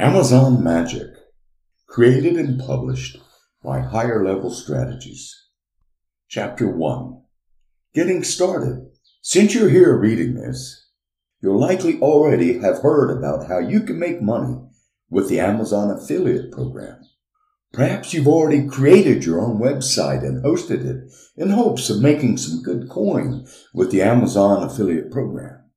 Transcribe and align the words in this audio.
Amazon 0.00 0.64
Magic, 0.64 1.08
created 1.86 2.36
and 2.36 2.58
published 2.58 3.18
by 3.62 3.80
Higher 3.80 4.24
Level 4.24 4.50
Strategies. 4.50 5.30
Chapter 6.26 6.74
1 6.74 7.20
Getting 7.92 8.24
Started. 8.24 8.92
Since 9.20 9.54
you're 9.54 9.68
here 9.68 9.94
reading 9.94 10.36
this, 10.36 10.88
you'll 11.42 11.60
likely 11.60 12.00
already 12.00 12.60
have 12.60 12.78
heard 12.78 13.14
about 13.14 13.48
how 13.48 13.58
you 13.58 13.82
can 13.82 13.98
make 13.98 14.22
money 14.22 14.56
with 15.10 15.28
the 15.28 15.38
Amazon 15.38 15.90
affiliate 15.90 16.50
program. 16.50 17.02
Perhaps 17.70 18.14
you've 18.14 18.26
already 18.26 18.66
created 18.66 19.26
your 19.26 19.38
own 19.38 19.58
website 19.58 20.24
and 20.24 20.42
hosted 20.42 20.82
it 20.82 21.12
in 21.36 21.50
hopes 21.50 21.90
of 21.90 22.00
making 22.00 22.38
some 22.38 22.62
good 22.62 22.88
coin 22.88 23.46
with 23.74 23.90
the 23.90 24.00
Amazon 24.00 24.62
affiliate 24.62 25.10
program. 25.10 25.70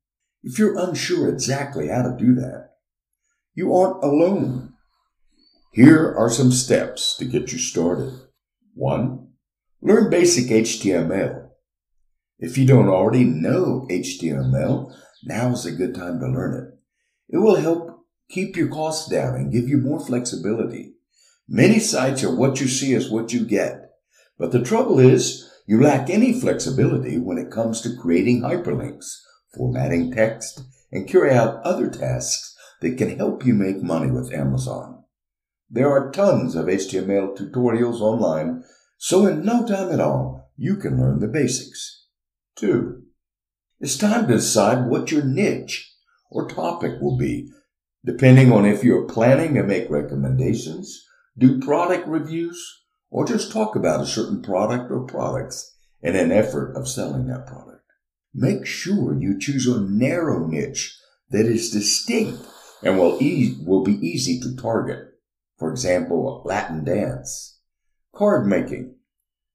If 0.43 0.57
you're 0.57 0.79
unsure 0.79 1.27
exactly 1.27 1.89
how 1.89 2.03
to 2.03 2.15
do 2.17 2.33
that, 2.35 2.69
you 3.53 3.73
aren't 3.73 4.03
alone. 4.03 4.73
Here 5.71 6.13
are 6.15 6.29
some 6.29 6.51
steps 6.51 7.15
to 7.17 7.25
get 7.25 7.51
you 7.51 7.59
started. 7.59 8.13
One, 8.73 9.29
learn 9.81 10.09
basic 10.09 10.47
HTML. 10.47 11.49
If 12.39 12.57
you 12.57 12.65
don't 12.65 12.89
already 12.89 13.23
know 13.23 13.87
HTML, 13.89 14.93
now 15.23 15.51
is 15.51 15.65
a 15.65 15.71
good 15.71 15.95
time 15.95 16.19
to 16.19 16.27
learn 16.27 16.55
it. 16.55 17.35
It 17.35 17.37
will 17.37 17.55
help 17.55 18.05
keep 18.29 18.55
your 18.55 18.67
costs 18.67 19.09
down 19.09 19.35
and 19.35 19.51
give 19.51 19.67
you 19.67 19.77
more 19.77 19.99
flexibility. 19.99 20.93
Many 21.47 21.79
sites 21.79 22.23
are 22.23 22.35
what 22.35 22.59
you 22.59 22.67
see 22.67 22.93
is 22.93 23.09
what 23.09 23.33
you 23.33 23.45
get. 23.45 23.91
But 24.37 24.51
the 24.51 24.63
trouble 24.63 24.99
is, 24.99 25.49
you 25.67 25.81
lack 25.81 26.09
any 26.09 26.39
flexibility 26.39 27.17
when 27.17 27.37
it 27.37 27.51
comes 27.51 27.81
to 27.81 27.95
creating 27.95 28.41
hyperlinks, 28.41 29.05
formatting 29.55 30.11
text, 30.11 30.63
and 30.91 31.07
carry 31.07 31.31
out 31.31 31.61
other 31.63 31.89
tasks 31.89 32.52
that 32.83 32.97
can 32.97 33.17
help 33.17 33.45
you 33.45 33.53
make 33.53 33.81
money 33.81 34.11
with 34.11 34.33
Amazon. 34.33 35.03
There 35.69 35.89
are 35.89 36.11
tons 36.11 36.55
of 36.55 36.67
HTML 36.67 37.35
tutorials 37.35 37.99
online, 37.99 38.63
so 38.97 39.25
in 39.25 39.43
no 39.43 39.65
time 39.65 39.91
at 39.91 39.99
all, 39.99 40.51
you 40.55 40.75
can 40.75 41.01
learn 41.01 41.19
the 41.19 41.27
basics. 41.27 42.05
Two, 42.55 43.03
it's 43.79 43.97
time 43.97 44.27
to 44.27 44.33
decide 44.35 44.87
what 44.87 45.11
your 45.11 45.23
niche 45.23 45.91
or 46.29 46.47
topic 46.47 47.01
will 47.01 47.17
be, 47.17 47.49
depending 48.05 48.51
on 48.51 48.65
if 48.65 48.83
you're 48.83 49.07
planning 49.07 49.55
to 49.55 49.63
make 49.63 49.89
recommendations 49.89 51.03
do 51.37 51.59
product 51.59 52.07
reviews, 52.07 52.83
or 53.09 53.25
just 53.25 53.51
talk 53.51 53.75
about 53.75 54.01
a 54.01 54.05
certain 54.05 54.41
product 54.41 54.91
or 54.91 55.05
products 55.05 55.75
in 56.01 56.15
an 56.15 56.31
effort 56.31 56.75
of 56.75 56.87
selling 56.87 57.25
that 57.27 57.47
product. 57.47 57.83
Make 58.33 58.65
sure 58.65 59.19
you 59.19 59.39
choose 59.39 59.65
a 59.67 59.81
narrow 59.81 60.45
niche 60.45 60.95
that 61.31 61.45
is 61.45 61.71
distinct 61.71 62.45
and 62.83 62.97
will, 62.97 63.17
e- 63.21 63.57
will 63.65 63.83
be 63.83 64.05
easy 64.05 64.39
to 64.41 64.55
target. 64.55 65.09
For 65.57 65.71
example, 65.71 66.41
Latin 66.45 66.83
dance, 66.83 67.59
card 68.13 68.45
making, 68.45 68.95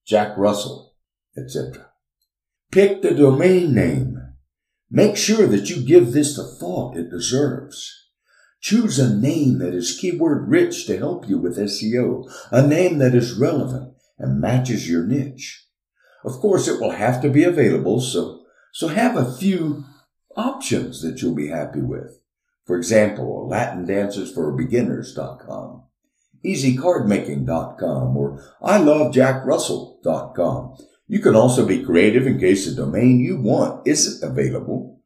Jack 0.06 0.36
Russell, 0.36 0.94
etc. 1.36 1.86
Pick 2.70 3.02
the 3.02 3.12
domain 3.12 3.74
name. 3.74 4.18
Make 4.90 5.16
sure 5.16 5.46
that 5.46 5.68
you 5.68 5.82
give 5.84 6.12
this 6.12 6.36
the 6.36 6.44
thought 6.44 6.96
it 6.96 7.10
deserves. 7.10 8.08
Choose 8.60 8.98
a 8.98 9.14
name 9.14 9.58
that 9.58 9.74
is 9.74 9.98
keyword 9.98 10.48
rich 10.48 10.86
to 10.86 10.98
help 10.98 11.28
you 11.28 11.38
with 11.38 11.58
SEO, 11.58 12.30
a 12.50 12.66
name 12.66 12.98
that 12.98 13.14
is 13.14 13.38
relevant 13.38 13.94
and 14.18 14.40
matches 14.40 14.90
your 14.90 15.04
niche. 15.04 15.66
Of 16.24 16.32
course, 16.40 16.66
it 16.66 16.80
will 16.80 16.90
have 16.90 17.22
to 17.22 17.30
be 17.30 17.44
available, 17.44 18.00
so, 18.00 18.44
so 18.72 18.88
have 18.88 19.16
a 19.16 19.32
few 19.32 19.84
options 20.36 21.02
that 21.02 21.22
you'll 21.22 21.34
be 21.34 21.48
happy 21.48 21.80
with. 21.80 22.20
For 22.68 22.76
example, 22.76 23.48
LatinDancesForBeginners.com, 23.50 25.82
EasyCardMaking.com, 26.44 28.14
or 28.14 28.44
ILoveJackRussell.com. 28.62 30.76
You 31.06 31.20
can 31.20 31.34
also 31.34 31.64
be 31.64 31.82
creative 31.82 32.26
in 32.26 32.38
case 32.38 32.66
the 32.66 32.74
domain 32.74 33.20
you 33.20 33.40
want 33.40 33.88
isn't 33.88 34.22
available 34.22 35.00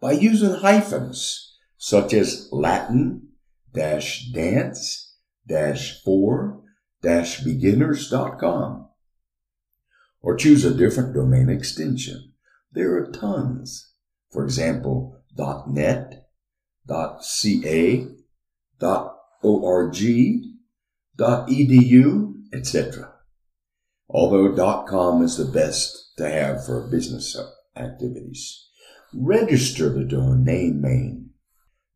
by 0.00 0.12
using 0.12 0.54
hyphens 0.54 1.56
such 1.76 2.14
as 2.14 2.48
Latin 2.52 3.30
dash 3.74 4.28
dance 4.28 5.16
dash 5.44 6.00
for 6.04 6.62
dash 7.02 7.40
beginners.com. 7.40 8.88
Or 10.20 10.36
choose 10.36 10.64
a 10.64 10.72
different 10.72 11.14
domain 11.14 11.48
extension. 11.48 12.34
There 12.70 12.94
are 12.94 13.10
tons. 13.10 13.92
For 14.30 14.44
example, 14.44 15.16
.net, 15.66 16.27
.ca, 16.88 18.06
.org, 19.42 19.94
.edu, 21.18 22.34
etc. 22.52 23.12
Although 24.08 24.84
.com 24.88 25.22
is 25.22 25.36
the 25.36 25.44
best 25.44 26.12
to 26.16 26.28
have 26.28 26.64
for 26.64 26.88
business 26.88 27.36
activities. 27.76 28.66
Register 29.14 29.88
the 29.90 30.04
domain 30.04 30.80
name 30.80 31.28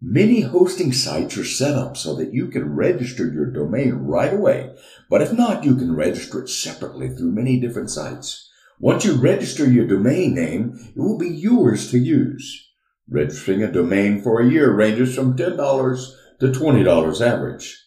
Many 0.04 0.41
hosting 0.41 0.92
sites 0.92 1.38
are 1.38 1.44
set 1.44 1.76
up 1.76 1.97
so 1.97 2.16
that 2.16 2.34
you 2.34 2.48
can 2.48 2.74
register 2.74 3.32
your 3.32 3.47
domain 3.47 3.92
right 3.92 4.34
away, 4.34 4.74
but 5.09 5.22
if 5.22 5.32
not, 5.32 5.64
you 5.64 5.76
can 5.76 5.94
register 5.94 6.42
it 6.42 6.48
separately 6.48 7.09
through 7.09 7.30
many 7.30 7.60
different 7.60 7.88
sites. 7.88 8.50
Once 8.80 9.04
you 9.04 9.14
register 9.14 9.64
your 9.64 9.86
domain 9.86 10.34
name, 10.34 10.76
it 10.97 10.98
will 10.98 11.16
be 11.16 11.28
yours 11.28 11.92
to 11.92 11.98
use. 11.98 12.72
Registering 13.12 13.62
a 13.62 13.71
domain 13.71 14.23
for 14.23 14.41
a 14.41 14.50
year 14.50 14.73
ranges 14.75 15.15
from 15.15 15.37
$10 15.37 16.12
to 16.41 16.47
$20 16.47 17.21
average. 17.21 17.78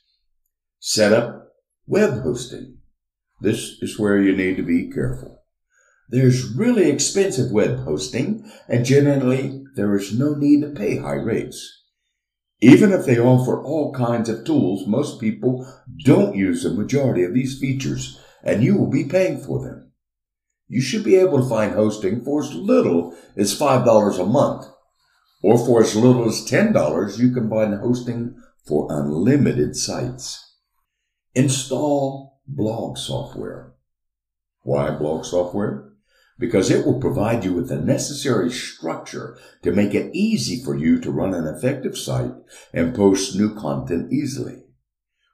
Set 0.79 1.11
up 1.11 1.47
web 1.87 2.21
hosting. 2.21 2.77
This 3.41 3.81
is 3.81 3.97
where 3.97 4.21
you 4.21 4.35
need 4.35 4.55
to 4.57 4.61
be 4.61 4.91
careful. 4.91 5.43
There's 6.09 6.53
really 6.53 6.91
expensive 6.91 7.51
web 7.51 7.79
hosting, 7.79 8.47
and 8.69 8.85
generally 8.85 9.63
there 9.75 9.95
is 9.95 10.17
no 10.17 10.35
need 10.35 10.61
to 10.61 10.69
pay 10.69 10.97
high 10.97 11.13
rates. 11.13 11.85
Even 12.61 12.91
if 12.91 13.07
they 13.07 13.17
offer 13.17 13.59
all 13.59 13.91
kinds 13.93 14.29
of 14.29 14.45
tools, 14.45 14.85
most 14.85 15.19
people 15.19 15.67
don't 16.03 16.35
use 16.35 16.61
the 16.61 16.69
majority 16.69 17.23
of 17.23 17.33
these 17.33 17.59
features, 17.59 18.21
and 18.43 18.63
you 18.63 18.77
will 18.77 18.91
be 18.91 19.05
paying 19.05 19.41
for 19.41 19.63
them. 19.63 19.91
You 20.67 20.81
should 20.81 21.03
be 21.03 21.15
able 21.15 21.41
to 21.41 21.49
find 21.49 21.73
hosting 21.73 22.23
for 22.23 22.43
as 22.43 22.53
little 22.53 23.17
as 23.35 23.59
$5 23.59 24.19
a 24.19 24.25
month, 24.27 24.67
or 25.45 25.57
for 25.63 25.81
as 25.81 25.95
little 25.95 26.27
as 26.27 26.49
$10, 26.49 27.19
you 27.19 27.31
can 27.31 27.49
find 27.49 27.79
hosting 27.79 28.35
for 28.67 28.87
unlimited 28.89 29.75
sites. 29.75 30.55
Install 31.35 32.41
blog 32.47 32.97
software. 32.97 33.73
Why 34.61 34.89
blog 34.89 35.25
software? 35.25 35.85
because 36.37 36.69
it 36.69 36.85
will 36.85 36.99
provide 36.99 37.43
you 37.43 37.53
with 37.53 37.69
the 37.69 37.79
necessary 37.79 38.51
structure 38.51 39.37
to 39.63 39.71
make 39.71 39.93
it 39.93 40.13
easy 40.13 40.63
for 40.63 40.75
you 40.75 40.99
to 40.99 41.11
run 41.11 41.33
an 41.33 41.47
effective 41.47 41.97
site 41.97 42.33
and 42.73 42.95
post 42.95 43.35
new 43.35 43.55
content 43.55 44.11
easily. 44.11 44.63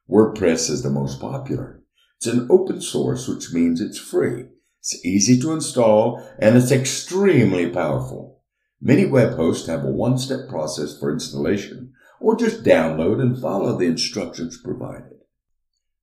WordPress 0.09 0.69
is 0.69 0.83
the 0.83 0.89
most 0.89 1.19
popular. 1.19 1.81
It's 2.17 2.27
an 2.27 2.47
open 2.51 2.81
source, 2.81 3.27
which 3.27 3.51
means 3.51 3.81
it's 3.81 3.97
free. 3.97 4.45
It's 4.79 5.03
easy 5.03 5.39
to 5.41 5.53
install 5.53 6.23
and 6.39 6.55
it's 6.55 6.71
extremely 6.71 7.69
powerful. 7.69 8.41
Many 8.81 9.06
web 9.06 9.36
hosts 9.36 9.68
have 9.68 9.84
a 9.84 9.92
one-step 9.92 10.50
process 10.50 10.97
for 10.97 11.12
installation 11.12 11.94
or 12.19 12.36
just 12.36 12.64
download 12.64 13.22
and 13.22 13.40
follow 13.40 13.78
the 13.78 13.86
instructions 13.86 14.59
provided. 14.64 15.19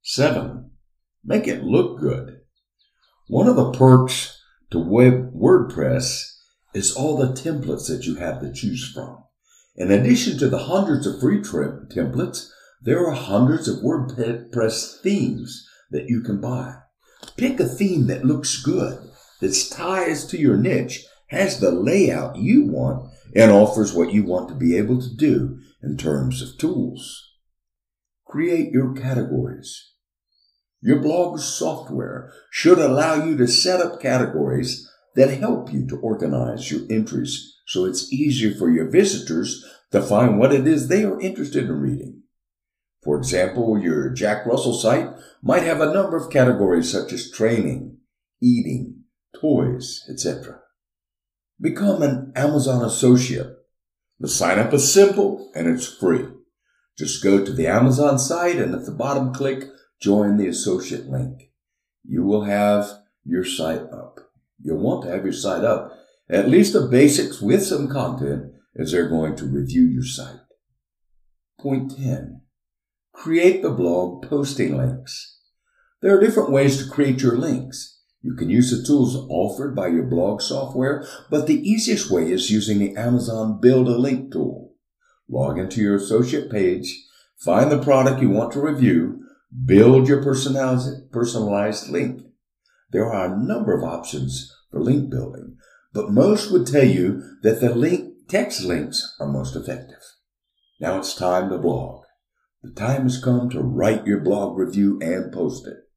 Seven, 0.03 0.71
make 1.25 1.49
it 1.49 1.65
look 1.65 1.99
good. 1.99 2.41
One 3.27 3.49
of 3.49 3.57
the 3.57 3.73
perks 3.73 4.41
to 4.71 4.79
web 4.79 5.33
WordPress 5.35 6.37
is 6.73 6.95
all 6.95 7.17
the 7.17 7.33
templates 7.33 7.89
that 7.89 8.05
you 8.05 8.17
have 8.17 8.41
to 8.41 8.53
choose 8.53 8.91
from. 8.93 9.25
In 9.77 9.91
addition 9.91 10.39
to 10.39 10.49
the 10.49 10.59
hundreds 10.59 11.07
of 11.07 11.21
free 11.21 11.41
templates, 11.41 12.49
there 12.81 13.05
are 13.07 13.15
hundreds 13.15 13.67
of 13.67 13.79
WordPress 13.79 15.01
themes 15.01 15.69
that 15.91 16.09
you 16.09 16.21
can 16.21 16.41
buy. 16.41 16.75
Pick 17.37 17.59
a 17.59 17.65
theme 17.65 18.07
that 18.07 18.25
looks 18.25 18.63
good, 18.63 18.99
that 19.41 19.69
ties 19.71 20.27
to 20.27 20.39
your 20.39 20.57
niche, 20.57 21.05
has 21.29 21.61
the 21.61 21.71
layout 21.71 22.37
you 22.37 22.67
want, 22.67 23.11
and 23.35 23.51
offers 23.51 23.93
what 23.93 24.13
you 24.13 24.25
want 24.25 24.49
to 24.49 24.55
be 24.55 24.77
able 24.77 25.01
to 25.01 25.15
do 25.15 25.59
in 25.83 25.97
terms 25.97 26.43
of 26.43 26.59
tools. 26.59 27.33
Create 28.27 28.73
your 28.73 28.95
categories. 28.95 29.93
Your 30.81 31.01
blog 31.01 31.41
software 31.41 32.33
should 32.51 32.79
allow 32.79 33.25
you 33.25 33.37
to 33.37 33.47
set 33.47 33.81
up 33.81 34.01
categories 34.01 34.89
that 35.17 35.39
help 35.39 35.73
you 35.73 35.87
to 35.89 35.97
organize 35.97 36.71
your 36.71 36.83
entries 36.89 37.57
so 37.67 37.85
it's 37.85 38.13
easier 38.13 38.55
for 38.55 38.71
your 38.71 38.89
visitors 38.89 39.65
to 39.91 40.01
find 40.01 40.39
what 40.39 40.53
it 40.53 40.67
is 40.67 40.89
they 40.89 41.05
are 41.05 41.21
interested 41.21 41.65
in 41.65 41.73
reading. 41.73 42.23
For 43.03 43.17
example, 43.17 43.79
your 43.79 44.11
Jack 44.11 44.47
Russell 44.47 44.75
site 44.75 45.09
might 45.43 45.63
have 45.63 45.81
a 45.81 45.93
number 45.93 46.17
of 46.17 46.31
categories 46.33 46.91
such 46.91 47.13
as 47.13 47.31
training, 47.31 47.99
eating, 48.43 49.05
toys, 49.41 50.05
etc. 50.11 50.61
Become 51.61 52.03
an 52.03 52.33
Amazon 52.37 52.85
associate. 52.85 53.57
The 54.21 54.29
sign 54.29 54.59
up 54.59 54.73
is 54.73 54.93
simple 54.93 55.51
and 55.55 55.67
it's 55.67 55.87
free. 55.87 56.27
Just 56.97 57.23
go 57.23 57.45
to 57.45 57.53
the 57.53 57.67
Amazon 57.67 58.19
site 58.19 58.57
and 58.57 58.75
at 58.75 58.85
the 58.85 58.93
bottom 58.93 59.33
click 59.33 59.65
join 60.01 60.37
the 60.37 60.47
associate 60.47 61.07
link. 61.07 61.51
You 62.05 62.25
will 62.25 62.45
have 62.45 62.89
your 63.25 63.45
site 63.45 63.83
up. 63.93 64.19
You'll 64.61 64.83
want 64.83 65.05
to 65.05 65.11
have 65.11 65.25
your 65.25 65.33
site 65.33 65.65
up, 65.65 65.93
at 66.29 66.49
least 66.49 66.73
the 66.73 66.87
basics 66.87 67.41
with 67.41 67.65
some 67.65 67.89
content 67.89 68.53
as 68.77 68.93
they're 68.93 69.09
going 69.09 69.37
to 69.37 69.47
review 69.47 69.83
your 69.83 70.05
site. 70.05 70.41
Point 71.61 71.97
10. 71.97 72.43
Create 73.13 73.63
the 73.63 73.71
blog 73.71 74.29
posting 74.29 74.77
links. 74.77 75.39
There 76.03 76.17
are 76.17 76.21
different 76.21 76.53
ways 76.53 76.79
to 76.79 76.91
create 76.91 77.21
your 77.21 77.37
links. 77.37 77.98
You 78.21 78.35
can 78.35 78.51
use 78.51 78.71
the 78.71 78.85
tools 78.85 79.17
offered 79.31 79.77
by 79.77 79.89
your 79.89 80.05
blog 80.05 80.43
software, 80.43 81.07
but 81.31 81.47
the 81.47 81.61
easiest 81.69 82.11
way 82.11 82.31
is 82.33 82.51
using 82.51 82.79
the 82.79 82.97
Amazon 82.97 83.61
Build 83.61 83.87
a 83.87 83.97
Link 83.97 84.33
tool. 84.33 84.75
Log 85.29 85.59
into 85.59 85.81
your 85.81 85.97
associate 85.97 86.51
page, 86.51 87.05
find 87.37 87.71
the 87.71 87.83
product 87.83 88.21
you 88.21 88.31
want 88.31 88.53
to 88.53 88.61
review, 88.61 89.23
build 89.65 90.09
your 90.09 90.23
personalized, 90.23 91.91
link. 91.91 92.23
There 92.91 93.07
are 93.07 93.33
a 93.33 93.39
number 93.39 93.77
of 93.77 93.85
options 93.85 94.53
for 94.71 94.81
link 94.81 95.11
building, 95.11 95.57
but 95.93 96.11
most 96.11 96.51
would 96.51 96.67
tell 96.67 96.87
you 96.87 97.23
that 97.43 97.61
the 97.61 97.75
link 97.75 98.29
text 98.29 98.63
links 98.63 99.15
are 99.21 99.29
most 99.29 99.55
effective. 99.55 100.03
Now 100.81 100.99
it's 100.99 101.15
time 101.15 101.51
to 101.51 101.59
blog. 101.59 102.05
The 102.63 102.73
time 102.73 103.03
has 103.03 103.23
come 103.23 103.49
to 103.51 103.61
write 103.61 104.07
your 104.07 104.21
blog 104.21 104.59
review 104.59 104.99
and 105.01 105.33
post 105.33 105.67
it. 105.67 105.88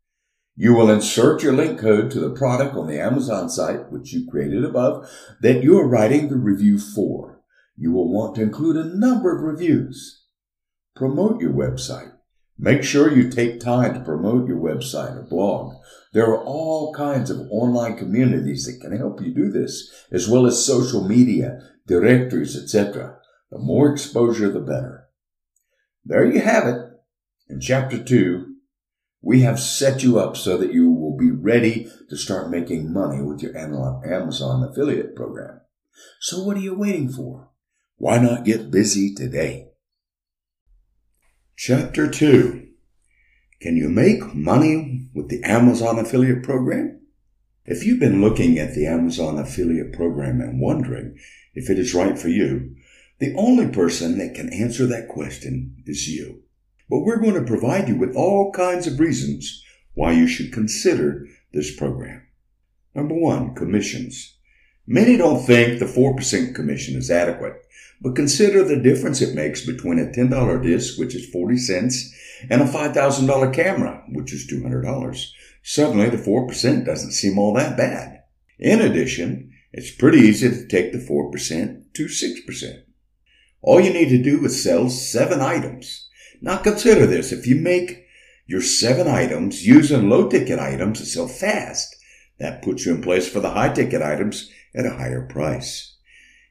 You 0.61 0.75
will 0.75 0.91
insert 0.91 1.41
your 1.41 1.53
link 1.53 1.79
code 1.79 2.11
to 2.11 2.19
the 2.19 2.29
product 2.29 2.75
on 2.75 2.85
the 2.85 2.99
Amazon 2.99 3.49
site, 3.49 3.91
which 3.91 4.13
you 4.13 4.29
created 4.29 4.63
above, 4.63 5.09
that 5.41 5.63
you 5.63 5.79
are 5.79 5.87
writing 5.87 6.29
the 6.29 6.35
review 6.35 6.77
for. 6.77 7.41
You 7.75 7.91
will 7.91 8.13
want 8.13 8.35
to 8.35 8.43
include 8.43 8.75
a 8.75 8.95
number 8.95 9.35
of 9.35 9.41
reviews. 9.41 10.27
Promote 10.95 11.41
your 11.41 11.51
website. 11.51 12.11
Make 12.59 12.83
sure 12.83 13.11
you 13.11 13.27
take 13.27 13.59
time 13.59 13.95
to 13.95 14.01
promote 14.01 14.47
your 14.47 14.59
website 14.59 15.17
or 15.17 15.23
blog. 15.23 15.77
There 16.13 16.27
are 16.27 16.43
all 16.43 16.93
kinds 16.93 17.31
of 17.31 17.47
online 17.49 17.97
communities 17.97 18.67
that 18.67 18.87
can 18.87 18.95
help 18.95 19.19
you 19.19 19.33
do 19.33 19.49
this, 19.49 19.91
as 20.11 20.29
well 20.29 20.45
as 20.45 20.63
social 20.63 21.03
media, 21.03 21.59
directories, 21.87 22.55
etc. 22.55 23.17
The 23.49 23.57
more 23.57 23.91
exposure, 23.91 24.51
the 24.51 24.59
better. 24.59 25.07
There 26.05 26.31
you 26.31 26.39
have 26.41 26.67
it. 26.67 26.85
In 27.49 27.59
chapter 27.59 27.97
two, 27.97 28.50
we 29.21 29.41
have 29.41 29.59
set 29.59 30.01
you 30.01 30.19
up 30.19 30.35
so 30.35 30.57
that 30.57 30.73
you 30.73 30.91
will 30.91 31.15
be 31.15 31.29
ready 31.29 31.87
to 32.09 32.17
start 32.17 32.49
making 32.49 32.91
money 32.91 33.21
with 33.21 33.41
your 33.41 33.55
Amazon 33.55 34.63
affiliate 34.63 35.15
program. 35.15 35.61
So 36.19 36.43
what 36.43 36.57
are 36.57 36.61
you 36.61 36.73
waiting 36.73 37.09
for? 37.11 37.49
Why 37.97 38.17
not 38.17 38.45
get 38.45 38.71
busy 38.71 39.13
today? 39.13 39.67
Chapter 41.55 42.09
2 42.09 42.67
Can 43.61 43.77
you 43.77 43.89
make 43.89 44.33
money 44.33 45.09
with 45.13 45.29
the 45.29 45.43
Amazon 45.43 45.99
affiliate 45.99 46.43
program? 46.43 46.99
If 47.63 47.85
you've 47.85 47.99
been 47.99 48.21
looking 48.21 48.57
at 48.57 48.73
the 48.73 48.87
Amazon 48.87 49.37
affiliate 49.37 49.93
program 49.93 50.41
and 50.41 50.59
wondering 50.59 51.15
if 51.53 51.69
it 51.69 51.77
is 51.77 51.93
right 51.93 52.17
for 52.17 52.29
you, 52.29 52.75
the 53.19 53.35
only 53.35 53.67
person 53.67 54.17
that 54.17 54.33
can 54.33 54.51
answer 54.51 54.87
that 54.87 55.07
question 55.07 55.75
is 55.85 56.07
you. 56.07 56.41
But 56.91 57.05
we're 57.05 57.21
going 57.21 57.35
to 57.35 57.49
provide 57.49 57.87
you 57.87 57.95
with 57.95 58.17
all 58.17 58.51
kinds 58.51 58.85
of 58.85 58.99
reasons 58.99 59.63
why 59.93 60.11
you 60.11 60.27
should 60.27 60.51
consider 60.51 61.25
this 61.53 61.73
program. 61.73 62.27
Number 62.93 63.15
one, 63.15 63.55
commissions. 63.55 64.35
Many 64.85 65.15
don't 65.15 65.41
think 65.41 65.79
the 65.79 65.85
4% 65.85 66.53
commission 66.53 66.97
is 66.97 67.09
adequate, 67.09 67.53
but 68.01 68.17
consider 68.17 68.65
the 68.65 68.75
difference 68.75 69.21
it 69.21 69.33
makes 69.33 69.65
between 69.65 69.99
a 69.99 70.07
$10 70.07 70.63
disc, 70.63 70.99
which 70.99 71.15
is 71.15 71.29
40 71.29 71.55
cents, 71.55 72.13
and 72.49 72.61
a 72.61 72.65
$5,000 72.65 73.53
camera, 73.53 74.03
which 74.09 74.33
is 74.33 74.51
$200. 74.51 75.25
Suddenly, 75.63 76.09
the 76.09 76.17
4% 76.17 76.85
doesn't 76.85 77.13
seem 77.13 77.39
all 77.39 77.53
that 77.53 77.77
bad. 77.77 78.23
In 78.59 78.81
addition, 78.81 79.53
it's 79.71 79.95
pretty 79.95 80.19
easy 80.19 80.49
to 80.49 80.67
take 80.67 80.91
the 80.91 80.97
4% 80.97 81.83
to 81.93 82.05
6%. 82.05 82.83
All 83.61 83.79
you 83.79 83.93
need 83.93 84.09
to 84.09 84.21
do 84.21 84.43
is 84.43 84.61
sell 84.61 84.89
seven 84.89 85.39
items 85.39 86.09
now 86.41 86.57
consider 86.57 87.05
this. 87.05 87.31
If 87.31 87.45
you 87.45 87.55
make 87.55 88.05
your 88.47 88.61
seven 88.61 89.07
items 89.07 89.65
using 89.65 90.09
low 90.09 90.27
ticket 90.27 90.59
items 90.59 90.99
to 90.99 91.05
sell 91.05 91.27
fast, 91.27 91.95
that 92.39 92.63
puts 92.63 92.85
you 92.85 92.95
in 92.95 93.01
place 93.01 93.29
for 93.29 93.39
the 93.39 93.51
high 93.51 93.69
ticket 93.69 94.01
items 94.01 94.51
at 94.75 94.85
a 94.85 94.95
higher 94.95 95.27
price. 95.27 95.95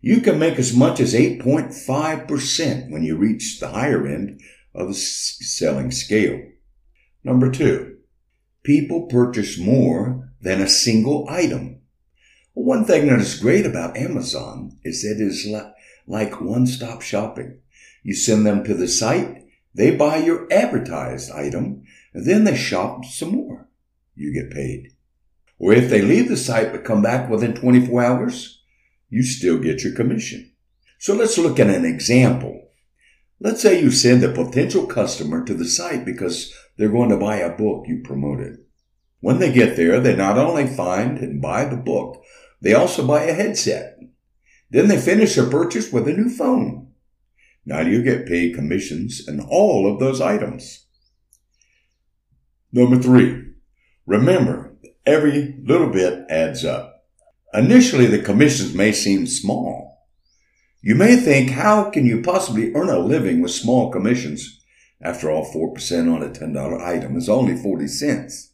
You 0.00 0.20
can 0.20 0.38
make 0.38 0.58
as 0.58 0.74
much 0.74 1.00
as 1.00 1.12
8.5% 1.12 2.90
when 2.90 3.02
you 3.02 3.16
reach 3.16 3.58
the 3.58 3.68
higher 3.68 4.06
end 4.06 4.40
of 4.74 4.88
the 4.88 4.94
selling 4.94 5.90
scale. 5.90 6.40
Number 7.24 7.50
two, 7.50 7.98
people 8.62 9.08
purchase 9.08 9.58
more 9.58 10.30
than 10.40 10.60
a 10.60 10.68
single 10.68 11.28
item. 11.28 11.80
One 12.54 12.84
thing 12.84 13.08
that 13.08 13.20
is 13.20 13.38
great 13.38 13.66
about 13.66 13.96
Amazon 13.96 14.78
is 14.84 15.02
that 15.02 15.22
it 15.22 15.26
is 15.26 15.46
like 16.06 16.40
one-stop 16.40 17.02
shopping. 17.02 17.58
You 18.02 18.14
send 18.14 18.46
them 18.46 18.64
to 18.64 18.74
the 18.74 18.88
site 18.88 19.39
they 19.74 19.94
buy 19.94 20.16
your 20.18 20.46
advertised 20.52 21.30
item, 21.30 21.84
and 22.12 22.26
then 22.26 22.44
they 22.44 22.56
shop 22.56 23.04
some 23.04 23.30
more. 23.30 23.68
You 24.14 24.32
get 24.34 24.50
paid. 24.50 24.88
Or 25.58 25.72
if 25.72 25.90
they 25.90 26.02
leave 26.02 26.28
the 26.28 26.36
site 26.36 26.72
but 26.72 26.84
come 26.84 27.02
back 27.02 27.28
within 27.28 27.54
24 27.54 28.02
hours, 28.02 28.62
you 29.08 29.22
still 29.22 29.58
get 29.58 29.84
your 29.84 29.94
commission. 29.94 30.52
So 30.98 31.14
let's 31.14 31.38
look 31.38 31.58
at 31.60 31.70
an 31.70 31.84
example. 31.84 32.68
Let's 33.40 33.62
say 33.62 33.80
you 33.80 33.90
send 33.90 34.22
a 34.22 34.32
potential 34.32 34.86
customer 34.86 35.44
to 35.44 35.54
the 35.54 35.64
site 35.64 36.04
because 36.04 36.52
they're 36.76 36.90
going 36.90 37.10
to 37.10 37.16
buy 37.16 37.36
a 37.36 37.56
book 37.56 37.86
you 37.86 38.02
promoted. 38.04 38.58
When 39.20 39.38
they 39.38 39.52
get 39.52 39.76
there, 39.76 40.00
they 40.00 40.16
not 40.16 40.38
only 40.38 40.66
find 40.66 41.18
and 41.18 41.40
buy 41.40 41.64
the 41.64 41.76
book, 41.76 42.22
they 42.60 42.74
also 42.74 43.06
buy 43.06 43.24
a 43.24 43.34
headset. 43.34 43.98
Then 44.70 44.88
they 44.88 45.00
finish 45.00 45.34
their 45.34 45.48
purchase 45.48 45.92
with 45.92 46.08
a 46.08 46.12
new 46.12 46.28
phone. 46.28 46.89
Now 47.64 47.80
you 47.80 48.02
get 48.02 48.26
paid 48.26 48.54
commissions 48.54 49.26
and 49.26 49.40
all 49.40 49.90
of 49.90 50.00
those 50.00 50.20
items. 50.20 50.86
Number 52.72 53.00
three, 53.00 53.52
remember 54.06 54.76
every 55.04 55.56
little 55.62 55.90
bit 55.90 56.24
adds 56.28 56.64
up. 56.64 57.04
Initially, 57.52 58.06
the 58.06 58.22
commissions 58.22 58.74
may 58.74 58.92
seem 58.92 59.26
small. 59.26 60.06
You 60.82 60.94
may 60.94 61.16
think, 61.16 61.50
how 61.50 61.90
can 61.90 62.06
you 62.06 62.22
possibly 62.22 62.72
earn 62.74 62.88
a 62.88 62.98
living 62.98 63.42
with 63.42 63.50
small 63.50 63.90
commissions? 63.90 64.64
After 65.02 65.30
all, 65.30 65.44
4% 65.52 66.14
on 66.14 66.22
a 66.22 66.30
$10 66.30 66.80
item 66.80 67.16
is 67.16 67.28
only 67.28 67.56
40 67.56 67.88
cents. 67.88 68.52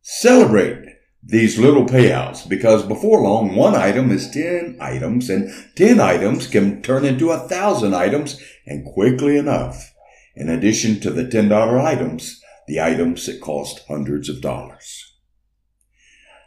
Celebrate 0.00 0.89
these 1.22 1.58
little 1.58 1.84
payouts 1.84 2.48
because 2.48 2.82
before 2.82 3.20
long, 3.20 3.54
one 3.54 3.74
item 3.74 4.10
is 4.10 4.30
10 4.30 4.78
items 4.80 5.28
and 5.28 5.52
10 5.76 6.00
items 6.00 6.46
can 6.46 6.82
turn 6.82 7.04
into 7.04 7.30
a 7.30 7.38
thousand 7.48 7.94
items 7.94 8.40
and 8.66 8.84
quickly 8.84 9.36
enough. 9.36 9.92
In 10.34 10.48
addition 10.48 11.00
to 11.00 11.10
the 11.10 11.24
$10 11.24 11.84
items, 11.84 12.40
the 12.66 12.80
items 12.80 13.26
that 13.26 13.40
cost 13.40 13.82
hundreds 13.88 14.28
of 14.28 14.40
dollars. 14.40 15.04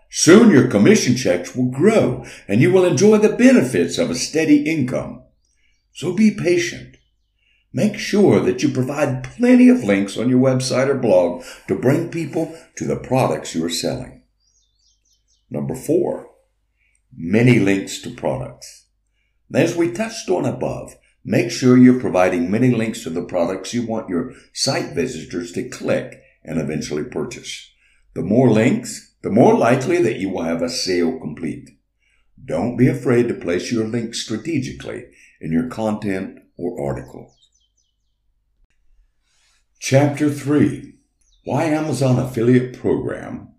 Soon 0.10 0.52
your 0.52 0.68
commission 0.68 1.16
checks 1.16 1.56
will 1.56 1.70
grow 1.70 2.26
and 2.48 2.62
you 2.62 2.72
will 2.72 2.86
enjoy 2.86 3.18
the 3.18 3.36
benefits 3.36 3.98
of 3.98 4.10
a 4.10 4.16
steady 4.16 4.64
income. 4.64 5.24
So 5.92 6.14
be 6.14 6.32
patient. 6.32 6.98
Make 7.74 7.98
sure 7.98 8.40
that 8.40 8.62
you 8.64 8.70
provide 8.70 9.24
plenty 9.24 9.70
of 9.70 9.84
links 9.84 10.18
on 10.18 10.30
your 10.30 10.40
website 10.40 10.88
or 10.88 10.96
blog 10.96 11.44
to 11.68 11.76
bring 11.76 12.10
people 12.10 12.56
to 12.78 12.86
the 12.86 12.96
products 12.96 13.54
you 13.54 13.66
are 13.66 13.70
selling. 13.70 14.23
Number 15.50 15.76
four, 15.76 16.30
many 17.16 17.60
links 17.60 18.02
to 18.02 18.10
products. 18.10 18.88
As 19.54 19.76
we 19.76 19.92
touched 19.92 20.30
on 20.30 20.46
above, 20.46 20.96
make 21.24 21.52
sure 21.52 21.78
you're 21.78 22.00
providing 22.00 22.50
many 22.50 22.72
links 22.72 23.04
to 23.04 23.10
the 23.10 23.24
products 23.24 23.74
you 23.74 23.86
want 23.86 24.10
your 24.10 24.34
site 24.54 24.96
visitors 24.96 25.52
to 25.54 25.70
click 25.70 26.22
and 26.44 26.60
eventually 26.60 27.04
purchase. 27.04 27.72
The 28.16 28.24
more 28.24 28.50
links, 28.50 29.16
the 29.22 29.30
more 29.30 29.58
likely 29.58 30.02
that 30.02 30.18
you 30.18 30.30
will 30.30 30.44
have 30.44 30.62
a 30.62 30.70
sale 30.70 31.20
complete. 31.20 31.70
Don't 32.44 32.78
be 32.78 32.88
afraid 32.88 33.28
to 33.28 33.34
place 33.34 33.72
your 33.72 33.88
links 33.88 34.22
strategically 34.22 35.06
in 35.40 35.52
your 35.52 35.70
content 35.70 36.40
or 36.58 36.82
article. 36.82 37.34
Chapter 39.80 40.30
3 40.30 40.96
Why 41.46 41.66
Amazon 41.66 42.20
Affiliate 42.20 42.78
Program 42.78 43.53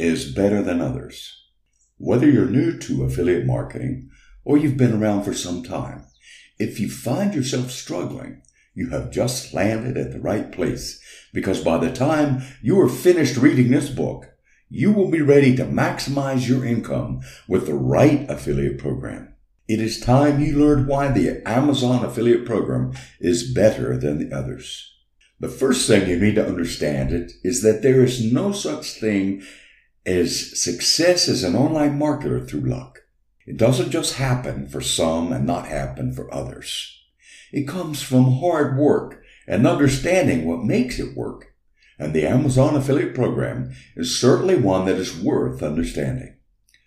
is 0.00 0.32
better 0.32 0.62
than 0.62 0.80
others. 0.80 1.44
Whether 1.98 2.28
you're 2.28 2.46
new 2.46 2.78
to 2.78 3.04
affiliate 3.04 3.46
marketing 3.46 4.10
or 4.44 4.56
you've 4.56 4.76
been 4.76 5.00
around 5.00 5.24
for 5.24 5.34
some 5.34 5.62
time, 5.62 6.06
if 6.58 6.80
you 6.80 6.90
find 6.90 7.34
yourself 7.34 7.70
struggling, 7.70 8.42
you 8.74 8.90
have 8.90 9.10
just 9.10 9.52
landed 9.52 9.96
at 9.96 10.12
the 10.12 10.20
right 10.20 10.50
place 10.50 11.00
because 11.32 11.62
by 11.62 11.78
the 11.78 11.92
time 11.92 12.42
you 12.62 12.80
are 12.80 12.88
finished 12.88 13.36
reading 13.36 13.70
this 13.70 13.90
book, 13.90 14.26
you 14.68 14.92
will 14.92 15.10
be 15.10 15.20
ready 15.20 15.54
to 15.56 15.64
maximize 15.64 16.48
your 16.48 16.64
income 16.64 17.20
with 17.48 17.66
the 17.66 17.74
right 17.74 18.28
affiliate 18.30 18.78
program. 18.78 19.34
It 19.68 19.80
is 19.80 20.00
time 20.00 20.40
you 20.40 20.58
learned 20.58 20.88
why 20.88 21.08
the 21.08 21.46
Amazon 21.46 22.04
affiliate 22.04 22.46
program 22.46 22.92
is 23.20 23.52
better 23.52 23.96
than 23.96 24.18
the 24.18 24.34
others. 24.34 24.86
The 25.40 25.48
first 25.48 25.86
thing 25.86 26.08
you 26.08 26.18
need 26.18 26.34
to 26.36 26.46
understand 26.46 27.12
it 27.12 27.32
is 27.42 27.62
that 27.62 27.82
there 27.82 28.02
is 28.02 28.32
no 28.32 28.52
such 28.52 29.00
thing 29.00 29.42
as 30.06 30.60
success 30.60 31.28
as 31.28 31.44
an 31.44 31.54
online 31.54 31.98
marketer 31.98 32.48
through 32.48 32.68
luck. 32.68 33.00
It 33.46 33.56
doesn't 33.56 33.90
just 33.90 34.14
happen 34.14 34.68
for 34.68 34.80
some 34.80 35.32
and 35.32 35.46
not 35.46 35.66
happen 35.66 36.12
for 36.12 36.32
others. 36.32 36.96
It 37.52 37.66
comes 37.66 38.02
from 38.02 38.38
hard 38.38 38.78
work 38.78 39.22
and 39.46 39.66
understanding 39.66 40.44
what 40.44 40.64
makes 40.64 40.98
it 40.98 41.16
work. 41.16 41.46
And 41.98 42.14
the 42.14 42.26
Amazon 42.26 42.76
affiliate 42.76 43.14
program 43.14 43.72
is 43.96 44.18
certainly 44.18 44.56
one 44.56 44.86
that 44.86 44.96
is 44.96 45.18
worth 45.18 45.62
understanding. 45.62 46.36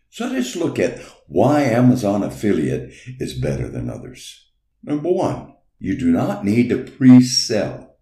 So 0.10 0.28
let's 0.28 0.56
look 0.56 0.80
at 0.80 1.00
why 1.28 1.64
Amazon 1.64 2.24
affiliate 2.24 2.94
is 3.20 3.34
better 3.34 3.68
than 3.68 3.90
others. 3.90 4.48
Number 4.84 5.12
one, 5.12 5.56
you 5.80 5.98
do 5.98 6.12
not 6.12 6.46
need 6.46 6.70
to 6.70 6.84
pre-sell. 6.84 7.98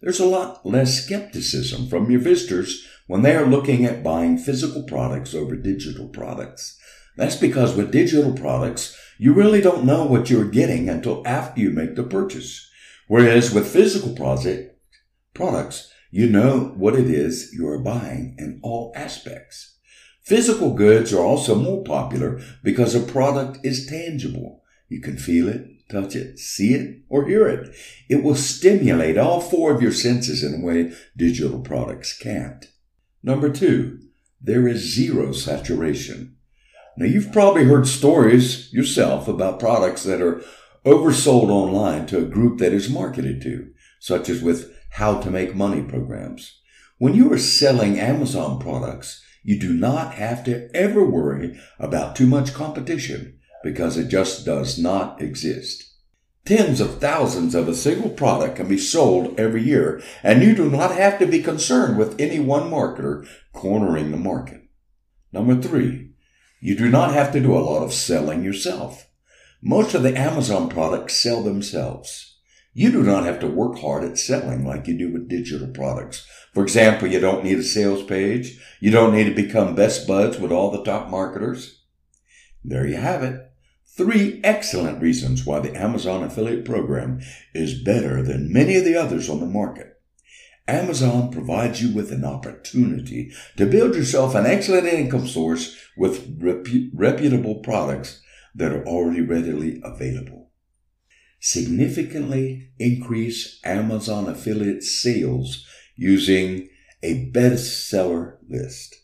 There's 0.00 0.20
a 0.20 0.26
lot 0.26 0.64
less 0.66 1.04
skepticism 1.04 1.88
from 1.88 2.10
your 2.10 2.20
visitors 2.20 2.86
when 3.10 3.22
they 3.22 3.34
are 3.34 3.44
looking 3.44 3.84
at 3.84 4.04
buying 4.04 4.38
physical 4.38 4.84
products 4.84 5.34
over 5.34 5.56
digital 5.56 6.06
products. 6.06 6.78
That's 7.16 7.34
because 7.34 7.74
with 7.74 7.90
digital 7.90 8.32
products, 8.32 8.96
you 9.18 9.32
really 9.32 9.60
don't 9.60 9.84
know 9.84 10.04
what 10.04 10.30
you're 10.30 10.48
getting 10.48 10.88
until 10.88 11.26
after 11.26 11.60
you 11.60 11.70
make 11.70 11.96
the 11.96 12.04
purchase. 12.04 12.70
Whereas 13.08 13.52
with 13.52 13.66
physical 13.66 14.14
project, 14.14 14.78
products, 15.34 15.92
you 16.12 16.28
know 16.28 16.72
what 16.76 16.94
it 16.94 17.10
is 17.10 17.52
you 17.52 17.66
are 17.66 17.80
buying 17.80 18.36
in 18.38 18.60
all 18.62 18.92
aspects. 18.94 19.76
Physical 20.22 20.72
goods 20.74 21.12
are 21.12 21.24
also 21.24 21.56
more 21.56 21.82
popular 21.82 22.40
because 22.62 22.94
a 22.94 23.00
product 23.00 23.58
is 23.64 23.88
tangible. 23.88 24.62
You 24.88 25.00
can 25.00 25.16
feel 25.16 25.48
it, 25.48 25.66
touch 25.90 26.14
it, 26.14 26.38
see 26.38 26.74
it, 26.74 27.00
or 27.08 27.26
hear 27.26 27.48
it. 27.48 27.74
It 28.08 28.22
will 28.22 28.36
stimulate 28.36 29.18
all 29.18 29.40
four 29.40 29.74
of 29.74 29.82
your 29.82 29.90
senses 29.90 30.44
in 30.44 30.62
a 30.62 30.64
way 30.64 30.92
digital 31.16 31.58
products 31.58 32.16
can't. 32.16 32.68
Number 33.22 33.50
two, 33.50 34.00
there 34.40 34.66
is 34.66 34.94
zero 34.94 35.32
saturation. 35.32 36.36
Now 36.96 37.06
you've 37.06 37.32
probably 37.32 37.64
heard 37.64 37.86
stories 37.86 38.72
yourself 38.72 39.28
about 39.28 39.60
products 39.60 40.04
that 40.04 40.22
are 40.22 40.42
oversold 40.84 41.50
online 41.50 42.06
to 42.06 42.18
a 42.18 42.24
group 42.24 42.58
that 42.58 42.72
is 42.72 42.88
marketed 42.88 43.42
to, 43.42 43.70
such 44.00 44.28
as 44.28 44.42
with 44.42 44.74
how 44.92 45.20
to 45.20 45.30
make 45.30 45.54
money 45.54 45.82
programs. 45.82 46.58
When 46.98 47.14
you 47.14 47.32
are 47.32 47.38
selling 47.38 47.98
Amazon 47.98 48.58
products, 48.58 49.22
you 49.42 49.58
do 49.58 49.72
not 49.72 50.14
have 50.14 50.44
to 50.44 50.74
ever 50.74 51.04
worry 51.04 51.58
about 51.78 52.16
too 52.16 52.26
much 52.26 52.54
competition 52.54 53.38
because 53.62 53.96
it 53.96 54.08
just 54.08 54.44
does 54.44 54.78
not 54.78 55.20
exist. 55.20 55.89
Tens 56.44 56.80
of 56.80 56.98
thousands 56.98 57.54
of 57.54 57.68
a 57.68 57.74
single 57.74 58.10
product 58.10 58.56
can 58.56 58.68
be 58.68 58.78
sold 58.78 59.38
every 59.38 59.62
year, 59.62 60.02
and 60.22 60.42
you 60.42 60.54
do 60.54 60.70
not 60.70 60.92
have 60.92 61.18
to 61.18 61.26
be 61.26 61.42
concerned 61.42 61.98
with 61.98 62.18
any 62.20 62.40
one 62.40 62.70
marketer 62.70 63.26
cornering 63.52 64.10
the 64.10 64.16
market. 64.16 64.62
Number 65.32 65.60
three, 65.60 66.12
you 66.60 66.76
do 66.76 66.88
not 66.88 67.12
have 67.12 67.32
to 67.32 67.40
do 67.40 67.56
a 67.56 67.60
lot 67.60 67.82
of 67.82 67.92
selling 67.92 68.42
yourself. 68.42 69.08
Most 69.62 69.94
of 69.94 70.02
the 70.02 70.18
Amazon 70.18 70.68
products 70.68 71.14
sell 71.14 71.42
themselves. 71.42 72.38
You 72.72 72.90
do 72.90 73.02
not 73.02 73.24
have 73.24 73.40
to 73.40 73.46
work 73.46 73.78
hard 73.78 74.04
at 74.04 74.18
selling 74.18 74.64
like 74.64 74.86
you 74.86 74.96
do 74.96 75.12
with 75.12 75.28
digital 75.28 75.68
products. 75.68 76.26
For 76.54 76.62
example, 76.62 77.08
you 77.08 77.20
don't 77.20 77.44
need 77.44 77.58
a 77.58 77.62
sales 77.62 78.02
page. 78.02 78.58
You 78.80 78.90
don't 78.90 79.12
need 79.12 79.24
to 79.24 79.34
become 79.34 79.74
best 79.74 80.06
buds 80.06 80.38
with 80.38 80.52
all 80.52 80.70
the 80.70 80.84
top 80.84 81.10
marketers. 81.10 81.82
There 82.64 82.86
you 82.86 82.96
have 82.96 83.22
it. 83.22 83.49
Three 84.00 84.40
excellent 84.42 85.02
reasons 85.02 85.44
why 85.44 85.60
the 85.60 85.76
Amazon 85.76 86.24
affiliate 86.24 86.64
program 86.64 87.20
is 87.52 87.82
better 87.82 88.22
than 88.22 88.50
many 88.50 88.76
of 88.76 88.84
the 88.86 88.96
others 88.96 89.28
on 89.28 89.40
the 89.40 89.46
market. 89.46 90.00
Amazon 90.66 91.30
provides 91.30 91.82
you 91.82 91.94
with 91.94 92.10
an 92.10 92.24
opportunity 92.24 93.30
to 93.58 93.66
build 93.66 93.94
yourself 93.94 94.34
an 94.34 94.46
excellent 94.46 94.86
income 94.86 95.26
source 95.26 95.76
with 95.98 96.40
repu- 96.40 96.88
reputable 96.94 97.56
products 97.56 98.22
that 98.54 98.72
are 98.72 98.86
already 98.86 99.20
readily 99.20 99.82
available. 99.84 100.50
Significantly 101.38 102.70
increase 102.78 103.60
Amazon 103.64 104.30
affiliate 104.30 104.82
sales 104.82 105.66
using 105.94 106.70
a 107.02 107.30
bestseller 107.32 108.38
list. 108.48 108.96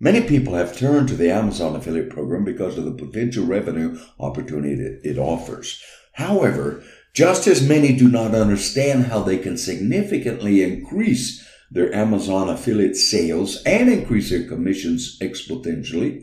Many 0.00 0.22
people 0.22 0.54
have 0.54 0.76
turned 0.76 1.08
to 1.08 1.16
the 1.16 1.32
Amazon 1.32 1.74
affiliate 1.74 2.10
program 2.10 2.44
because 2.44 2.78
of 2.78 2.84
the 2.84 2.92
potential 2.92 3.44
revenue 3.44 3.98
opportunity 4.20 5.00
it 5.02 5.18
offers. 5.18 5.82
However, 6.12 6.84
just 7.14 7.48
as 7.48 7.68
many 7.68 7.96
do 7.96 8.08
not 8.08 8.34
understand 8.34 9.06
how 9.06 9.22
they 9.22 9.38
can 9.38 9.56
significantly 9.56 10.62
increase 10.62 11.44
their 11.70 11.92
Amazon 11.92 12.48
affiliate 12.48 12.96
sales 12.96 13.62
and 13.64 13.90
increase 13.90 14.30
their 14.30 14.46
commissions 14.46 15.18
exponentially, 15.20 16.22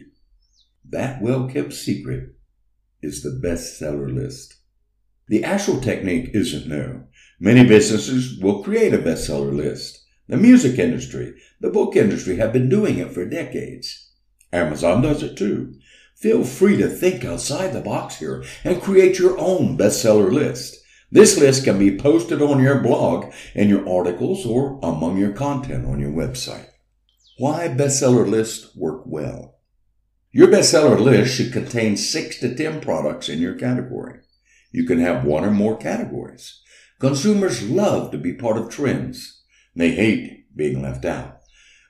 that 0.90 1.22
well 1.22 1.50
kept 1.50 1.74
secret 1.74 2.36
is 3.02 3.24
the 3.24 3.42
bestseller 3.46 4.14
list. 4.14 4.56
The 5.28 5.44
actual 5.44 5.82
technique 5.82 6.30
isn't 6.34 6.68
new. 6.68 7.04
Many 7.40 7.68
businesses 7.68 8.40
will 8.40 8.64
create 8.64 8.94
a 8.94 9.00
bestseller 9.00 9.54
list. 9.54 10.05
The 10.28 10.38
music 10.38 10.80
industry, 10.80 11.36
the 11.62 11.70
book 11.70 11.96
industry 11.96 12.38
have 12.38 12.52
been 12.52 12.68
doing 12.68 12.98
it 12.98 13.12
for 13.12 13.26
decades. 13.26 14.12
Amazon 14.52 15.02
does 15.02 15.22
it 15.22 15.38
too. 15.38 15.76
Feel 16.16 16.44
free 16.44 16.78
to 16.78 16.88
think 16.88 17.24
outside 17.24 17.74
the 17.74 17.82
box 17.82 18.18
here 18.18 18.44
and 18.64 18.82
create 18.82 19.20
your 19.20 19.38
own 19.38 19.78
bestseller 19.78 20.32
list. 20.32 20.78
This 21.12 21.38
list 21.38 21.64
can 21.64 21.78
be 21.78 21.98
posted 21.98 22.42
on 22.42 22.64
your 22.64 22.82
blog 22.82 23.32
in 23.54 23.70
your 23.70 23.88
articles 23.88 24.46
or 24.46 24.80
among 24.82 25.18
your 25.18 25.32
content 25.32 25.86
on 25.86 26.00
your 26.00 26.12
website. 26.12 26.70
Why 27.38 27.68
bestseller 27.68 28.28
lists 28.28 28.76
work 28.76 29.04
well? 29.06 29.60
Your 30.32 30.48
bestseller 30.48 31.00
list 31.00 31.36
should 31.36 31.54
contain 31.54 31.98
six 31.98 32.40
to 32.40 32.56
ten 32.56 32.82
products 32.82 33.30
in 33.30 33.40
your 33.40 33.56
category. 33.56 34.22
You 34.72 34.86
can 34.86 35.00
have 35.00 35.24
one 35.24 35.46
or 35.46 35.52
more 35.52 35.78
categories. 35.78 36.62
Consumers 37.00 37.70
love 37.70 38.12
to 38.12 38.18
be 38.18 38.34
part 38.34 38.58
of 38.58 38.70
trends. 38.70 39.35
They 39.76 39.92
hate 39.92 40.56
being 40.56 40.82
left 40.82 41.06
out. 41.06 41.42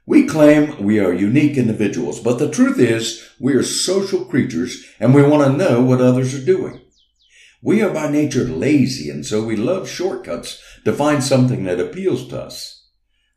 We 0.07 0.27
claim 0.27 0.83
we 0.83 0.99
are 0.99 1.13
unique 1.13 1.57
individuals, 1.57 2.19
but 2.19 2.37
the 2.37 2.49
truth 2.49 2.79
is 2.79 3.27
we 3.39 3.53
are 3.53 3.63
social 3.63 4.25
creatures 4.25 4.85
and 4.99 5.13
we 5.13 5.23
want 5.23 5.43
to 5.43 5.57
know 5.57 5.81
what 5.81 6.01
others 6.01 6.33
are 6.33 6.45
doing. 6.45 6.81
We 7.61 7.81
are 7.81 7.91
by 7.91 8.11
nature 8.11 8.43
lazy 8.43 9.09
and 9.09 9.25
so 9.25 9.43
we 9.43 9.55
love 9.55 9.89
shortcuts 9.89 10.61
to 10.83 10.93
find 10.93 11.23
something 11.23 11.63
that 11.63 11.79
appeals 11.79 12.27
to 12.27 12.41
us. 12.41 12.87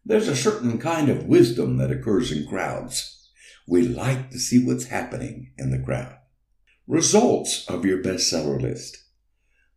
There's 0.04 0.28
a 0.28 0.36
certain 0.36 0.78
kind 0.78 1.08
of 1.08 1.24
wisdom 1.24 1.78
that 1.78 1.90
occurs 1.90 2.30
in 2.30 2.46
crowds. 2.46 3.30
We 3.66 3.82
like 3.82 4.30
to 4.30 4.38
see 4.38 4.64
what's 4.64 4.86
happening 4.86 5.52
in 5.58 5.70
the 5.70 5.78
crowd. 5.78 6.16
Results 6.86 7.66
of 7.68 7.84
your 7.84 8.02
bestseller 8.02 8.60
list. 8.60 8.96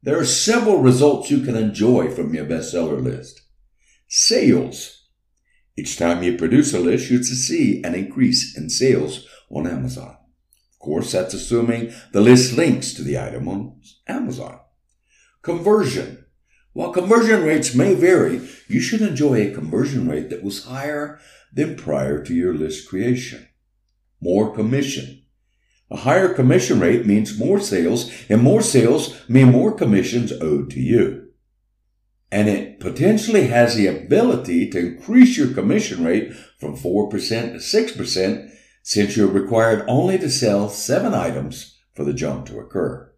There 0.03 0.17
are 0.17 0.25
several 0.25 0.77
results 0.77 1.29
you 1.29 1.41
can 1.41 1.55
enjoy 1.55 2.09
from 2.09 2.33
your 2.33 2.45
bestseller 2.45 3.01
list. 3.01 3.40
Sales. 4.13 5.05
Each 5.77 5.97
time 5.97 6.21
you 6.21 6.35
produce 6.35 6.73
a 6.73 6.79
list, 6.81 7.09
you 7.09 7.23
should 7.23 7.37
see 7.37 7.81
an 7.81 7.95
increase 7.95 8.57
in 8.57 8.69
sales 8.69 9.25
on 9.49 9.65
Amazon. 9.65 10.17
Of 10.73 10.79
course, 10.79 11.13
that's 11.13 11.33
assuming 11.33 11.93
the 12.11 12.19
list 12.19 12.57
links 12.57 12.93
to 12.95 13.03
the 13.03 13.17
item 13.17 13.47
on 13.47 13.79
Amazon. 14.09 14.59
Conversion. 15.43 16.25
While 16.73 16.91
conversion 16.91 17.45
rates 17.45 17.73
may 17.73 17.93
vary, 17.93 18.41
you 18.67 18.81
should 18.81 19.01
enjoy 19.01 19.47
a 19.47 19.53
conversion 19.53 20.09
rate 20.09 20.29
that 20.29 20.43
was 20.43 20.65
higher 20.65 21.21
than 21.53 21.77
prior 21.77 22.21
to 22.21 22.33
your 22.33 22.53
list 22.53 22.89
creation. 22.89 23.47
More 24.19 24.53
commission. 24.53 25.23
A 25.89 25.95
higher 25.95 26.33
commission 26.33 26.81
rate 26.81 27.05
means 27.05 27.39
more 27.39 27.61
sales, 27.61 28.11
and 28.27 28.43
more 28.43 28.61
sales 28.61 29.17
mean 29.29 29.53
more 29.53 29.71
commissions 29.71 30.33
owed 30.33 30.69
to 30.71 30.81
you 30.81 31.30
and 32.31 32.47
it 32.47 32.79
potentially 32.79 33.47
has 33.47 33.75
the 33.75 33.87
ability 33.87 34.69
to 34.69 34.79
increase 34.79 35.37
your 35.37 35.53
commission 35.53 36.03
rate 36.03 36.33
from 36.59 36.77
4% 36.77 37.09
to 37.09 37.57
6% 37.57 38.51
since 38.83 39.17
you're 39.17 39.27
required 39.27 39.83
only 39.87 40.17
to 40.17 40.29
sell 40.29 40.69
seven 40.69 41.13
items 41.13 41.77
for 41.93 42.05
the 42.05 42.13
jump 42.13 42.45
to 42.47 42.59
occur. 42.59 43.11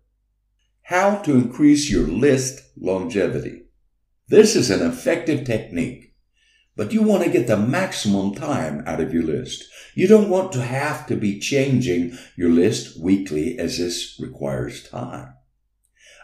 How 0.83 1.17
to 1.17 1.33
increase 1.33 1.89
your 1.89 2.07
list 2.07 2.71
longevity. 2.75 3.63
This 4.27 4.55
is 4.55 4.69
an 4.69 4.81
effective 4.81 5.45
technique, 5.45 6.15
but 6.75 6.91
you 6.91 7.03
want 7.03 7.23
to 7.23 7.29
get 7.29 7.47
the 7.47 7.55
maximum 7.55 8.33
time 8.33 8.83
out 8.87 8.99
of 8.99 9.13
your 9.13 9.23
list. 9.23 9.63
You 9.95 10.07
don't 10.07 10.29
want 10.29 10.51
to 10.53 10.61
have 10.61 11.05
to 11.07 11.15
be 11.15 11.39
changing 11.39 12.17
your 12.35 12.49
list 12.49 12.99
weekly 12.99 13.59
as 13.59 13.77
this 13.77 14.19
requires 14.19 14.89
time. 14.89 15.35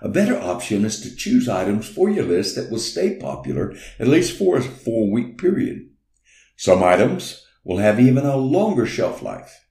A 0.01 0.09
better 0.09 0.39
option 0.39 0.85
is 0.85 1.01
to 1.01 1.15
choose 1.15 1.49
items 1.49 1.87
for 1.87 2.09
your 2.09 2.25
list 2.25 2.55
that 2.55 2.71
will 2.71 2.79
stay 2.79 3.17
popular 3.17 3.75
at 3.99 4.07
least 4.07 4.37
for 4.37 4.57
a 4.57 4.61
four 4.61 5.11
week 5.11 5.37
period. 5.37 5.89
Some 6.55 6.83
items 6.83 7.45
will 7.63 7.77
have 7.77 7.99
even 7.99 8.25
a 8.25 8.37
longer 8.37 8.85
shelf 8.85 9.21
life. 9.21 9.65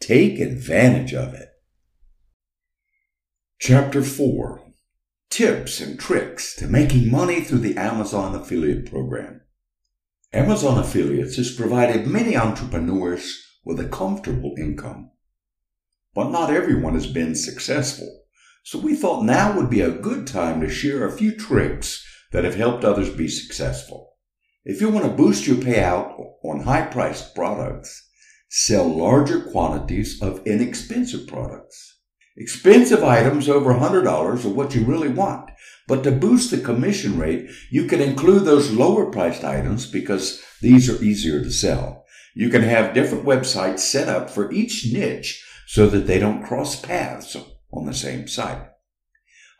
Take 0.00 0.38
advantage 0.38 1.14
of 1.14 1.34
it. 1.34 1.48
Chapter 3.60 4.02
4 4.02 4.62
Tips 5.30 5.80
and 5.80 5.98
Tricks 5.98 6.54
to 6.56 6.66
Making 6.66 7.10
Money 7.10 7.40
Through 7.40 7.58
the 7.58 7.76
Amazon 7.76 8.34
Affiliate 8.34 8.90
Program. 8.90 9.40
Amazon 10.32 10.78
Affiliates 10.78 11.36
has 11.36 11.54
provided 11.54 12.06
many 12.06 12.36
entrepreneurs 12.36 13.36
with 13.64 13.80
a 13.80 13.88
comfortable 13.88 14.54
income. 14.58 15.10
But 16.14 16.30
not 16.30 16.50
everyone 16.50 16.94
has 16.94 17.06
been 17.06 17.34
successful. 17.34 18.24
So 18.64 18.78
we 18.78 18.94
thought 18.94 19.24
now 19.24 19.56
would 19.56 19.70
be 19.70 19.80
a 19.80 19.90
good 19.90 20.26
time 20.26 20.60
to 20.60 20.68
share 20.68 21.06
a 21.06 21.16
few 21.16 21.34
tricks 21.34 22.04
that 22.32 22.44
have 22.44 22.56
helped 22.56 22.84
others 22.84 23.10
be 23.10 23.28
successful. 23.28 24.16
If 24.64 24.80
you 24.80 24.90
want 24.90 25.06
to 25.06 25.12
boost 25.12 25.46
your 25.46 25.56
payout 25.56 26.14
on 26.44 26.60
high 26.60 26.86
priced 26.86 27.34
products, 27.34 28.06
sell 28.50 28.86
larger 28.86 29.40
quantities 29.40 30.20
of 30.20 30.46
inexpensive 30.46 31.26
products. 31.26 32.00
Expensive 32.36 33.02
items 33.02 33.48
over 33.48 33.72
$100 33.72 34.06
are 34.44 34.48
what 34.48 34.74
you 34.74 34.84
really 34.84 35.08
want. 35.08 35.50
But 35.88 36.04
to 36.04 36.12
boost 36.12 36.50
the 36.50 36.58
commission 36.58 37.18
rate, 37.18 37.48
you 37.70 37.86
can 37.86 38.00
include 38.00 38.44
those 38.44 38.70
lower 38.70 39.10
priced 39.10 39.42
items 39.42 39.90
because 39.90 40.42
these 40.60 40.88
are 40.90 41.02
easier 41.02 41.42
to 41.42 41.50
sell. 41.50 42.04
You 42.34 42.50
can 42.50 42.62
have 42.62 42.94
different 42.94 43.24
websites 43.24 43.80
set 43.80 44.08
up 44.08 44.30
for 44.30 44.52
each 44.52 44.86
niche 44.92 45.44
so 45.66 45.86
that 45.88 46.06
they 46.06 46.18
don't 46.18 46.44
cross 46.44 46.80
paths 46.80 47.34
on 47.72 47.86
the 47.86 47.94
same 47.94 48.28
site. 48.28 48.68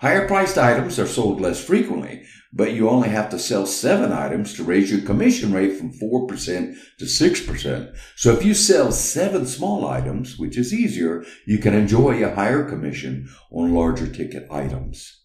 Higher 0.00 0.28
priced 0.28 0.56
items 0.56 0.98
are 1.00 1.08
sold 1.08 1.40
less 1.40 1.62
frequently, 1.64 2.22
but 2.52 2.72
you 2.72 2.88
only 2.88 3.08
have 3.08 3.28
to 3.30 3.38
sell 3.38 3.66
seven 3.66 4.12
items 4.12 4.54
to 4.54 4.62
raise 4.62 4.92
your 4.92 5.00
commission 5.00 5.52
rate 5.52 5.76
from 5.76 5.92
4% 5.92 6.76
to 6.98 7.04
6%. 7.04 7.96
So 8.14 8.32
if 8.32 8.44
you 8.44 8.54
sell 8.54 8.92
seven 8.92 9.44
small 9.44 9.86
items, 9.86 10.38
which 10.38 10.56
is 10.56 10.72
easier, 10.72 11.24
you 11.46 11.58
can 11.58 11.74
enjoy 11.74 12.22
a 12.22 12.32
higher 12.32 12.62
commission 12.62 13.28
on 13.50 13.74
larger 13.74 14.06
ticket 14.06 14.46
items. 14.52 15.24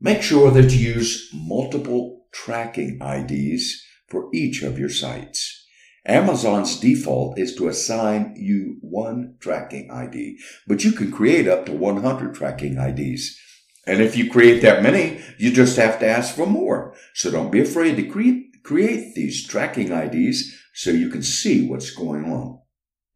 Make 0.00 0.22
sure 0.22 0.50
that 0.50 0.72
you 0.72 0.94
use 0.94 1.28
multiple 1.34 2.24
tracking 2.32 2.98
IDs 3.02 3.84
for 4.08 4.30
each 4.32 4.62
of 4.62 4.78
your 4.78 4.88
sites. 4.88 5.59
Amazon's 6.06 6.80
default 6.80 7.38
is 7.38 7.54
to 7.56 7.68
assign 7.68 8.34
you 8.36 8.78
one 8.80 9.36
tracking 9.38 9.90
ID, 9.90 10.38
but 10.66 10.82
you 10.82 10.92
can 10.92 11.12
create 11.12 11.46
up 11.46 11.66
to 11.66 11.72
100 11.72 12.34
tracking 12.34 12.78
IDs. 12.78 13.38
And 13.86 14.00
if 14.00 14.16
you 14.16 14.30
create 14.30 14.62
that 14.62 14.82
many, 14.82 15.20
you 15.38 15.52
just 15.52 15.76
have 15.76 15.98
to 16.00 16.08
ask 16.08 16.34
for 16.34 16.46
more. 16.46 16.94
So 17.14 17.30
don't 17.30 17.50
be 17.50 17.60
afraid 17.60 17.96
to 17.96 18.02
create, 18.02 18.62
create 18.62 19.14
these 19.14 19.46
tracking 19.46 19.92
IDs 19.92 20.56
so 20.74 20.90
you 20.90 21.08
can 21.08 21.22
see 21.22 21.66
what's 21.66 21.90
going 21.90 22.24
on. 22.24 22.60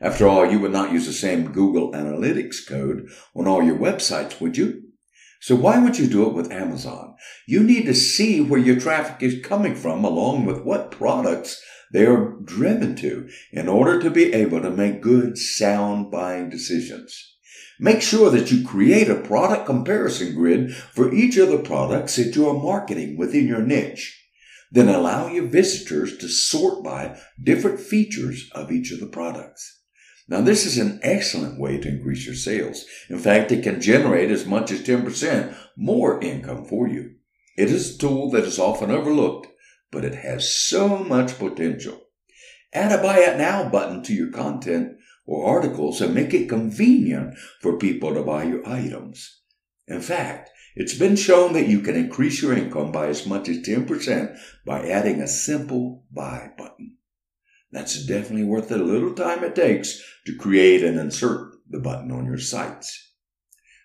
After 0.01 0.27
all, 0.27 0.51
you 0.51 0.59
would 0.59 0.73
not 0.73 0.93
use 0.93 1.07
the 1.07 1.13
same 1.13 1.53
Google 1.53 1.93
Analytics 1.93 2.67
code 2.69 3.09
on 3.35 3.47
all 3.47 3.63
your 3.63 3.79
websites, 3.79 4.41
would 4.41 4.57
you? 4.57 4.83
So 5.41 5.55
why 5.55 5.79
would 5.79 5.99
you 5.99 6.07
do 6.07 6.27
it 6.27 6.35
with 6.35 6.53
Amazon? 6.53 7.15
You 7.47 7.63
need 7.63 7.87
to 7.87 7.95
see 7.95 8.41
where 8.41 8.61
your 8.61 8.81
traffic 8.81 9.23
is 9.23 9.45
coming 9.45 9.75
from 9.75 10.05
along 10.05 10.47
with 10.47 10.63
what 10.63 10.91
products 10.91 11.63
they 11.95 12.07
are 12.07 12.37
driven 12.43 12.97
to 12.97 13.29
in 13.53 13.69
order 13.69 14.03
to 14.03 14.11
be 14.11 14.33
able 14.33 14.61
to 14.61 14.71
make 14.71 15.01
good, 15.01 15.39
sound 15.39 16.11
buying 16.11 16.51
decisions. 16.51 17.37
Make 17.79 18.03
sure 18.03 18.31
that 18.31 18.51
you 18.51 18.67
create 18.67 19.09
a 19.09 19.15
product 19.15 19.67
comparison 19.67 20.35
grid 20.35 20.75
for 20.75 21.15
each 21.15 21.37
of 21.37 21.51
the 21.51 21.59
products 21.59 22.17
that 22.17 22.35
you 22.35 22.49
are 22.49 22.61
marketing 22.61 23.17
within 23.17 23.47
your 23.47 23.63
niche. 23.63 24.21
Then 24.73 24.89
allow 24.89 25.29
your 25.29 25.47
visitors 25.47 26.19
to 26.19 26.29
sort 26.29 26.83
by 26.83 27.17
different 27.41 27.79
features 27.79 28.51
of 28.53 28.73
each 28.73 28.91
of 28.91 28.99
the 28.99 29.07
products. 29.07 29.83
Now, 30.27 30.41
this 30.41 30.67
is 30.67 30.79
an 30.79 30.99
excellent 31.05 31.61
way 31.61 31.79
to 31.79 31.89
increase 31.89 32.27
your 32.27 32.35
sales. 32.35 32.85
In 33.09 33.19
fact, 33.19 33.53
it 33.53 33.63
can 33.63 33.81
generate 33.81 34.33
as 34.33 34.47
much 34.47 34.73
as 34.73 34.83
10% 34.83 35.55
more 35.77 36.21
income 36.21 36.65
for 36.65 36.89
you. 36.89 37.13
It 37.57 37.71
is 37.71 37.95
a 37.95 37.99
tool 37.99 38.33
that 38.33 38.43
is 38.43 38.59
often 38.59 38.91
overlooked, 38.91 39.47
but 39.95 40.05
it 40.05 40.17
has 40.17 40.55
so 40.55 40.99
much 40.99 41.39
potential. 41.39 42.01
Add 42.73 42.93
a 42.93 43.01
buy 43.01 43.21
it 43.21 43.39
now 43.39 43.69
button 43.69 44.03
to 44.03 44.13
your 44.13 44.31
content 44.31 44.97
or 45.25 45.47
articles 45.47 46.01
and 46.01 46.15
make 46.15 46.35
it 46.35 46.49
convenient 46.49 47.39
for 47.63 47.79
people 47.79 48.13
to 48.13 48.23
buy 48.23 48.43
your 48.43 48.69
items. 48.69 49.41
In 49.87 50.01
fact, 50.01 50.51
it's 50.75 50.99
been 50.99 51.15
shown 51.15 51.53
that 51.53 51.69
you 51.69 51.81
can 51.81 51.95
increase 51.95 52.43
your 52.43 52.53
income 52.53 52.91
by 52.91 53.07
as 53.07 53.27
much 53.27 53.49
as 53.49 53.59
10% 53.59 54.37
by 54.67 54.89
adding 54.89 55.21
a 55.21 55.29
simple 55.29 56.05
buy 56.11 56.51
button. 56.59 56.97
That's 57.71 58.05
definitely 58.05 58.45
worth 58.45 58.69
the 58.69 58.79
little 58.79 59.15
time 59.15 59.45
it 59.45 59.55
takes 59.55 60.03
to 60.27 60.37
create 60.37 60.83
and 60.83 60.99
insert 60.99 61.55
the 61.71 61.79
button 61.79 62.11
on 62.11 62.27
your 62.27 62.39
sites. 62.39 63.13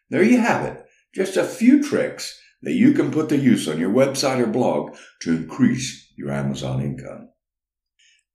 There 0.09 0.23
you 0.23 0.39
have 0.39 0.65
it. 0.65 0.83
Just 1.13 1.37
a 1.37 1.43
few 1.43 1.83
tricks 1.83 2.39
that 2.61 2.73
you 2.73 2.93
can 2.93 3.11
put 3.11 3.29
to 3.29 3.37
use 3.37 3.67
on 3.67 3.79
your 3.79 3.91
website 3.91 4.39
or 4.39 4.47
blog 4.47 4.95
to 5.21 5.35
increase 5.35 6.11
your 6.17 6.31
Amazon 6.31 6.81
income. 6.81 7.29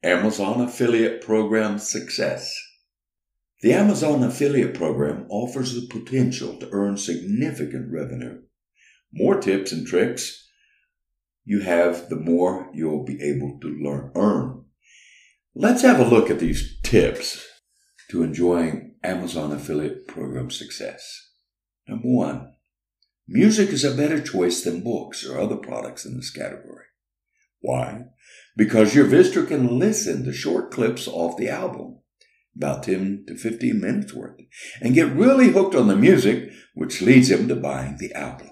Amazon 0.03 0.61
Affiliate 0.61 1.23
Program 1.23 1.79
Success. 1.79 2.55
The 3.63 3.73
Amazon 3.73 4.23
affiliate 4.23 4.75
program 4.75 5.27
offers 5.31 5.75
the 5.75 5.87
potential 5.89 6.59
to 6.59 6.69
earn 6.71 6.99
significant 6.99 7.91
revenue. 7.91 8.43
More 9.13 9.41
tips 9.41 9.73
and 9.73 9.87
tricks 9.87 10.47
you 11.45 11.61
have, 11.61 12.09
the 12.09 12.17
more 12.17 12.71
you'll 12.75 13.05
be 13.05 13.21
able 13.23 13.59
to 13.61 13.69
learn, 13.69 14.11
earn. 14.15 14.65
Let's 15.55 15.83
have 15.83 16.01
a 16.01 16.05
look 16.05 16.31
at 16.31 16.41
these 16.41 16.79
tips 16.83 17.47
to 18.11 18.23
enjoying 18.23 18.97
Amazon 19.03 19.53
affiliate 19.53 20.07
program 20.09 20.51
success. 20.51 21.31
Number 21.87 22.09
one, 22.09 22.54
music 23.27 23.71
is 23.71 23.85
a 23.85 23.95
better 23.95 24.21
choice 24.21 24.63
than 24.63 24.85
books 24.85 25.27
or 25.27 25.39
other 25.39 25.57
products 25.57 26.05
in 26.05 26.17
this 26.17 26.31
category. 26.31 26.85
Why? 27.61 28.07
Because 28.57 28.95
your 28.95 29.07
visitor 29.07 29.45
can 29.45 29.79
listen 29.79 30.25
to 30.25 30.33
short 30.33 30.71
clips 30.71 31.09
off 31.09 31.37
the 31.37 31.49
album 31.49 31.99
about 32.57 32.85
10 32.85 33.25
to 33.27 33.37
15 33.37 33.81
minutes 33.81 34.15
worth, 34.15 34.39
and 34.81 34.95
get 34.95 35.13
really 35.13 35.49
hooked 35.49 35.75
on 35.75 35.89
the 35.89 35.97
music, 35.97 36.51
which 36.75 37.03
leads 37.03 37.31
him 37.31 37.49
to 37.49 37.57
buying 37.57 37.97
the 37.99 38.13
album. 38.15 38.51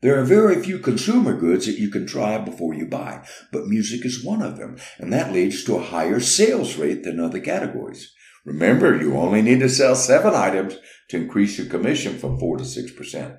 There 0.00 0.18
are 0.18 0.24
very 0.24 0.60
few 0.60 0.78
consumer 0.78 1.38
goods 1.38 1.66
that 1.66 1.78
you 1.78 1.88
can 1.88 2.06
try 2.06 2.38
before 2.38 2.74
you 2.74 2.86
buy, 2.86 3.24
but 3.52 3.66
music 3.66 4.04
is 4.04 4.24
one 4.24 4.42
of 4.42 4.56
them, 4.56 4.76
and 4.98 5.12
that 5.12 5.32
leads 5.32 5.62
to 5.64 5.76
a 5.76 5.82
higher 5.82 6.18
sales 6.18 6.76
rate 6.76 7.04
than 7.04 7.20
other 7.20 7.40
categories. 7.40 8.12
Remember, 8.44 9.00
you 9.00 9.14
only 9.16 9.42
need 9.42 9.60
to 9.60 9.68
sell 9.68 9.94
seven 9.94 10.34
items 10.34 10.76
to 11.10 11.18
increase 11.18 11.56
your 11.58 11.68
commission 11.68 12.18
from 12.18 12.38
4 12.40 12.58
to 12.58 12.64
6%. 12.64 13.38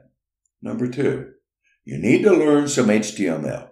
Number 0.63 0.87
two, 0.87 1.33
you 1.83 1.97
need 1.97 2.23
to 2.23 2.31
learn 2.31 2.69
some 2.69 2.87
HTML. 2.87 3.67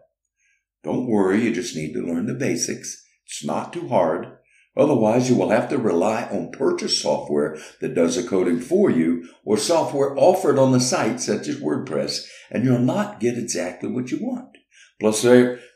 Don't 0.83 1.07
worry, 1.07 1.45
you 1.45 1.53
just 1.53 1.73
need 1.73 1.93
to 1.93 2.05
learn 2.05 2.25
the 2.25 2.33
basics. 2.33 3.01
It's 3.25 3.45
not 3.45 3.71
too 3.71 3.87
hard. 3.87 4.27
Otherwise, 4.75 5.29
you 5.29 5.37
will 5.37 5.51
have 5.51 5.69
to 5.69 5.77
rely 5.77 6.23
on 6.23 6.51
purchase 6.51 7.01
software 7.01 7.57
that 7.79 7.95
does 7.95 8.17
the 8.17 8.27
coding 8.27 8.59
for 8.59 8.89
you 8.89 9.25
or 9.45 9.55
software 9.55 10.13
offered 10.17 10.59
on 10.59 10.73
the 10.73 10.81
site 10.81 11.21
such 11.21 11.47
as 11.47 11.61
WordPress, 11.61 12.25
and 12.49 12.65
you'll 12.65 12.79
not 12.79 13.21
get 13.21 13.37
exactly 13.37 13.89
what 13.89 14.11
you 14.11 14.17
want. 14.21 14.57
Plus, 14.99 15.23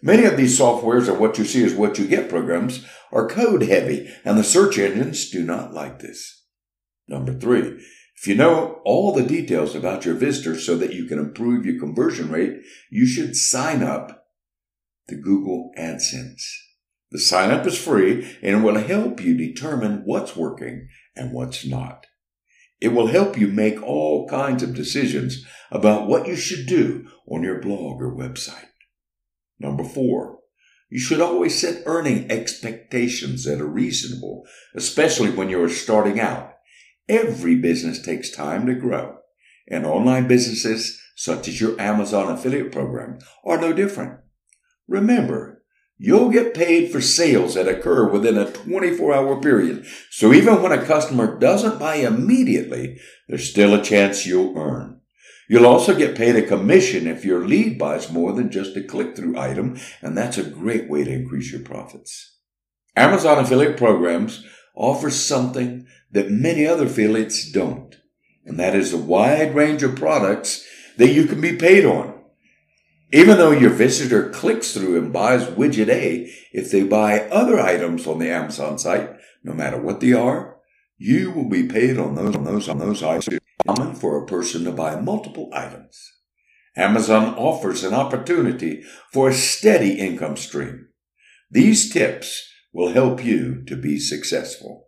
many 0.04 0.25
of 0.25 0.36
these 0.36 0.60
softwares 0.60 1.08
are 1.08 1.17
what 1.17 1.38
you 1.38 1.45
see 1.45 1.63
as 1.63 1.73
what 1.73 1.97
you 1.97 2.08
get 2.08 2.30
programs 2.30 2.86
are 3.13 3.30
code 3.30 3.63
heavy, 3.63 4.10
and 4.25 4.38
the 4.38 4.43
search 4.43 4.78
engines 4.78 5.30
do 5.30 5.43
not 5.43 5.73
like 5.73 5.99
this. 5.99 6.43
Number 7.08 7.34
three, 7.34 7.80
if 8.15 8.28
you 8.28 8.36
know 8.36 8.82
all 8.86 9.13
the 9.13 9.23
details 9.23 9.75
about 9.75 10.06
your 10.06 10.15
visitors 10.15 10.65
so 10.65 10.78
that 10.78 10.93
you 10.93 11.06
can 11.06 11.19
improve 11.19 11.65
your 11.65 11.80
conversion 11.80 12.32
rate, 12.32 12.62
you 12.89 13.06
should 13.06 13.36
sign 13.36 13.84
up 13.84 14.28
to 15.08 15.15
Google 15.15 15.71
AdSense. 15.78 16.41
The 17.12 17.19
sign 17.19 17.51
up 17.51 17.65
is 17.65 17.78
free 17.78 18.38
and 18.41 18.63
will 18.63 18.80
help 18.80 19.21
you 19.21 19.38
determine 19.38 20.01
what's 20.06 20.36
working 20.36 20.88
and 21.15 21.32
what's 21.32 21.65
not. 21.65 22.08
It 22.82 22.89
will 22.89 23.08
help 23.08 23.38
you 23.38 23.47
make 23.47 23.82
all 23.82 24.28
kinds 24.28 24.63
of 24.63 24.75
decisions 24.75 25.45
about 25.71 26.08
what 26.08 26.28
you 26.28 26.36
should 26.36 26.65
do 26.67 27.08
on 27.28 27.43
your 27.43 27.62
blog 27.62 28.01
or 28.01 28.13
website. 28.13 28.69
Number 29.60 29.84
four, 29.84 30.39
you 30.89 30.99
should 30.99 31.21
always 31.21 31.60
set 31.60 31.84
earning 31.86 32.30
expectations 32.30 33.43
that 33.45 33.62
are 33.62 33.67
reasonable, 33.67 34.43
especially 34.75 35.32
when 35.32 35.49
you're 35.49 35.69
starting 35.69 36.19
out. 36.19 36.55
Every 37.08 37.56
business 37.56 38.02
takes 38.02 38.30
time 38.30 38.65
to 38.68 38.76
grow, 38.76 39.18
and 39.68 39.86
online 39.86 40.28
businesses 40.28 41.00
such 41.15 41.48
as 41.48 41.62
your 41.62 41.80
Amazon 41.80 42.32
affiliate 42.32 42.72
program 42.72 43.20
are 43.44 43.60
no 43.60 43.74
different. 43.74 44.20
Remember, 44.88 45.56
You'll 45.98 46.30
get 46.30 46.54
paid 46.54 46.91
for 46.91 47.00
sales 47.00 47.54
that 47.54 47.70
occur 47.70 48.10
within 48.10 48.38
a 48.38 48.52
24 48.52 49.13
hour 49.13 49.39
period. 49.39 49.86
So 50.12 50.34
even 50.34 50.62
when 50.62 50.74
a 50.74 50.86
customer 50.86 51.39
doesn't 51.39 51.80
buy 51.80 51.96
immediately, 51.96 53.00
there's 53.30 53.50
still 53.50 53.74
a 53.74 53.84
chance 53.84 54.26
you'll 54.26 54.58
earn. 54.58 55.00
You'll 55.48 55.68
also 55.68 55.96
get 55.96 56.18
paid 56.18 56.36
a 56.36 56.41
commission 56.41 57.08
if 57.08 57.24
your 57.24 57.48
lead 57.48 57.78
buys 57.78 58.12
more 58.12 58.34
than 58.34 58.52
just 58.52 58.76
a 58.76 58.84
click 58.84 59.15
through 59.15 59.38
item, 59.38 59.78
and 60.02 60.18
that's 60.18 60.38
a 60.38 60.44
great 60.44 60.89
way 60.89 61.04
to 61.04 61.12
increase 61.12 61.52
your 61.52 61.62
profits. 61.62 62.39
Amazon 62.96 63.38
affiliate 63.38 63.78
programs 63.78 64.44
offer 64.76 65.10
something 65.10 65.86
that 66.15 66.32
many 66.32 66.65
other 66.65 66.86
affiliates 66.86 67.51
don't, 67.51 67.97
and 68.45 68.58
that 68.58 68.73
is 68.73 68.93
a 68.93 68.97
wide 68.97 69.54
range 69.54 69.84
of 69.84 69.97
products 69.97 70.65
that 70.97 71.12
you 71.12 71.25
can 71.25 71.41
be 71.41 71.58
paid 71.58 71.86
on. 71.86 72.13
Even 73.12 73.38
though 73.38 73.51
your 73.51 73.69
visitor 73.69 74.30
clicks 74.30 74.73
through 74.73 74.97
and 74.97 75.12
buys 75.12 75.43
widget 75.43 75.89
A, 75.89 76.32
if 76.54 76.71
they 76.71 76.84
buy 76.84 77.28
other 77.28 77.60
items 77.60 78.08
on 78.08 78.19
the 78.19 78.30
Amazon 78.30 78.80
site, 78.80 79.10
no 79.43 79.54
matter 79.54 79.78
what 79.78 79.99
they 79.99 80.13
are, 80.13 80.56
you 80.97 81.32
will 81.32 81.49
be 81.49 81.67
paid 81.67 81.99
on 81.99 82.15
those 82.15 82.34
on 82.34 82.45
those 82.45 82.69
on 82.69 82.80
those 82.80 83.04
items. 83.04 83.39
Common 83.67 83.93
for 83.93 84.17
a 84.17 84.25
person 84.25 84.63
to 84.63 84.71
buy 84.71 84.95
multiple 84.95 85.49
items. 85.54 86.13
Amazon 86.78 87.36
offers 87.36 87.84
an 87.84 87.93
opportunity 87.93 88.84
for 89.12 89.28
a 89.28 89.34
steady 89.34 89.99
income 89.99 90.38
stream. 90.38 90.88
These 91.51 91.91
tips 91.91 92.47
will 92.71 92.93
help 92.93 93.23
you 93.23 93.65
to 93.65 93.75
be 93.75 93.99
successful. 93.99 94.85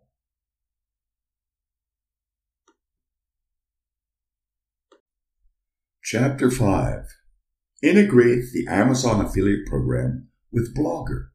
Chapter 6.09 6.49
5 6.49 7.03
Integrate 7.83 8.53
the 8.53 8.65
Amazon 8.69 9.25
affiliate 9.25 9.67
program 9.67 10.29
with 10.53 10.73
Blogger. 10.73 11.31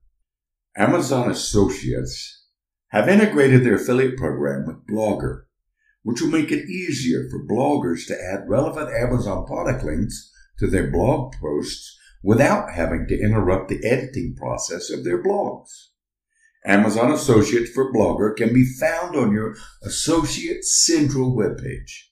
Amazon 0.74 1.30
associates 1.30 2.46
have 2.88 3.06
integrated 3.06 3.64
their 3.64 3.74
affiliate 3.74 4.16
program 4.16 4.64
with 4.64 4.86
Blogger, 4.86 5.42
which 6.04 6.22
will 6.22 6.30
make 6.30 6.50
it 6.50 6.70
easier 6.70 7.28
for 7.28 7.46
bloggers 7.46 8.06
to 8.06 8.14
add 8.18 8.48
relevant 8.48 8.88
Amazon 8.88 9.44
product 9.44 9.84
links 9.84 10.32
to 10.58 10.66
their 10.66 10.90
blog 10.90 11.34
posts 11.38 11.94
without 12.22 12.72
having 12.72 13.06
to 13.08 13.20
interrupt 13.20 13.68
the 13.68 13.86
editing 13.86 14.34
process 14.38 14.88
of 14.88 15.04
their 15.04 15.22
blogs. 15.22 15.68
Amazon 16.64 17.12
Associates 17.12 17.70
for 17.72 17.92
Blogger 17.92 18.34
can 18.34 18.54
be 18.54 18.64
found 18.64 19.16
on 19.16 19.34
your 19.34 19.54
Associate 19.82 20.64
Central 20.64 21.36
webpage. 21.36 22.06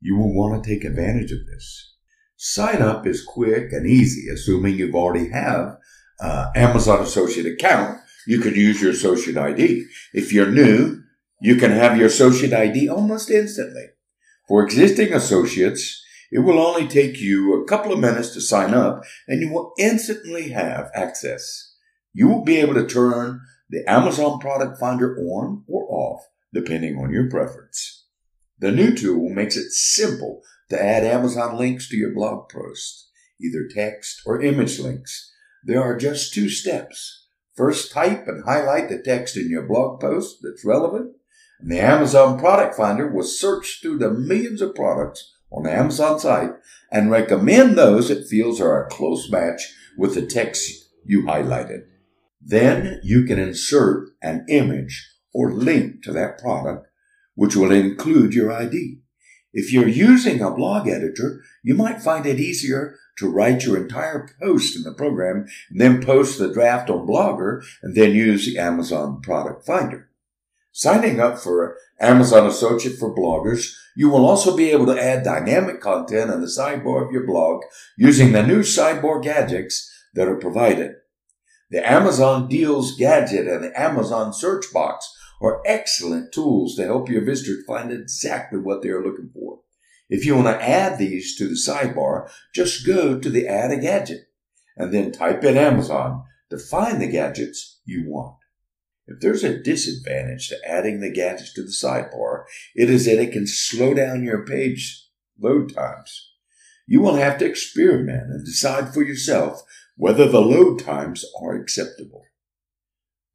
You 0.00 0.16
will 0.16 0.32
want 0.32 0.62
to 0.62 0.70
take 0.70 0.84
advantage 0.84 1.32
of 1.32 1.44
this. 1.46 1.90
Sign 2.36 2.82
up 2.82 3.06
is 3.06 3.24
quick 3.24 3.72
and 3.72 3.86
easy, 3.86 4.28
assuming 4.28 4.76
you've 4.76 4.94
already 4.94 5.30
have 5.30 5.76
uh, 6.20 6.50
Amazon 6.54 7.00
Associate 7.00 7.46
account. 7.46 7.98
You 8.26 8.40
could 8.40 8.56
use 8.56 8.80
your 8.80 8.90
Associate 8.90 9.36
ID. 9.36 9.86
If 10.12 10.32
you're 10.32 10.50
new, 10.50 11.02
you 11.40 11.56
can 11.56 11.70
have 11.70 11.96
your 11.96 12.06
Associate 12.06 12.52
ID 12.52 12.88
almost 12.88 13.30
instantly. 13.30 13.86
For 14.48 14.62
existing 14.62 15.12
associates, 15.12 16.02
it 16.30 16.40
will 16.40 16.58
only 16.58 16.86
take 16.86 17.20
you 17.20 17.54
a 17.54 17.64
couple 17.66 17.92
of 17.92 17.98
minutes 17.98 18.30
to 18.30 18.40
sign 18.40 18.74
up 18.74 19.04
and 19.26 19.40
you 19.40 19.52
will 19.52 19.72
instantly 19.78 20.50
have 20.50 20.90
access. 20.94 21.74
You 22.12 22.28
will 22.28 22.44
be 22.44 22.56
able 22.56 22.74
to 22.74 22.86
turn 22.86 23.40
the 23.70 23.88
Amazon 23.88 24.38
product 24.38 24.78
finder 24.78 25.16
on 25.16 25.64
or 25.66 25.86
off 25.88 26.22
depending 26.52 26.98
on 26.98 27.12
your 27.12 27.30
preference. 27.30 28.06
The 28.58 28.70
new 28.70 28.94
tool 28.94 29.30
makes 29.30 29.56
it 29.56 29.70
simple 29.70 30.42
to 30.70 30.82
add 30.82 31.04
Amazon 31.04 31.56
links 31.58 31.88
to 31.88 31.96
your 31.96 32.12
blog 32.12 32.48
post, 32.48 33.08
either 33.40 33.68
text 33.72 34.22
or 34.24 34.42
image 34.42 34.78
links. 34.78 35.32
There 35.64 35.82
are 35.82 35.96
just 35.96 36.34
two 36.34 36.48
steps. 36.48 37.26
First, 37.54 37.92
type 37.92 38.26
and 38.26 38.44
highlight 38.44 38.88
the 38.88 38.98
text 38.98 39.36
in 39.36 39.48
your 39.48 39.66
blog 39.66 40.00
post 40.00 40.38
that's 40.42 40.64
relevant, 40.64 41.12
and 41.60 41.70
the 41.70 41.80
Amazon 41.80 42.38
Product 42.38 42.74
Finder 42.74 43.10
will 43.10 43.24
search 43.24 43.78
through 43.80 43.98
the 43.98 44.10
millions 44.10 44.60
of 44.60 44.74
products 44.74 45.32
on 45.52 45.62
the 45.62 45.72
Amazon 45.72 46.18
site 46.18 46.50
and 46.90 47.10
recommend 47.10 47.78
those 47.78 48.10
it 48.10 48.26
feels 48.26 48.60
are 48.60 48.84
a 48.84 48.88
close 48.88 49.30
match 49.30 49.72
with 49.96 50.14
the 50.14 50.26
text 50.26 50.90
you 51.04 51.22
highlighted. 51.22 51.84
Then 52.40 53.00
you 53.02 53.24
can 53.24 53.38
insert 53.38 54.10
an 54.22 54.44
image 54.48 55.10
or 55.32 55.52
link 55.52 56.02
to 56.02 56.12
that 56.12 56.38
product, 56.38 56.86
which 57.34 57.56
will 57.56 57.72
include 57.72 58.34
your 58.34 58.52
ID. 58.52 59.00
If 59.56 59.72
you're 59.72 59.88
using 59.88 60.40
a 60.40 60.50
blog 60.50 60.88
editor, 60.88 61.40
you 61.62 61.74
might 61.74 62.02
find 62.02 62.26
it 62.26 62.40
easier 62.40 62.96
to 63.18 63.30
write 63.30 63.64
your 63.64 63.76
entire 63.76 64.28
post 64.42 64.76
in 64.76 64.82
the 64.82 64.92
program 64.92 65.46
and 65.70 65.80
then 65.80 66.04
post 66.04 66.40
the 66.40 66.52
draft 66.52 66.90
on 66.90 67.06
Blogger 67.06 67.64
and 67.80 67.94
then 67.94 68.12
use 68.12 68.44
the 68.44 68.58
Amazon 68.58 69.20
Product 69.22 69.64
Finder. 69.64 70.10
Signing 70.72 71.20
up 71.20 71.38
for 71.38 71.76
Amazon 72.00 72.48
Associate 72.48 72.98
for 72.98 73.14
bloggers, 73.14 73.72
you 73.94 74.10
will 74.10 74.26
also 74.26 74.56
be 74.56 74.72
able 74.72 74.86
to 74.86 75.00
add 75.00 75.22
dynamic 75.22 75.80
content 75.80 76.32
in 76.32 76.40
the 76.40 76.48
sidebar 76.48 77.06
of 77.06 77.12
your 77.12 77.24
blog 77.24 77.62
using 77.96 78.32
the 78.32 78.44
new 78.44 78.60
sidebar 78.60 79.22
gadgets 79.22 79.88
that 80.14 80.26
are 80.26 80.34
provided. 80.34 80.96
The 81.70 81.88
Amazon 81.88 82.48
Deals 82.48 82.96
Gadget 82.96 83.46
and 83.46 83.62
the 83.62 83.80
Amazon 83.80 84.32
Search 84.32 84.64
Box 84.72 85.08
are 85.44 85.62
excellent 85.66 86.32
tools 86.32 86.74
to 86.76 86.84
help 86.84 87.08
your 87.08 87.24
visitors 87.24 87.64
find 87.66 87.92
exactly 87.92 88.58
what 88.58 88.82
they 88.82 88.88
are 88.88 89.04
looking 89.04 89.30
for. 89.32 89.60
If 90.08 90.24
you 90.24 90.34
want 90.34 90.46
to 90.46 90.68
add 90.68 90.98
these 90.98 91.36
to 91.36 91.48
the 91.48 91.54
sidebar, 91.54 92.30
just 92.54 92.86
go 92.86 93.18
to 93.18 93.30
the 93.30 93.46
Add 93.46 93.70
a 93.70 93.76
Gadget 93.78 94.28
and 94.76 94.92
then 94.92 95.12
type 95.12 95.44
in 95.44 95.56
Amazon 95.56 96.24
to 96.50 96.58
find 96.58 97.00
the 97.00 97.08
gadgets 97.08 97.80
you 97.84 98.04
want. 98.06 98.36
If 99.06 99.20
there's 99.20 99.44
a 99.44 99.62
disadvantage 99.62 100.48
to 100.48 100.58
adding 100.66 101.00
the 101.00 101.12
gadgets 101.12 101.52
to 101.54 101.62
the 101.62 101.68
sidebar, 101.68 102.44
it 102.74 102.88
is 102.88 103.04
that 103.04 103.20
it 103.20 103.32
can 103.32 103.46
slow 103.46 103.94
down 103.94 104.24
your 104.24 104.44
page 104.44 105.08
load 105.38 105.74
times. 105.74 106.32
You 106.86 107.00
will 107.00 107.16
have 107.16 107.38
to 107.38 107.46
experiment 107.46 108.30
and 108.30 108.44
decide 108.44 108.92
for 108.92 109.02
yourself 109.02 109.62
whether 109.96 110.28
the 110.28 110.40
load 110.40 110.80
times 110.80 111.24
are 111.40 111.54
acceptable. 111.54 112.24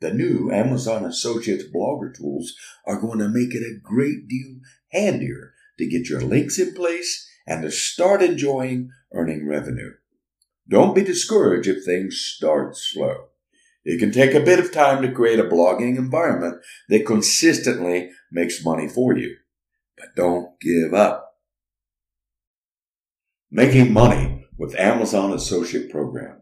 The 0.02 0.14
new 0.14 0.50
Amazon 0.52 1.04
Associates 1.04 1.66
blogger 1.66 2.16
tools 2.16 2.56
are 2.86 3.02
going 3.02 3.20
to 3.20 3.28
make 3.28 3.54
it 3.54 3.64
a 3.64 3.80
great 3.82 4.28
deal 4.28 4.60
handier 4.92 5.54
to 5.78 5.86
get 5.86 6.10
your 6.10 6.22
links 6.22 6.58
in 6.58 6.74
place 6.74 7.28
and 7.46 7.64
to 7.64 7.72
start 7.72 8.22
enjoying 8.22 8.92
earning 9.14 9.48
revenue. 9.48 9.94
Don't 10.68 10.96
be 10.96 11.04
discouraged 11.04 11.68
if 11.68 11.84
things 11.84 12.18
start 12.18 12.78
slow. 12.78 13.30
It 13.84 14.00
can 14.00 14.12
take 14.12 14.34
a 14.34 14.40
bit 14.40 14.60
of 14.60 14.72
time 14.72 15.02
to 15.02 15.12
create 15.12 15.40
a 15.40 15.44
blogging 15.44 15.98
environment 15.98 16.62
that 16.90 17.06
consistently 17.06 18.12
makes 18.32 18.64
money 18.64 18.88
for 18.88 19.18
you. 19.18 19.36
But 19.98 20.16
don't 20.16 20.60
give 20.60 20.94
up. 20.94 21.38
Making 23.50 23.92
money 23.92 24.48
with 24.58 24.80
Amazon 24.80 25.34
Associate 25.34 25.90
Program. 25.90 26.39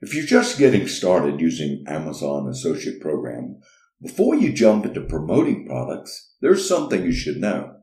If 0.00 0.14
you're 0.14 0.26
just 0.26 0.58
getting 0.58 0.86
started 0.88 1.40
using 1.40 1.84
Amazon 1.86 2.48
Associate 2.48 3.00
Program, 3.00 3.60
before 4.02 4.34
you 4.34 4.52
jump 4.52 4.84
into 4.84 5.00
promoting 5.00 5.66
products, 5.66 6.34
there's 6.42 6.68
something 6.68 7.02
you 7.02 7.12
should 7.12 7.38
know. 7.38 7.76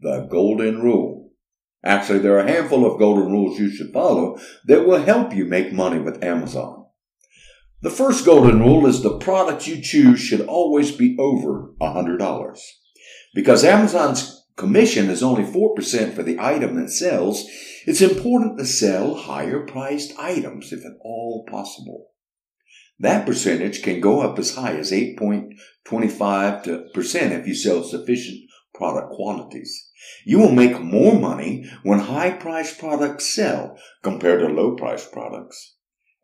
The 0.00 0.28
Golden 0.30 0.82
Rule. 0.82 1.30
Actually, 1.82 2.18
there 2.18 2.34
are 2.34 2.46
a 2.46 2.50
handful 2.50 2.84
of 2.84 2.98
golden 2.98 3.32
rules 3.32 3.58
you 3.58 3.70
should 3.70 3.92
follow 3.92 4.38
that 4.66 4.86
will 4.86 5.02
help 5.02 5.34
you 5.34 5.46
make 5.46 5.72
money 5.72 5.98
with 5.98 6.22
Amazon. 6.22 6.84
The 7.80 7.90
first 7.90 8.26
golden 8.26 8.60
rule 8.60 8.86
is 8.86 9.02
the 9.02 9.18
product 9.18 9.66
you 9.66 9.80
choose 9.80 10.20
should 10.20 10.42
always 10.42 10.92
be 10.92 11.16
over 11.18 11.72
$100. 11.80 12.58
Because 13.34 13.64
Amazon's 13.64 14.46
commission 14.56 15.08
is 15.08 15.22
only 15.22 15.44
4% 15.44 16.14
for 16.14 16.22
the 16.22 16.38
item 16.38 16.74
that 16.76 16.90
sells, 16.90 17.48
it's 17.86 18.02
important 18.02 18.58
to 18.58 18.66
sell 18.66 19.14
higher 19.14 19.64
priced 19.64 20.18
items 20.18 20.72
if 20.72 20.84
at 20.84 20.98
all 21.00 21.46
possible. 21.48 22.08
That 22.98 23.24
percentage 23.24 23.82
can 23.82 24.00
go 24.00 24.22
up 24.22 24.40
as 24.40 24.56
high 24.56 24.76
as 24.76 24.90
8.25% 24.90 25.54
if 27.30 27.46
you 27.46 27.54
sell 27.54 27.84
sufficient 27.84 28.40
product 28.74 29.12
quantities. 29.12 29.88
You 30.24 30.40
will 30.40 30.50
make 30.50 30.80
more 30.80 31.16
money 31.16 31.70
when 31.84 32.00
high 32.00 32.32
priced 32.32 32.80
products 32.80 33.32
sell 33.32 33.78
compared 34.02 34.40
to 34.40 34.48
low 34.48 34.74
priced 34.74 35.12
products. 35.12 35.76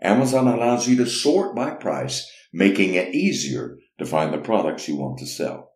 Amazon 0.03 0.49
allows 0.49 0.89
you 0.89 0.97
to 0.97 1.07
sort 1.07 1.55
by 1.55 1.71
price, 1.71 2.29
making 2.53 2.95
it 2.95 3.15
easier 3.15 3.79
to 3.99 4.05
find 4.05 4.35
the 4.35 4.39
products 4.39 4.89
you 4.89 4.97
want 4.97 5.21
to 5.21 5.27
sell. 5.27 5.71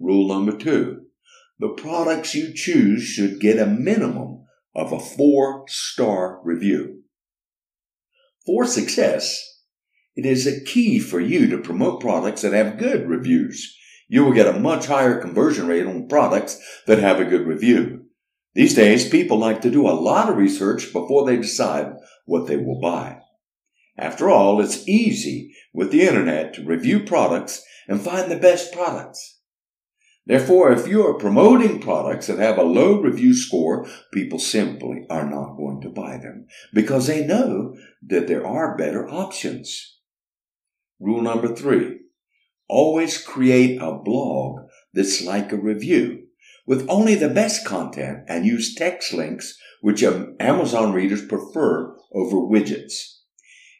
Rule 0.00 0.26
number 0.26 0.56
two. 0.56 1.02
The 1.60 1.68
products 1.76 2.34
you 2.34 2.52
choose 2.54 3.04
should 3.04 3.38
get 3.40 3.58
a 3.58 3.66
minimum 3.66 4.37
of 4.78 4.92
a 4.92 5.00
four 5.00 5.64
star 5.66 6.40
review. 6.44 7.02
For 8.46 8.64
success, 8.64 9.36
it 10.14 10.24
is 10.24 10.46
a 10.46 10.64
key 10.64 11.00
for 11.00 11.20
you 11.20 11.48
to 11.48 11.58
promote 11.58 12.00
products 12.00 12.42
that 12.42 12.52
have 12.52 12.78
good 12.78 13.08
reviews. 13.08 13.76
You 14.08 14.24
will 14.24 14.32
get 14.32 14.46
a 14.46 14.58
much 14.58 14.86
higher 14.86 15.20
conversion 15.20 15.66
rate 15.66 15.84
on 15.84 16.08
products 16.08 16.58
that 16.86 16.98
have 16.98 17.20
a 17.20 17.24
good 17.24 17.46
review. 17.46 18.04
These 18.54 18.74
days, 18.74 19.08
people 19.08 19.36
like 19.36 19.60
to 19.62 19.70
do 19.70 19.86
a 19.86 19.90
lot 19.90 20.30
of 20.30 20.36
research 20.36 20.92
before 20.92 21.26
they 21.26 21.36
decide 21.36 21.92
what 22.24 22.46
they 22.46 22.56
will 22.56 22.80
buy. 22.80 23.18
After 23.98 24.30
all, 24.30 24.60
it's 24.60 24.88
easy 24.88 25.54
with 25.74 25.90
the 25.90 26.02
internet 26.02 26.54
to 26.54 26.64
review 26.64 27.04
products 27.04 27.62
and 27.88 28.00
find 28.00 28.30
the 28.30 28.38
best 28.38 28.72
products. 28.72 29.37
Therefore, 30.28 30.70
if 30.70 30.86
you 30.86 31.06
are 31.06 31.14
promoting 31.14 31.80
products 31.80 32.26
that 32.26 32.38
have 32.38 32.58
a 32.58 32.62
low 32.62 33.00
review 33.00 33.34
score, 33.34 33.86
people 34.12 34.38
simply 34.38 35.06
are 35.08 35.28
not 35.28 35.56
going 35.56 35.80
to 35.80 35.88
buy 35.88 36.18
them 36.18 36.46
because 36.74 37.06
they 37.06 37.26
know 37.26 37.74
that 38.06 38.28
there 38.28 38.46
are 38.46 38.76
better 38.76 39.08
options. 39.08 39.96
Rule 41.00 41.22
number 41.22 41.56
three. 41.56 42.00
Always 42.68 43.16
create 43.16 43.80
a 43.80 43.94
blog 43.94 44.68
that's 44.92 45.22
like 45.22 45.50
a 45.50 45.56
review. 45.56 46.24
with 46.66 46.86
only 46.90 47.14
the 47.14 47.30
best 47.30 47.64
content 47.64 48.18
and 48.28 48.44
use 48.44 48.74
text 48.74 49.14
links 49.14 49.58
which 49.80 50.04
um, 50.04 50.36
Amazon 50.38 50.92
readers 50.92 51.24
prefer 51.24 51.96
over 52.12 52.36
widgets. 52.36 53.20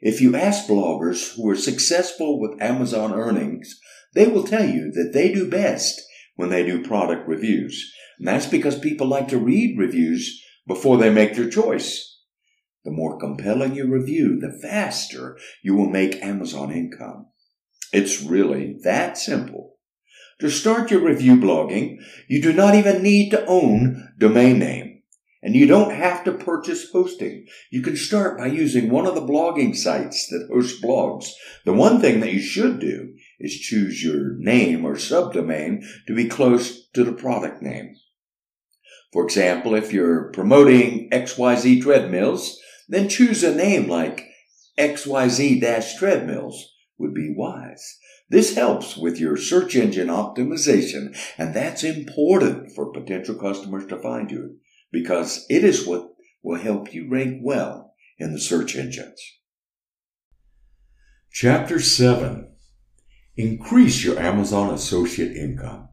If 0.01 0.23
you 0.23 0.35
ask 0.35 0.67
bloggers 0.67 1.35
who 1.35 1.51
are 1.51 1.57
successful 1.57 2.41
with 2.41 2.63
Amazon 2.63 3.13
earnings, 3.13 3.79
they 4.15 4.27
will 4.27 4.45
tell 4.45 4.65
you 4.65 4.91
that 4.93 5.11
they 5.13 5.31
do 5.31 5.51
best 5.51 6.01
when 6.39 6.51
they 6.51 6.65
do 6.65 6.81
product 6.81 7.29
reviews. 7.29 7.93
And 8.19 8.29
that's 8.29 8.47
because 8.47 8.79
people 8.79 9.09
like 9.09 9.27
to 9.29 9.39
read 9.39 9.77
reviews 9.77 10.41
before 10.69 10.97
they 10.97 11.11
make 11.11 11.35
their 11.35 11.51
choice. 11.51 12.21
The 12.85 12.93
more 12.93 13.19
compelling 13.19 13.75
your 13.75 13.89
review, 13.89 14.39
the 14.39 14.57
faster 14.63 15.37
you 15.65 15.75
will 15.75 15.91
make 15.91 16.23
Amazon 16.23 16.71
income. 16.71 17.27
It's 17.93 18.23
really 18.23 18.77
that 18.85 19.19
simple. 19.19 19.79
To 20.39 20.49
start 20.49 20.93
your 20.93 21.01
review 21.01 21.35
blogging, 21.35 21.97
you 22.29 22.41
do 22.41 22.53
not 22.53 22.77
even 22.77 23.03
need 23.03 23.31
to 23.31 23.45
own 23.47 24.13
domain 24.17 24.61
name. 24.61 25.03
And 25.43 25.57
you 25.57 25.67
don't 25.67 25.93
have 25.93 26.23
to 26.25 26.33
purchase 26.33 26.89
hosting. 26.93 27.47
You 27.73 27.83
can 27.83 27.97
start 27.97 28.39
by 28.39 28.47
using 28.47 28.91
one 28.91 29.07
of 29.07 29.17
the 29.17 29.27
blogging 29.27 29.75
sites 29.75 30.29
that 30.29 30.49
host 30.53 30.81
blogs. 30.81 31.31
The 31.65 31.73
one 31.73 32.01
thing 32.01 32.21
that 32.21 32.33
you 32.33 32.41
should 32.41 32.79
do 32.79 33.15
is 33.41 33.59
choose 33.59 34.03
your 34.03 34.37
name 34.37 34.85
or 34.85 34.95
subdomain 34.95 35.85
to 36.07 36.15
be 36.15 36.29
close 36.29 36.89
to 36.91 37.05
the 37.05 37.13
product 37.13 37.63
name. 37.63 37.95
For 39.13 39.25
example, 39.25 39.75
if 39.75 39.93
you're 39.93 40.31
promoting 40.33 41.09
XYZ 41.11 41.83
treadmills, 41.83 42.59
then 42.89 43.09
choose 43.09 43.43
a 43.43 43.55
name 43.55 43.89
like 43.89 44.25
XYZ-treadmills 44.79 46.75
would 46.99 47.15
be 47.15 47.35
wise. 47.37 47.99
This 48.31 48.55
helps 48.55 48.97
with 48.97 49.19
your 49.19 49.37
search 49.37 49.75
engine 49.75 50.09
optimization, 50.09 51.17
and 51.39 51.55
that's 51.55 51.83
important 51.83 52.73
for 52.73 52.93
potential 52.93 53.35
customers 53.35 53.87
to 53.87 53.99
find 53.99 54.31
you 54.31 54.57
because 54.93 55.47
it 55.49 55.65
is 55.65 55.87
what 55.87 56.11
will 56.43 56.59
help 56.59 56.93
you 56.93 57.09
rank 57.11 57.41
well 57.43 57.95
in 58.19 58.33
the 58.33 58.41
search 58.41 58.77
engines. 58.77 59.21
Chapter 61.33 61.81
7 61.81 62.48
Increase 63.39 64.03
your 64.03 64.19
Amazon 64.19 64.75
associate 64.75 65.37
income. 65.37 65.91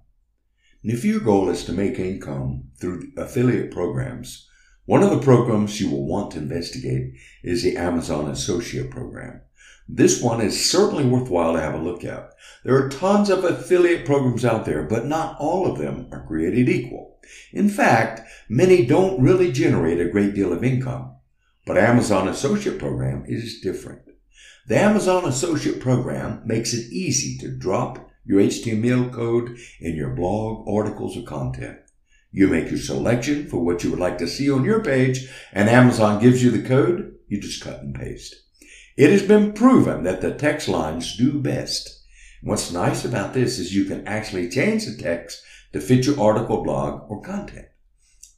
And 0.81 0.91
if 0.91 1.05
your 1.05 1.19
goal 1.19 1.47
is 1.49 1.63
to 1.65 1.73
make 1.73 1.99
income 1.99 2.71
through 2.81 3.11
affiliate 3.17 3.69
programs, 3.69 4.49
one 4.85 5.03
of 5.03 5.11
the 5.11 5.19
programs 5.19 5.79
you 5.79 5.91
will 5.91 6.07
want 6.07 6.31
to 6.31 6.39
investigate 6.39 7.13
is 7.43 7.61
the 7.61 7.77
Amazon 7.77 8.31
Associate 8.31 8.89
Program. 8.89 9.41
This 9.87 10.23
one 10.23 10.41
is 10.41 10.71
certainly 10.71 11.05
worthwhile 11.05 11.53
to 11.53 11.61
have 11.61 11.75
a 11.75 11.83
look 11.83 12.03
at. 12.03 12.31
There 12.63 12.83
are 12.83 12.89
tons 12.89 13.29
of 13.29 13.43
affiliate 13.43 14.07
programs 14.07 14.43
out 14.43 14.65
there, 14.65 14.81
but 14.81 15.05
not 15.05 15.37
all 15.39 15.71
of 15.71 15.77
them 15.77 16.07
are 16.11 16.25
created 16.25 16.67
equal. 16.67 17.19
In 17.53 17.69
fact, 17.69 18.21
many 18.49 18.87
don't 18.87 19.21
really 19.21 19.51
generate 19.51 20.01
a 20.01 20.09
great 20.09 20.33
deal 20.33 20.51
of 20.51 20.63
income. 20.63 21.15
But 21.67 21.77
Amazon 21.77 22.27
Associate 22.27 22.79
Program 22.79 23.23
is 23.27 23.61
different. 23.61 24.01
The 24.67 24.79
Amazon 24.79 25.25
Associate 25.25 25.79
Program 25.79 26.41
makes 26.43 26.73
it 26.73 26.91
easy 26.91 27.37
to 27.37 27.55
drop 27.55 28.09
your 28.25 28.41
HTML 28.41 29.13
code 29.13 29.59
in 29.79 29.95
your 29.95 30.09
blog, 30.09 30.67
articles, 30.67 31.15
or 31.15 31.21
content. 31.21 31.77
You 32.31 32.47
make 32.47 32.71
your 32.71 32.79
selection 32.79 33.47
for 33.47 33.63
what 33.63 33.83
you 33.83 33.91
would 33.91 33.99
like 33.99 34.17
to 34.17 34.27
see 34.27 34.49
on 34.49 34.65
your 34.65 34.83
page, 34.83 35.29
and 35.53 35.69
Amazon 35.69 36.19
gives 36.19 36.43
you 36.43 36.49
the 36.49 36.67
code. 36.67 37.13
You 37.27 37.39
just 37.39 37.63
cut 37.63 37.81
and 37.81 37.93
paste. 37.93 38.35
It 38.97 39.11
has 39.11 39.21
been 39.21 39.53
proven 39.53 40.03
that 40.03 40.21
the 40.21 40.33
text 40.33 40.67
lines 40.67 41.15
do 41.15 41.39
best. 41.39 42.03
What's 42.41 42.71
nice 42.71 43.05
about 43.05 43.35
this 43.35 43.59
is 43.59 43.75
you 43.75 43.85
can 43.85 44.07
actually 44.07 44.49
change 44.49 44.87
the 44.87 44.97
text 44.97 45.43
to 45.73 45.79
fit 45.79 46.07
your 46.07 46.19
article, 46.19 46.63
blog, 46.63 47.07
or 47.11 47.21
content. 47.21 47.67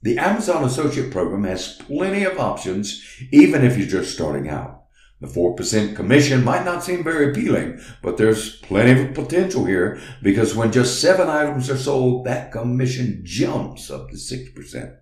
The 0.01 0.17
Amazon 0.17 0.65
Associate 0.65 1.09
Program 1.09 1.45
has 1.45 1.77
plenty 1.77 2.25
of 2.25 2.37
options, 2.37 3.01
even 3.31 3.63
if 3.63 3.77
you're 3.77 3.87
just 3.87 4.13
starting 4.13 4.49
out. 4.49 4.76
The 5.19 5.27
4% 5.27 5.95
commission 5.95 6.43
might 6.43 6.63
not 6.63 6.83
seem 6.83 7.03
very 7.03 7.31
appealing, 7.31 7.81
but 8.03 8.17
there's 8.17 8.57
plenty 8.57 9.01
of 9.01 9.15
potential 9.15 9.65
here 9.65 9.99
because 10.21 10.55
when 10.55 10.71
just 10.71 11.01
seven 11.01 11.27
items 11.27 11.69
are 11.69 11.77
sold, 11.77 12.25
that 12.25 12.51
commission 12.51 13.21
jumps 13.23 13.89
up 13.89 14.09
to 14.09 14.15
6%. 14.15 14.97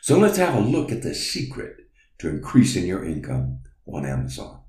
So 0.00 0.18
let's 0.18 0.38
have 0.38 0.54
a 0.54 0.60
look 0.60 0.92
at 0.92 1.02
the 1.02 1.14
secret 1.14 1.76
to 2.18 2.28
increasing 2.28 2.86
your 2.86 3.04
income 3.04 3.60
on 3.86 4.06
Amazon 4.06 4.60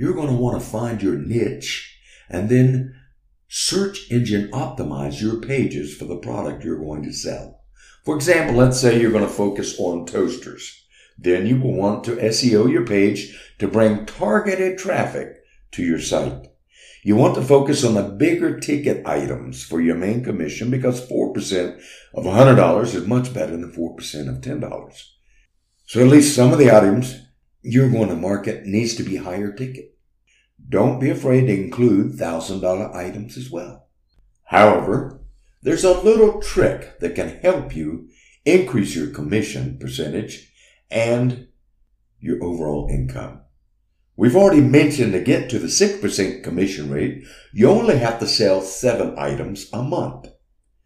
you're 0.00 0.14
going 0.14 0.28
to 0.28 0.34
want 0.34 0.58
to 0.58 0.66
find 0.66 1.02
your 1.02 1.16
niche 1.16 2.00
and 2.30 2.48
then 2.48 2.98
search 3.48 4.10
engine 4.10 4.50
optimize 4.50 5.20
your 5.20 5.42
pages 5.42 5.94
for 5.94 6.06
the 6.06 6.16
product 6.16 6.64
you're 6.64 6.78
going 6.78 7.02
to 7.02 7.12
sell. 7.12 7.60
For 8.06 8.16
example, 8.16 8.56
let's 8.56 8.80
say 8.80 8.98
you're 8.98 9.12
going 9.12 9.26
to 9.26 9.30
focus 9.30 9.78
on 9.78 10.06
toasters. 10.06 10.79
Then 11.22 11.46
you 11.46 11.60
will 11.60 11.74
want 11.74 12.04
to 12.04 12.16
SEO 12.16 12.70
your 12.70 12.86
page 12.86 13.38
to 13.58 13.68
bring 13.68 14.06
targeted 14.06 14.78
traffic 14.78 15.36
to 15.72 15.82
your 15.82 16.00
site. 16.00 16.46
You 17.02 17.14
want 17.14 17.34
to 17.34 17.42
focus 17.42 17.84
on 17.84 17.94
the 17.94 18.02
bigger 18.02 18.58
ticket 18.58 19.06
items 19.06 19.62
for 19.62 19.80
your 19.80 19.96
main 19.96 20.24
commission 20.24 20.70
because 20.70 21.06
4% 21.08 21.80
of 22.14 22.24
$100 22.24 22.82
is 22.94 23.06
much 23.06 23.34
better 23.34 23.52
than 23.52 23.72
4% 23.72 24.28
of 24.28 24.40
$10. 24.42 25.02
So 25.86 26.00
at 26.00 26.08
least 26.08 26.34
some 26.34 26.52
of 26.52 26.58
the 26.58 26.74
items 26.74 27.20
you're 27.62 27.90
going 27.90 28.08
to 28.08 28.16
market 28.16 28.64
needs 28.64 28.94
to 28.96 29.02
be 29.02 29.16
higher 29.16 29.52
ticket. 29.52 29.98
Don't 30.68 31.00
be 31.00 31.10
afraid 31.10 31.46
to 31.46 31.54
include 31.54 32.18
$1,000 32.18 32.94
items 32.94 33.36
as 33.36 33.50
well. 33.50 33.88
However, 34.44 35.20
there's 35.62 35.84
a 35.84 36.00
little 36.00 36.40
trick 36.40 36.98
that 37.00 37.14
can 37.14 37.40
help 37.40 37.76
you 37.76 38.08
increase 38.46 38.96
your 38.96 39.08
commission 39.08 39.78
percentage 39.78 40.49
and 40.90 41.48
your 42.18 42.42
overall 42.42 42.88
income. 42.90 43.40
We've 44.16 44.36
already 44.36 44.60
mentioned 44.60 45.12
to 45.12 45.20
get 45.20 45.48
to 45.50 45.58
the 45.58 45.68
6% 45.68 46.44
commission 46.44 46.90
rate, 46.90 47.24
you 47.54 47.70
only 47.70 47.98
have 47.98 48.18
to 48.20 48.26
sell 48.26 48.60
seven 48.60 49.14
items 49.16 49.70
a 49.72 49.82
month. 49.82 50.28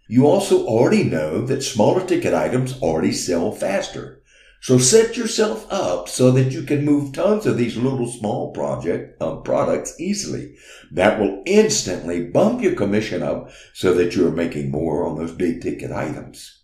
You 0.07 0.27
also 0.27 0.65
already 0.67 1.03
know 1.03 1.45
that 1.47 1.63
smaller 1.63 2.07
ticket 2.07 2.35
items 2.35 2.81
already 2.81 3.13
sell 3.13 3.51
faster. 3.51 4.23
So 4.61 4.79
set 4.79 5.17
yourself 5.17 5.67
up 5.71 6.09
so 6.09 6.31
that 6.31 6.53
you 6.53 6.63
can 6.63 6.85
move 6.85 7.13
tons 7.13 7.45
of 7.45 7.57
these 7.57 7.77
little 7.77 8.07
small 8.07 8.53
project 8.53 9.21
uh, 9.21 9.37
products 9.37 9.99
easily. 10.01 10.55
That 10.93 11.19
will 11.19 11.43
instantly 11.45 12.25
bump 12.25 12.63
your 12.63 12.75
commission 12.75 13.23
up 13.23 13.51
so 13.73 13.93
that 13.95 14.15
you're 14.15 14.31
making 14.31 14.71
more 14.71 15.07
on 15.07 15.19
those 15.19 15.33
big 15.33 15.61
ticket 15.61 15.91
items. 15.91 16.64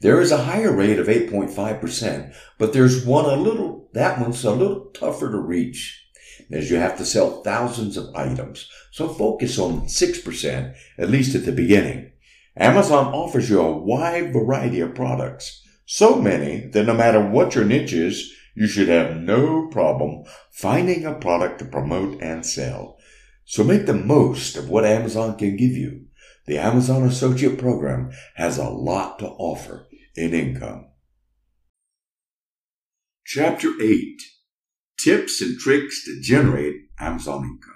There 0.00 0.20
is 0.20 0.30
a 0.30 0.44
higher 0.44 0.72
rate 0.72 0.98
of 0.98 1.06
8.5%, 1.06 2.34
but 2.58 2.72
there's 2.72 3.06
one 3.06 3.24
a 3.24 3.36
little, 3.36 3.88
that 3.94 4.20
one's 4.20 4.44
a 4.44 4.50
little 4.50 4.86
tougher 4.90 5.30
to 5.30 5.38
reach 5.38 6.06
as 6.50 6.70
you 6.70 6.76
have 6.76 6.96
to 6.98 7.04
sell 7.04 7.42
thousands 7.42 7.96
of 7.96 8.14
items. 8.14 8.68
So 8.92 9.08
focus 9.08 9.58
on 9.58 9.86
6%, 9.86 10.74
at 10.98 11.10
least 11.10 11.34
at 11.34 11.44
the 11.44 11.52
beginning. 11.52 12.12
Amazon 12.56 13.12
offers 13.12 13.50
you 13.50 13.60
a 13.60 13.76
wide 13.76 14.32
variety 14.32 14.80
of 14.80 14.94
products. 14.94 15.62
So 15.86 16.20
many 16.20 16.66
that 16.68 16.84
no 16.84 16.94
matter 16.94 17.20
what 17.20 17.54
your 17.54 17.64
niche 17.64 17.92
is, 17.92 18.32
you 18.54 18.66
should 18.66 18.88
have 18.88 19.16
no 19.16 19.68
problem 19.68 20.24
finding 20.50 21.04
a 21.04 21.14
product 21.14 21.58
to 21.58 21.64
promote 21.64 22.20
and 22.22 22.44
sell. 22.44 22.98
So 23.44 23.62
make 23.62 23.86
the 23.86 23.94
most 23.94 24.56
of 24.56 24.68
what 24.68 24.84
Amazon 24.84 25.36
can 25.36 25.56
give 25.56 25.72
you. 25.72 26.06
The 26.46 26.58
Amazon 26.58 27.02
Associate 27.02 27.58
Program 27.58 28.12
has 28.34 28.56
a 28.56 28.68
lot 28.68 29.18
to 29.18 29.26
offer 29.26 29.85
in 30.16 30.34
income. 30.34 30.86
Chapter 33.24 33.72
8 33.80 34.22
Tips 34.98 35.42
and 35.42 35.58
Tricks 35.58 36.04
to 36.04 36.20
Generate 36.22 36.76
Amazon 36.98 37.44
Income. 37.44 37.72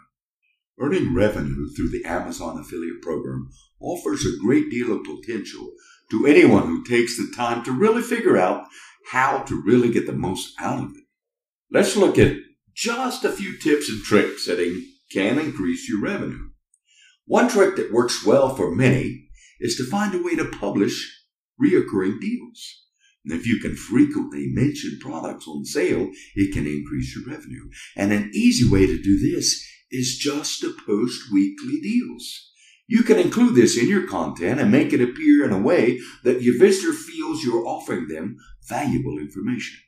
Earning 0.80 1.14
revenue 1.14 1.68
through 1.76 1.90
the 1.90 2.04
Amazon 2.04 2.58
Affiliate 2.58 3.02
Program 3.02 3.50
offers 3.78 4.24
a 4.24 4.40
great 4.40 4.70
deal 4.70 4.92
of 4.92 5.04
potential 5.04 5.72
to 6.10 6.26
anyone 6.26 6.66
who 6.66 6.84
takes 6.84 7.16
the 7.16 7.30
time 7.36 7.62
to 7.64 7.72
really 7.72 8.02
figure 8.02 8.38
out 8.38 8.64
how 9.10 9.40
to 9.40 9.62
really 9.62 9.92
get 9.92 10.06
the 10.06 10.12
most 10.12 10.54
out 10.58 10.84
of 10.84 10.90
it. 10.90 11.04
Let's 11.70 11.96
look 11.96 12.18
at 12.18 12.36
just 12.74 13.24
a 13.24 13.32
few 13.32 13.58
tips 13.58 13.90
and 13.90 14.02
tricks 14.02 14.46
that 14.46 14.58
can 15.12 15.38
increase 15.38 15.88
your 15.88 16.00
revenue. 16.00 16.48
One 17.26 17.48
trick 17.48 17.76
that 17.76 17.92
works 17.92 18.24
well 18.24 18.56
for 18.56 18.74
many 18.74 19.28
is 19.60 19.76
to 19.76 19.84
find 19.84 20.14
a 20.14 20.22
way 20.22 20.36
to 20.36 20.46
publish 20.46 21.19
reoccurring 21.62 22.20
deals. 22.20 22.86
And 23.24 23.38
if 23.38 23.46
you 23.46 23.58
can 23.60 23.76
frequently 23.76 24.46
mention 24.48 24.98
products 25.00 25.46
on 25.46 25.64
sale, 25.64 26.10
it 26.34 26.52
can 26.52 26.66
increase 26.66 27.14
your 27.14 27.26
revenue. 27.26 27.68
And 27.96 28.12
an 28.12 28.30
easy 28.34 28.68
way 28.68 28.86
to 28.86 29.02
do 29.02 29.18
this 29.18 29.66
is 29.90 30.16
just 30.16 30.60
to 30.60 30.74
post 30.86 31.32
weekly 31.32 31.80
deals. 31.80 32.50
You 32.86 33.02
can 33.02 33.18
include 33.18 33.54
this 33.54 33.78
in 33.78 33.88
your 33.88 34.06
content 34.06 34.60
and 34.60 34.72
make 34.72 34.92
it 34.92 35.02
appear 35.02 35.44
in 35.44 35.52
a 35.52 35.60
way 35.60 36.00
that 36.24 36.42
your 36.42 36.58
visitor 36.58 36.92
feels 36.92 37.44
you're 37.44 37.66
offering 37.66 38.08
them 38.08 38.36
valuable 38.68 39.18
information. 39.18 39.78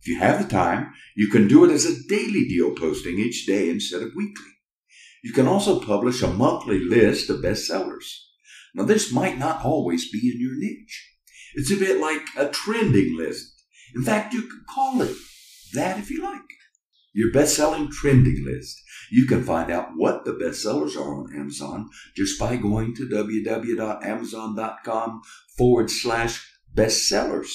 If 0.00 0.08
you 0.08 0.18
have 0.18 0.42
the 0.42 0.48
time, 0.48 0.92
you 1.14 1.28
can 1.28 1.46
do 1.46 1.64
it 1.64 1.70
as 1.70 1.84
a 1.84 2.08
daily 2.08 2.46
deal 2.48 2.74
posting 2.74 3.18
each 3.18 3.46
day 3.46 3.68
instead 3.70 4.02
of 4.02 4.14
weekly. 4.14 4.52
You 5.22 5.32
can 5.32 5.46
also 5.46 5.80
publish 5.80 6.22
a 6.22 6.28
monthly 6.28 6.78
list 6.78 7.28
of 7.28 7.42
bestsellers. 7.42 8.06
Now, 8.74 8.84
this 8.84 9.12
might 9.12 9.38
not 9.38 9.64
always 9.64 10.10
be 10.10 10.32
in 10.32 10.40
your 10.40 10.56
niche. 10.56 11.08
It's 11.54 11.72
a 11.72 11.76
bit 11.76 12.00
like 12.00 12.22
a 12.36 12.48
trending 12.48 13.16
list. 13.16 13.62
In 13.94 14.02
fact, 14.02 14.34
you 14.34 14.42
could 14.42 14.66
call 14.68 15.00
it 15.02 15.16
that 15.74 15.98
if 15.98 16.10
you 16.10 16.22
like. 16.22 16.40
Your 17.12 17.32
best 17.32 17.56
selling 17.56 17.90
trending 17.90 18.44
list. 18.44 18.80
You 19.10 19.26
can 19.26 19.42
find 19.42 19.68
out 19.70 19.96
what 19.96 20.24
the 20.24 20.32
bestsellers 20.32 20.96
are 20.96 21.14
on 21.14 21.36
Amazon 21.36 21.90
just 22.14 22.38
by 22.38 22.54
going 22.56 22.94
to 22.94 23.08
www.amazon.com 23.08 25.22
forward 25.58 25.90
slash 25.90 26.48
bestsellers. 26.72 27.50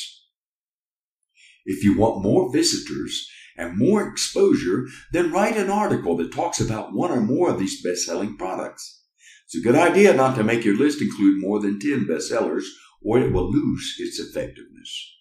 If 1.66 1.82
you 1.84 1.98
want 1.98 2.22
more 2.22 2.52
visitors 2.52 3.26
and 3.58 3.78
more 3.78 4.06
exposure, 4.06 4.88
then 5.14 5.32
write 5.32 5.56
an 5.56 5.70
article 5.70 6.18
that 6.18 6.34
talks 6.34 6.60
about 6.60 6.94
one 6.94 7.12
or 7.12 7.22
more 7.22 7.50
of 7.50 7.58
these 7.58 7.82
best 7.82 8.06
selling 8.06 8.36
products. 8.36 9.04
It's 9.46 9.56
a 9.56 9.62
good 9.62 9.76
idea 9.76 10.14
not 10.14 10.36
to 10.36 10.44
make 10.44 10.66
your 10.66 10.78
list 10.78 11.02
include 11.02 11.42
more 11.42 11.60
than 11.60 11.80
10 11.80 12.08
bestsellers 12.08 12.66
or 13.04 13.20
it 13.20 13.32
will 13.32 13.52
lose 13.52 13.96
its 14.00 14.20
effectiveness. 14.20 15.14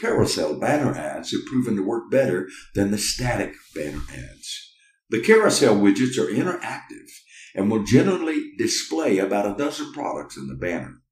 Carousel 0.00 0.58
banner 0.60 0.94
ads 0.94 1.32
have 1.32 1.44
proven 1.46 1.76
to 1.76 1.82
work 1.82 2.10
better 2.10 2.48
than 2.74 2.90
the 2.90 2.98
static 2.98 3.54
banner 3.74 4.02
ads. 4.12 4.72
The 5.10 5.20
carousel 5.20 5.76
widgets 5.76 6.16
are 6.16 6.32
interactive 6.32 7.10
and 7.54 7.68
will 7.68 7.82
generally 7.82 8.52
display 8.56 9.18
about 9.18 9.50
a 9.50 9.58
dozen 9.58 9.92
products 9.92 10.36
in 10.36 10.46
the 10.46 10.54
banner. 10.54 11.02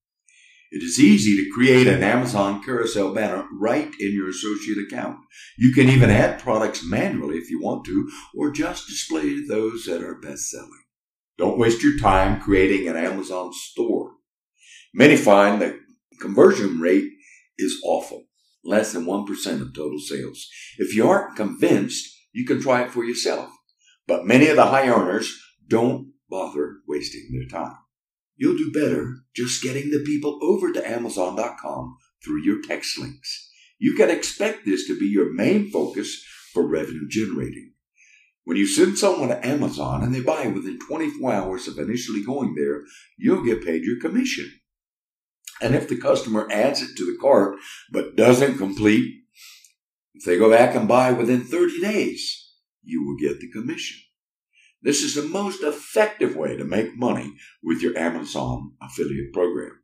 It 0.70 0.84
is 0.84 1.00
easy 1.00 1.34
to 1.36 1.50
create 1.52 1.86
an 1.86 2.02
Amazon 2.02 2.62
carousel 2.62 3.12
banner 3.12 3.48
right 3.58 3.90
in 3.98 4.12
your 4.12 4.28
associate 4.28 4.78
account. 4.78 5.18
You 5.56 5.72
can 5.72 5.88
even 5.88 6.10
add 6.10 6.40
products 6.40 6.84
manually 6.84 7.36
if 7.36 7.50
you 7.50 7.60
want 7.60 7.86
to, 7.86 8.08
or 8.36 8.52
just 8.52 8.86
display 8.86 9.44
those 9.44 9.86
that 9.86 10.02
are 10.02 10.20
best 10.20 10.50
selling. 10.50 10.84
Don't 11.38 11.58
waste 11.58 11.82
your 11.82 11.98
time 11.98 12.40
creating 12.40 12.88
an 12.88 12.96
Amazon 12.96 13.52
store. 13.52 14.12
Many 14.92 15.16
find 15.16 15.62
that 15.62 15.76
conversion 16.20 16.80
rate 16.80 17.10
is 17.56 17.80
awful 17.84 18.24
less 18.64 18.92
than 18.92 19.06
1% 19.06 19.62
of 19.62 19.74
total 19.74 19.98
sales. 19.98 20.46
If 20.78 20.94
you 20.94 21.08
aren't 21.08 21.36
convinced, 21.36 22.06
you 22.32 22.44
can 22.44 22.60
try 22.60 22.82
it 22.82 22.90
for 22.90 23.04
yourself. 23.04 23.50
But 24.06 24.26
many 24.26 24.48
of 24.48 24.56
the 24.56 24.66
high 24.66 24.88
earners 24.88 25.32
don't 25.66 26.12
bother 26.28 26.78
wasting 26.86 27.30
their 27.32 27.48
time. 27.48 27.76
You'll 28.36 28.56
do 28.56 28.72
better 28.72 29.16
just 29.34 29.62
getting 29.62 29.90
the 29.90 30.02
people 30.04 30.38
over 30.42 30.72
to 30.72 30.88
Amazon.com 30.88 31.96
through 32.24 32.42
your 32.42 32.60
text 32.62 32.98
links. 32.98 33.50
You 33.78 33.94
can 33.94 34.10
expect 34.10 34.66
this 34.66 34.86
to 34.86 34.98
be 34.98 35.06
your 35.06 35.32
main 35.32 35.70
focus 35.70 36.22
for 36.52 36.66
revenue 36.66 37.08
generating. 37.08 37.67
When 38.48 38.56
you 38.56 38.66
send 38.66 38.96
someone 38.96 39.28
to 39.28 39.46
Amazon 39.46 40.02
and 40.02 40.14
they 40.14 40.22
buy 40.22 40.46
within 40.46 40.78
24 40.78 41.34
hours 41.34 41.68
of 41.68 41.76
initially 41.76 42.24
going 42.24 42.54
there, 42.54 42.84
you'll 43.18 43.44
get 43.44 43.62
paid 43.62 43.84
your 43.84 44.00
commission. 44.00 44.50
And 45.60 45.74
if 45.74 45.86
the 45.86 45.98
customer 45.98 46.48
adds 46.50 46.80
it 46.80 46.96
to 46.96 47.04
the 47.04 47.18
cart 47.20 47.58
but 47.92 48.16
doesn't 48.16 48.56
complete, 48.56 49.16
if 50.14 50.24
they 50.24 50.38
go 50.38 50.50
back 50.50 50.74
and 50.74 50.88
buy 50.88 51.12
within 51.12 51.44
30 51.44 51.82
days, 51.82 52.54
you 52.82 53.04
will 53.04 53.18
get 53.18 53.38
the 53.38 53.50
commission. 53.50 53.98
This 54.80 55.02
is 55.02 55.14
the 55.14 55.28
most 55.28 55.62
effective 55.62 56.34
way 56.34 56.56
to 56.56 56.64
make 56.64 56.96
money 56.96 57.34
with 57.62 57.82
your 57.82 57.98
Amazon 57.98 58.72
affiliate 58.80 59.34
program. 59.34 59.78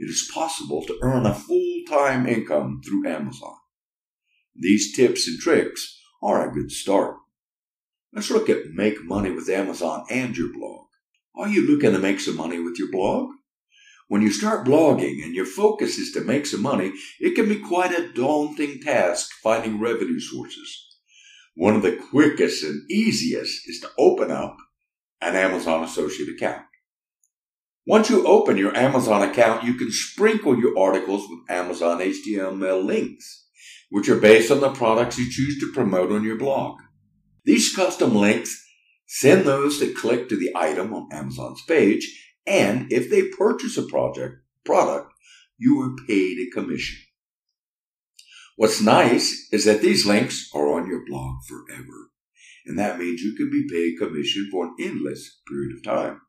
It 0.00 0.10
is 0.10 0.28
possible 0.34 0.84
to 0.86 0.98
earn 1.02 1.24
a 1.24 1.32
full-time 1.32 2.26
income 2.26 2.80
through 2.84 3.08
Amazon. 3.08 3.54
These 4.56 4.96
tips 4.96 5.28
and 5.28 5.38
tricks 5.38 6.00
are 6.20 6.50
a 6.50 6.52
good 6.52 6.72
start. 6.72 7.18
Let's 8.14 8.30
look 8.30 8.50
at 8.50 8.70
make 8.70 9.02
money 9.04 9.30
with 9.30 9.48
Amazon 9.48 10.04
and 10.10 10.36
your 10.36 10.52
blog. 10.52 10.86
Are 11.34 11.48
you 11.48 11.66
looking 11.66 11.92
to 11.92 11.98
make 11.98 12.20
some 12.20 12.36
money 12.36 12.58
with 12.58 12.78
your 12.78 12.90
blog? 12.90 13.30
When 14.08 14.20
you 14.20 14.30
start 14.30 14.66
blogging 14.66 15.24
and 15.24 15.34
your 15.34 15.46
focus 15.46 15.96
is 15.96 16.12
to 16.12 16.20
make 16.20 16.44
some 16.44 16.60
money, 16.60 16.92
it 17.18 17.34
can 17.34 17.48
be 17.48 17.58
quite 17.58 17.98
a 17.98 18.12
daunting 18.12 18.80
task 18.82 19.30
finding 19.42 19.80
revenue 19.80 20.20
sources. 20.20 20.98
One 21.54 21.74
of 21.74 21.80
the 21.80 21.96
quickest 21.96 22.62
and 22.62 22.82
easiest 22.90 23.66
is 23.66 23.80
to 23.80 23.88
open 23.98 24.30
up 24.30 24.58
an 25.22 25.34
Amazon 25.34 25.82
associate 25.82 26.28
account. 26.28 26.66
Once 27.86 28.10
you 28.10 28.26
open 28.26 28.58
your 28.58 28.76
Amazon 28.76 29.22
account, 29.22 29.64
you 29.64 29.72
can 29.74 29.90
sprinkle 29.90 30.58
your 30.58 30.78
articles 30.78 31.26
with 31.30 31.50
Amazon 31.50 32.00
HTML 32.00 32.84
links, 32.84 33.46
which 33.88 34.10
are 34.10 34.20
based 34.20 34.50
on 34.50 34.60
the 34.60 34.70
products 34.70 35.18
you 35.18 35.30
choose 35.30 35.58
to 35.60 35.72
promote 35.72 36.12
on 36.12 36.22
your 36.22 36.36
blog. 36.36 36.78
These 37.44 37.74
custom 37.74 38.14
links 38.14 38.64
send 39.06 39.44
those 39.44 39.80
that 39.80 39.96
click 39.96 40.28
to 40.28 40.36
the 40.36 40.52
item 40.54 40.94
on 40.94 41.08
Amazon's 41.12 41.62
page 41.66 42.18
and 42.46 42.90
if 42.92 43.08
they 43.10 43.28
purchase 43.28 43.76
a 43.76 43.82
project 43.82 44.36
product, 44.64 45.12
you 45.58 45.80
are 45.80 46.06
paid 46.06 46.38
a 46.38 46.50
commission. 46.50 46.98
What's 48.56 48.80
nice 48.80 49.48
is 49.52 49.64
that 49.64 49.80
these 49.80 50.06
links 50.06 50.48
are 50.54 50.72
on 50.72 50.86
your 50.86 51.04
blog 51.06 51.36
forever. 51.48 52.10
And 52.66 52.78
that 52.78 52.98
means 52.98 53.22
you 53.22 53.34
can 53.34 53.50
be 53.50 53.66
paid 53.68 53.98
commission 53.98 54.48
for 54.50 54.66
an 54.66 54.74
endless 54.78 55.40
period 55.48 55.76
of 55.76 55.82
time. 55.82 56.20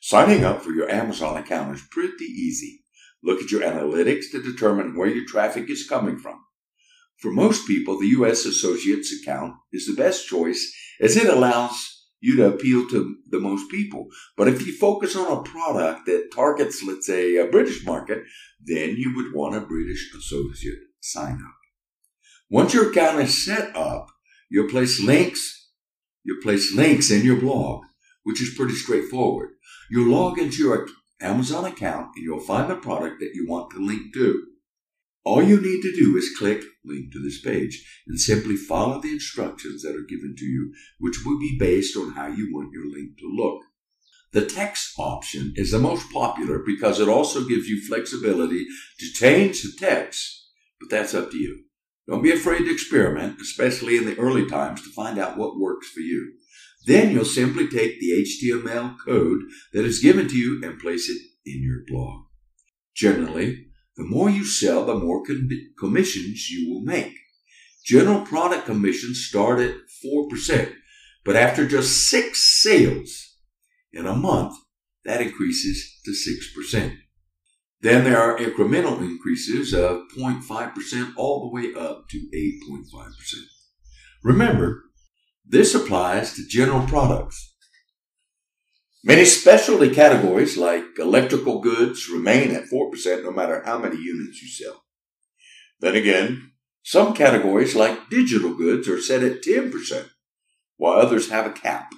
Signing 0.00 0.44
up 0.44 0.62
for 0.62 0.70
your 0.70 0.88
Amazon 0.88 1.36
account 1.36 1.74
is 1.74 1.82
pretty 1.90 2.24
easy. 2.24 2.84
Look 3.22 3.42
at 3.42 3.50
your 3.50 3.62
analytics 3.62 4.30
to 4.32 4.42
determine 4.42 4.96
where 4.96 5.08
your 5.08 5.26
traffic 5.26 5.68
is 5.68 5.88
coming 5.88 6.18
from. 6.18 6.40
For 7.18 7.32
most 7.32 7.66
people, 7.66 7.98
the 7.98 8.08
U.S. 8.18 8.44
Associates 8.44 9.12
account 9.12 9.54
is 9.72 9.86
the 9.86 10.00
best 10.00 10.28
choice 10.28 10.72
as 11.00 11.16
it 11.16 11.26
allows 11.26 12.06
you 12.20 12.36
to 12.36 12.48
appeal 12.48 12.88
to 12.88 13.16
the 13.28 13.40
most 13.40 13.70
people. 13.70 14.06
But 14.36 14.48
if 14.48 14.66
you 14.66 14.76
focus 14.76 15.16
on 15.16 15.38
a 15.38 15.42
product 15.42 16.06
that 16.06 16.30
targets, 16.34 16.82
let's 16.82 17.06
say, 17.06 17.36
a 17.36 17.46
British 17.46 17.84
market, 17.84 18.22
then 18.60 18.96
you 18.96 19.14
would 19.16 19.34
want 19.34 19.56
a 19.56 19.60
British 19.60 20.12
associate 20.16 20.78
sign 21.00 21.34
up. 21.34 21.54
Once 22.50 22.72
your 22.72 22.90
account 22.90 23.20
is 23.20 23.44
set 23.44 23.74
up, 23.76 24.08
you'll 24.50 24.70
place 24.70 25.00
links, 25.02 25.70
you'll 26.24 26.42
place 26.42 26.74
links 26.74 27.10
in 27.10 27.24
your 27.24 27.40
blog, 27.40 27.82
which 28.24 28.40
is 28.40 28.54
pretty 28.54 28.74
straightforward. 28.74 29.50
You'll 29.90 30.10
log 30.10 30.38
into 30.38 30.62
your 30.62 30.88
Amazon 31.20 31.64
account 31.64 32.10
and 32.14 32.24
you'll 32.24 32.40
find 32.40 32.70
the 32.70 32.76
product 32.76 33.20
that 33.20 33.32
you 33.34 33.46
want 33.48 33.70
to 33.70 33.84
link 33.84 34.14
to. 34.14 34.44
All 35.24 35.42
you 35.42 35.60
need 35.60 35.82
to 35.82 35.94
do 35.94 36.16
is 36.16 36.34
click 36.38 36.62
link 36.88 37.12
to 37.12 37.22
this 37.22 37.40
page 37.40 37.84
and 38.06 38.18
simply 38.18 38.56
follow 38.56 39.00
the 39.00 39.12
instructions 39.12 39.82
that 39.82 39.94
are 39.94 40.06
given 40.08 40.34
to 40.38 40.44
you, 40.44 40.72
which 40.98 41.24
will 41.24 41.38
be 41.38 41.56
based 41.58 41.96
on 41.96 42.12
how 42.12 42.26
you 42.26 42.48
want 42.52 42.72
your 42.72 42.86
link 42.90 43.18
to 43.18 43.30
look. 43.30 43.62
The 44.32 44.46
text 44.46 44.92
option 44.98 45.54
is 45.56 45.70
the 45.70 45.78
most 45.78 46.10
popular 46.12 46.62
because 46.64 47.00
it 47.00 47.08
also 47.08 47.46
gives 47.46 47.68
you 47.68 47.86
flexibility 47.86 48.66
to 48.98 49.12
change 49.12 49.62
the 49.62 49.72
text, 49.78 50.50
but 50.80 50.90
that's 50.90 51.14
up 51.14 51.30
to 51.30 51.38
you. 51.38 51.64
Don't 52.06 52.22
be 52.22 52.32
afraid 52.32 52.60
to 52.60 52.72
experiment, 52.72 53.40
especially 53.40 53.96
in 53.96 54.06
the 54.06 54.18
early 54.18 54.46
times, 54.46 54.82
to 54.82 54.90
find 54.90 55.18
out 55.18 55.36
what 55.36 55.58
works 55.58 55.88
for 55.90 56.00
you. 56.00 56.32
Then 56.86 57.10
you'll 57.10 57.24
simply 57.24 57.68
take 57.68 58.00
the 58.00 58.24
HTML 58.24 58.96
code 59.04 59.40
that 59.72 59.84
is 59.84 60.00
given 60.00 60.28
to 60.28 60.36
you 60.36 60.60
and 60.62 60.78
place 60.78 61.08
it 61.08 61.20
in 61.44 61.62
your 61.62 61.80
blog. 61.86 62.22
Generally, 62.94 63.67
the 63.98 64.04
more 64.04 64.30
you 64.30 64.44
sell, 64.44 64.86
the 64.86 64.94
more 64.94 65.24
commissions 65.76 66.48
you 66.48 66.72
will 66.72 66.82
make. 66.82 67.12
General 67.84 68.20
product 68.20 68.64
commissions 68.64 69.26
start 69.26 69.58
at 69.58 69.74
4%, 70.04 70.72
but 71.24 71.34
after 71.34 71.66
just 71.66 72.08
six 72.08 72.62
sales 72.62 73.34
in 73.92 74.06
a 74.06 74.14
month, 74.14 74.54
that 75.04 75.20
increases 75.20 76.00
to 76.04 76.12
6%. 76.12 76.96
Then 77.80 78.04
there 78.04 78.22
are 78.22 78.38
incremental 78.38 79.00
increases 79.00 79.74
of 79.74 80.02
0.5% 80.16 81.12
all 81.16 81.40
the 81.40 81.54
way 81.54 81.74
up 81.74 82.08
to 82.10 82.18
8.5%. 82.18 83.12
Remember, 84.22 84.84
this 85.44 85.74
applies 85.74 86.34
to 86.34 86.46
general 86.46 86.86
products. 86.86 87.47
Many 89.08 89.24
specialty 89.24 89.88
categories 89.88 90.58
like 90.58 90.84
electrical 90.98 91.62
goods 91.62 92.10
remain 92.10 92.54
at 92.54 92.66
4% 92.66 93.24
no 93.24 93.30
matter 93.30 93.62
how 93.64 93.78
many 93.78 93.96
units 93.96 94.42
you 94.42 94.48
sell. 94.48 94.84
Then 95.80 95.96
again, 95.96 96.52
some 96.82 97.14
categories 97.14 97.74
like 97.74 98.10
digital 98.10 98.54
goods 98.54 98.86
are 98.86 99.00
set 99.00 99.22
at 99.22 99.42
10%, 99.42 100.10
while 100.76 100.98
others 100.98 101.30
have 101.30 101.46
a 101.46 101.52
cap. 101.52 101.90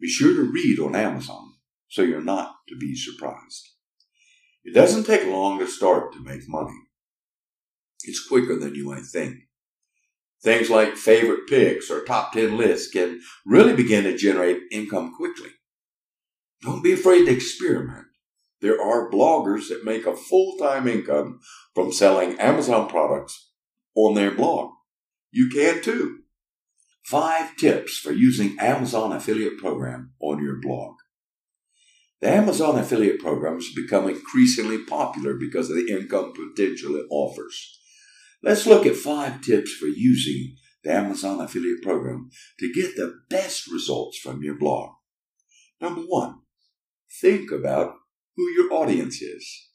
Be 0.00 0.08
sure 0.08 0.34
to 0.34 0.50
read 0.50 0.80
on 0.80 0.96
Amazon 0.96 1.52
so 1.88 2.00
you're 2.00 2.24
not 2.24 2.54
to 2.70 2.76
be 2.78 2.96
surprised. 2.96 3.68
It 4.64 4.72
doesn't 4.72 5.04
take 5.04 5.26
long 5.26 5.58
to 5.58 5.66
start 5.66 6.14
to 6.14 6.24
make 6.24 6.48
money. 6.48 6.78
It's 8.04 8.26
quicker 8.26 8.58
than 8.58 8.74
you 8.74 8.86
might 8.86 9.04
think. 9.04 9.34
Things 10.42 10.70
like 10.70 10.96
favorite 10.96 11.46
picks 11.50 11.90
or 11.90 12.02
top 12.02 12.32
10 12.32 12.56
lists 12.56 12.90
can 12.90 13.20
really 13.44 13.76
begin 13.76 14.04
to 14.04 14.16
generate 14.16 14.62
income 14.72 15.14
quickly. 15.14 15.50
Don't 16.62 16.82
be 16.82 16.92
afraid 16.92 17.26
to 17.26 17.32
experiment. 17.32 18.06
There 18.60 18.80
are 18.80 19.10
bloggers 19.10 19.68
that 19.68 19.84
make 19.84 20.06
a 20.06 20.16
full-time 20.16 20.88
income 20.88 21.40
from 21.74 21.92
selling 21.92 22.38
Amazon 22.40 22.88
products 22.88 23.52
on 23.94 24.14
their 24.14 24.32
blog. 24.32 24.70
You 25.30 25.48
can 25.48 25.82
too. 25.82 26.20
Five 27.04 27.56
tips 27.56 27.96
for 27.96 28.12
using 28.12 28.58
Amazon 28.58 29.12
affiliate 29.12 29.58
program 29.58 30.12
on 30.20 30.42
your 30.42 30.60
blog. 30.60 30.96
The 32.20 32.28
Amazon 32.28 32.76
affiliate 32.78 33.20
program 33.20 33.54
has 33.54 33.72
become 33.74 34.08
increasingly 34.08 34.84
popular 34.84 35.34
because 35.34 35.70
of 35.70 35.76
the 35.76 35.86
income 35.88 36.32
potential 36.32 36.96
it 36.96 37.06
offers. 37.10 37.78
Let's 38.42 38.66
look 38.66 38.86
at 38.86 38.96
five 38.96 39.40
tips 39.40 39.72
for 39.72 39.86
using 39.86 40.56
the 40.82 40.92
Amazon 40.92 41.40
affiliate 41.40 41.82
program 41.82 42.30
to 42.58 42.72
get 42.72 42.96
the 42.96 43.20
best 43.30 43.70
results 43.70 44.18
from 44.18 44.42
your 44.42 44.56
blog. 44.56 44.90
Number 45.80 46.02
one, 46.02 46.40
think 47.20 47.50
about 47.50 47.94
who 48.36 48.44
your 48.50 48.72
audience 48.72 49.20
is. 49.20 49.68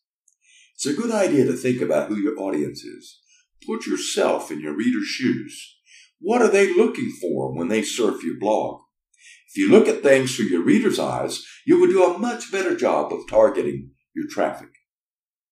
It's 0.76 0.86
a 0.86 0.94
good 0.94 1.12
idea 1.12 1.46
to 1.46 1.54
think 1.54 1.82
about 1.82 2.10
who 2.10 2.16
your 2.16 2.38
audience 2.40 2.84
is. 2.84 3.20
Put 3.66 3.86
yourself 3.86 4.52
in 4.52 4.60
your 4.60 4.76
reader's 4.76 5.08
shoes. 5.08 5.78
What 6.20 6.42
are 6.42 6.50
they 6.50 6.76
looking 6.76 7.12
for 7.22 7.54
when 7.54 7.68
they 7.68 7.82
surf 7.82 8.24
your 8.24 8.40
blog? 8.40 8.82
If 9.50 9.58
you 9.58 9.70
look 9.70 9.88
at 9.88 10.02
things 10.02 10.36
through 10.36 10.48
your 10.48 10.64
reader's 10.64 11.00
eyes, 11.00 11.46
you 11.66 11.80
will 11.80 11.88
do 11.88 12.04
a 12.04 12.18
much 12.18 12.52
better 12.52 12.76
job 12.76 13.14
of 13.14 13.30
targeting 13.30 13.92
your 14.16 14.28
traffic. 14.30 14.70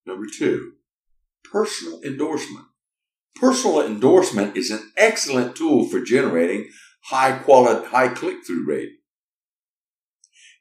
Number 0.05 0.25
two, 0.25 0.73
personal 1.43 2.01
endorsement. 2.03 2.65
Personal 3.35 3.85
endorsement 3.85 4.57
is 4.57 4.71
an 4.71 4.91
excellent 4.97 5.55
tool 5.55 5.87
for 5.87 6.01
generating 6.01 6.69
high 7.05 7.37
quality, 7.37 7.87
high 7.87 8.09
click 8.09 8.45
through 8.45 8.65
rate. 8.67 8.89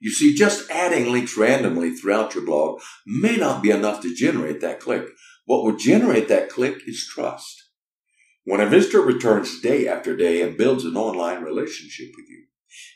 You 0.00 0.10
see, 0.10 0.34
just 0.34 0.70
adding 0.70 1.12
links 1.12 1.36
randomly 1.36 1.94
throughout 1.94 2.34
your 2.34 2.44
blog 2.44 2.80
may 3.06 3.36
not 3.36 3.62
be 3.62 3.70
enough 3.70 4.00
to 4.00 4.14
generate 4.14 4.62
that 4.62 4.80
click. 4.80 5.06
What 5.44 5.62
will 5.62 5.76
generate 5.76 6.28
that 6.28 6.48
click 6.48 6.82
is 6.86 7.06
trust. 7.06 7.64
When 8.44 8.60
a 8.60 8.66
visitor 8.66 9.02
returns 9.02 9.60
day 9.60 9.86
after 9.86 10.16
day 10.16 10.40
and 10.40 10.56
builds 10.56 10.86
an 10.86 10.96
online 10.96 11.42
relationship 11.42 12.08
with 12.16 12.26
you. 12.30 12.44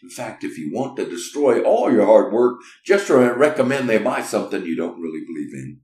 In 0.02 0.08
fact, 0.08 0.44
if 0.44 0.56
you 0.56 0.70
want 0.72 0.96
to 0.96 1.08
destroy 1.08 1.62
all 1.62 1.92
your 1.92 2.06
hard 2.06 2.32
work 2.32 2.60
just 2.86 3.08
to 3.08 3.16
recommend 3.16 3.88
they 3.88 3.98
buy 3.98 4.22
something 4.22 4.64
you 4.64 4.76
don't 4.76 5.00
really 5.00 5.24
believe 5.26 5.52
in. 5.52 5.80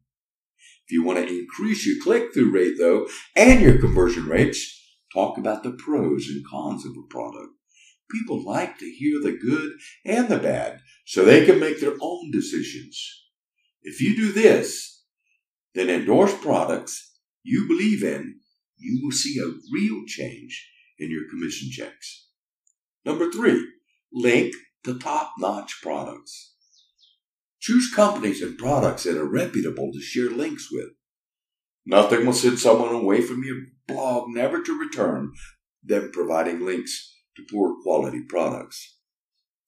If 0.87 0.93
you 0.93 1.05
want 1.05 1.19
to 1.19 1.39
increase 1.39 1.87
your 1.87 2.03
click 2.03 2.33
through 2.33 2.53
rate 2.53 2.77
though 2.79 3.09
and 3.37 3.61
your 3.61 3.79
conversion 3.79 4.27
rates, 4.27 4.81
talk 5.13 5.37
about 5.37 5.65
the 5.65 5.73
pros 5.73 6.29
and 6.29 6.47
cons 6.47 6.87
of 6.87 6.93
a 6.93 7.07
product. 7.09 7.53
People 8.11 8.45
like 8.45 8.79
to 8.79 8.91
hear 8.91 9.21
the 9.21 9.39
good 9.39 9.73
and 10.05 10.29
the 10.29 10.39
bad 10.39 10.81
so 11.07 11.25
they 11.25 11.45
can 11.45 11.61
make 11.61 11.81
their 11.81 11.95
own 12.01 12.31
decisions. 12.31 12.99
If 13.83 14.01
you 14.01 14.17
do 14.17 14.33
this, 14.33 15.03
then 15.75 15.89
endorse 15.89 16.37
products 16.37 17.11
you 17.43 17.67
believe 17.67 18.03
in, 18.03 18.41
you 18.77 19.01
will 19.03 19.13
see 19.13 19.39
a 19.39 19.53
real 19.73 20.03
change 20.07 20.69
in 20.99 21.11
your 21.11 21.29
commission 21.31 21.71
checks. 21.71 22.29
Number 23.05 23.31
three, 23.31 23.67
link 24.13 24.55
to 24.85 24.99
top 24.99 25.33
notch 25.39 25.81
products. 25.83 26.55
Choose 27.61 27.93
companies 27.95 28.43
and 28.43 28.59
products 28.59 29.05
that 29.05 29.17
are 29.17 29.29
reputable 29.29 29.93
to 29.93 30.01
share 30.01 30.31
links 30.31 30.69
with. 30.73 30.89
Nothing 31.87 32.27
will 32.27 32.33
send 32.33 32.59
someone 32.59 32.95
away 32.95 33.21
from 33.21 33.43
your 33.45 33.59
blog 33.87 34.29
never 34.29 34.63
to 34.63 34.79
return 34.79 35.33
than 35.83 36.13
providing 36.13 36.65
links 36.65 37.15
to 37.37 37.47
poor 37.51 37.77
quality 37.83 38.23
products. 38.29 38.97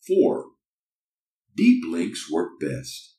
Four, 0.07 0.47
deep 1.57 1.85
links 1.89 2.31
work 2.31 2.61
best. 2.61 3.17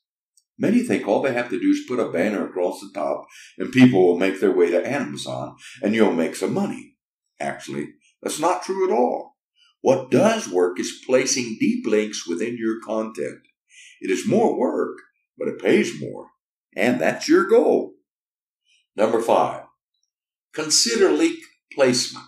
Many 0.58 0.82
think 0.82 1.08
all 1.08 1.20
they 1.20 1.32
have 1.32 1.50
to 1.50 1.60
do 1.60 1.70
is 1.70 1.84
put 1.88 1.98
a 1.98 2.12
banner 2.12 2.46
across 2.46 2.80
the 2.80 2.90
top 2.94 3.26
and 3.58 3.72
people 3.72 4.06
will 4.06 4.18
make 4.18 4.40
their 4.40 4.52
way 4.52 4.70
to 4.70 4.88
Amazon 4.88 5.56
and 5.82 5.94
you'll 5.94 6.12
make 6.12 6.36
some 6.36 6.54
money. 6.54 6.96
Actually, 7.40 7.94
that's 8.22 8.38
not 8.38 8.62
true 8.62 8.88
at 8.88 8.94
all. 8.94 9.36
What 9.80 10.10
does 10.10 10.48
work 10.48 10.78
is 10.78 11.02
placing 11.04 11.56
deep 11.58 11.86
links 11.86 12.26
within 12.26 12.56
your 12.56 12.80
content. 12.80 13.40
It 14.00 14.10
is 14.10 14.28
more 14.28 14.58
work, 14.58 14.96
but 15.36 15.48
it 15.48 15.60
pays 15.60 16.00
more. 16.00 16.28
And 16.76 17.00
that's 17.00 17.28
your 17.28 17.48
goal. 17.48 17.94
Number 18.96 19.20
five, 19.20 19.64
consider 20.54 21.10
link 21.10 21.38
placement. 21.72 22.26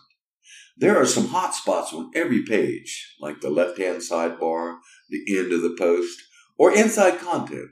There 0.78 1.00
are 1.00 1.06
some 1.06 1.28
hot 1.28 1.54
spots 1.54 1.92
on 1.94 2.10
every 2.14 2.42
page, 2.42 3.14
like 3.18 3.40
the 3.40 3.50
left 3.50 3.78
hand 3.78 4.02
sidebar, 4.02 4.78
the 5.08 5.24
end 5.38 5.52
of 5.52 5.62
the 5.62 5.74
post, 5.78 6.20
or 6.58 6.76
inside 6.76 7.18
content. 7.18 7.70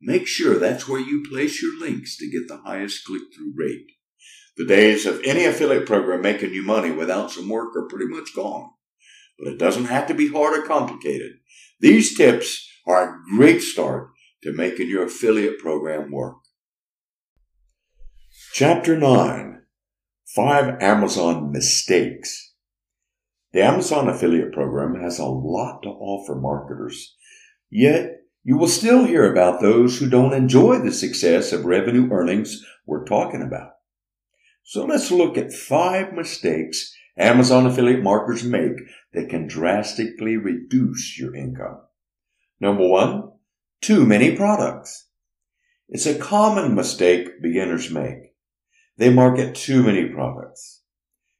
Make 0.00 0.26
sure 0.26 0.58
that's 0.58 0.88
where 0.88 1.00
you 1.00 1.24
place 1.28 1.62
your 1.62 1.78
links 1.78 2.16
to 2.18 2.30
get 2.30 2.48
the 2.48 2.62
highest 2.64 3.04
click 3.04 3.22
through 3.34 3.52
rate. 3.56 3.86
The 4.56 4.66
days 4.66 5.04
of 5.04 5.20
any 5.24 5.44
affiliate 5.44 5.86
program 5.86 6.22
making 6.22 6.54
you 6.54 6.62
money 6.62 6.90
without 6.90 7.30
some 7.30 7.48
work 7.48 7.76
are 7.76 7.88
pretty 7.88 8.06
much 8.06 8.34
gone. 8.34 8.70
But 9.38 9.48
it 9.48 9.58
doesn't 9.58 9.86
have 9.86 10.06
to 10.08 10.14
be 10.14 10.30
hard 10.30 10.58
or 10.58 10.66
complicated. 10.66 11.32
These 11.80 12.16
tips 12.16 12.66
are 12.86 13.04
a 13.04 13.36
great 13.36 13.60
start 13.60 14.08
to 14.42 14.52
making 14.52 14.88
your 14.88 15.04
affiliate 15.04 15.58
program 15.58 16.10
work. 16.10 16.36
Chapter 18.54 18.96
9 18.96 19.55
Five 20.36 20.82
Amazon 20.82 21.50
Mistakes 21.50 22.52
the 23.56 23.62
Amazon 23.62 24.06
affiliate 24.06 24.52
program 24.52 25.00
has 25.00 25.18
a 25.18 25.24
lot 25.24 25.82
to 25.82 25.88
offer 25.88 26.34
marketers. 26.34 27.16
Yet, 27.70 28.18
you 28.44 28.58
will 28.58 28.68
still 28.68 29.06
hear 29.06 29.32
about 29.32 29.62
those 29.62 29.98
who 29.98 30.10
don't 30.10 30.34
enjoy 30.34 30.80
the 30.80 30.92
success 30.92 31.54
of 31.54 31.64
revenue 31.64 32.10
earnings 32.12 32.62
we're 32.84 33.06
talking 33.06 33.40
about. 33.40 33.70
So 34.62 34.84
let's 34.84 35.10
look 35.10 35.38
at 35.38 35.54
five 35.54 36.12
mistakes 36.12 36.94
Amazon 37.16 37.64
affiliate 37.64 38.02
marketers 38.02 38.44
make 38.44 38.76
that 39.14 39.30
can 39.30 39.46
drastically 39.46 40.36
reduce 40.36 41.18
your 41.18 41.34
income. 41.34 41.80
Number 42.60 42.86
one, 42.86 43.32
too 43.80 44.04
many 44.04 44.36
products. 44.36 45.08
It's 45.88 46.04
a 46.04 46.18
common 46.18 46.74
mistake 46.74 47.40
beginners 47.40 47.90
make. 47.90 48.34
They 48.96 49.10
market 49.10 49.54
too 49.54 49.82
many 49.82 50.08
products. 50.08 50.82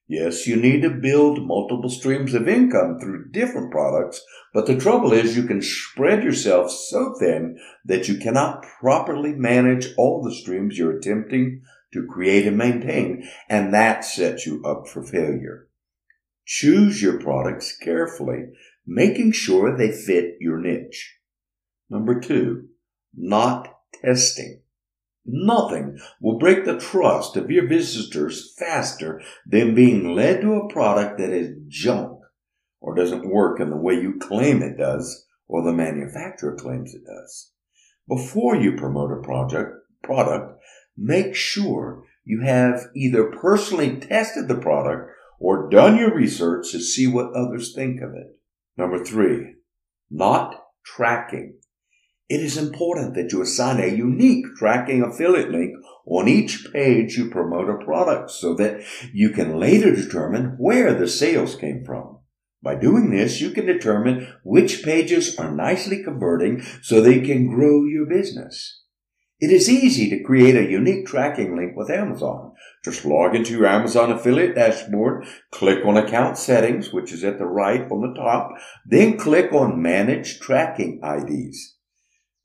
Yes, 0.09 0.46
you 0.46 0.54
need 0.54 0.82
to 0.82 0.90
build 0.90 1.46
multiple 1.46 1.90
streams 1.90 2.32
of 2.32 2.46
income 2.46 2.98
through 3.00 3.30
different 3.32 3.72
products, 3.72 4.22
but 4.54 4.66
the 4.66 4.78
trouble 4.78 5.12
is 5.12 5.36
you 5.36 5.46
can 5.46 5.61
spread 5.61 6.22
yourself 6.22 6.70
so 6.70 7.14
thin 7.18 7.59
that 7.84 8.07
you 8.07 8.18
cannot 8.18 8.64
properly 8.80 9.32
manage 9.32 9.88
all 9.96 10.22
the 10.22 10.34
streams 10.34 10.78
you're 10.78 10.96
attempting 10.96 11.62
to 11.92 12.07
create 12.07 12.46
and 12.46 12.57
maintain, 12.57 13.28
and 13.48 13.74
that 13.74 14.04
sets 14.04 14.46
you 14.46 14.62
up 14.64 14.86
for 14.86 15.02
failure. 15.02 15.66
Choose 16.44 17.02
your 17.02 17.20
products 17.20 17.76
carefully, 17.76 18.44
making 18.86 19.32
sure 19.32 19.76
they 19.76 19.90
fit 19.90 20.36
your 20.40 20.61
niche. 20.61 21.18
Number 21.90 22.20
two, 22.20 22.68
not 23.12 23.68
testing. 24.04 24.61
Nothing 25.27 25.99
will 26.20 26.39
break 26.39 26.64
the 26.64 26.79
trust 26.79 27.37
of 27.37 27.51
your 27.51 27.66
visitors 27.66 28.55
faster 28.57 29.20
than 29.45 29.74
being 29.74 30.14
led 30.14 30.41
to 30.41 30.55
a 30.55 30.72
product 30.72 31.18
that 31.18 31.31
is 31.31 31.57
junk 31.66 32.20
or 32.81 32.95
doesn't 32.95 33.29
work 33.29 33.59
in 33.59 33.70
the 33.70 33.77
way 33.77 33.95
you 33.95 34.18
claim 34.20 34.62
it 34.62 34.79
does 34.79 35.27
or 35.49 35.62
the 35.62 35.72
manufacturer 35.72 36.55
claims 36.55 36.95
it 36.95 37.05
does. 37.05 37.51
Before 38.09 38.55
you 38.55 38.77
promote 38.77 39.11
a 39.11 39.22
project, 39.22 39.72
product, 40.03 40.62
make 40.97 41.35
sure 41.35 42.05
you 42.24 42.43
have 42.43 42.87
either 42.95 43.31
personally 43.31 43.97
tested 43.97 44.47
the 44.47 44.57
product 44.57 45.11
or 45.41 45.68
done 45.68 45.97
your 45.97 46.14
research 46.14 46.70
to 46.70 46.81
see 46.81 47.07
what 47.07 47.33
others 47.35 47.74
think 47.74 48.01
of 48.01 48.14
it. 48.14 48.39
Number 48.77 49.05
three, 49.05 49.55
not 50.11 50.61
tracking. 50.85 51.59
It 52.29 52.41
is 52.41 52.57
important 52.57 53.14
that 53.14 53.31
you 53.33 53.41
assign 53.41 53.79
a 53.79 53.87
unique 53.87 54.47
tracking 54.57 55.01
affiliate 55.01 55.53
link 55.53 55.77
on 56.07 56.27
each 56.27 56.66
page 56.72 57.16
you 57.16 57.31
promote 57.31 57.70
a 57.70 57.85
product 57.85 58.33
so 58.33 58.53
that 58.55 58.81
you 59.12 59.31
can 59.31 59.61
later 59.61 59.95
determine 59.95 60.57
where 60.59 60.93
the 60.93 61.07
sales 61.07 61.55
came 61.55 61.85
from. 61.85 62.18
By 62.62 62.74
doing 62.74 63.11
this, 63.11 63.41
you 63.41 63.51
can 63.51 63.66
determine 63.66 64.27
which 64.43 64.83
pages 64.83 65.39
are 65.39 65.53
nicely 65.53 66.03
converting 66.03 66.62
so 66.83 67.01
they 67.01 67.20
can 67.20 67.47
grow 67.47 67.85
your 67.85 68.07
business. 68.07 68.83
It 69.39 69.53
is 69.53 69.70
easy 69.70 70.11
to 70.11 70.24
create 70.24 70.57
a 70.57 70.68
unique 70.68 71.07
tracking 71.07 71.55
link 71.55 71.77
with 71.77 71.91
Amazon. 71.91 72.55
Just 72.85 73.05
log 73.05 73.37
into 73.37 73.53
your 73.53 73.66
Amazon 73.66 74.11
affiliate 74.11 74.57
dashboard, 74.57 75.27
click 75.53 75.85
on 75.85 75.97
account 75.97 76.39
settings, 76.39 76.93
which 76.93 77.12
is 77.12 77.22
at 77.22 77.39
the 77.39 77.47
right 77.47 77.83
on 77.83 78.01
the 78.01 78.20
top, 78.20 78.51
then 78.85 79.16
click 79.16 79.53
on 79.53 79.81
manage 79.81 80.41
tracking 80.41 81.01
IDs. 81.05 81.76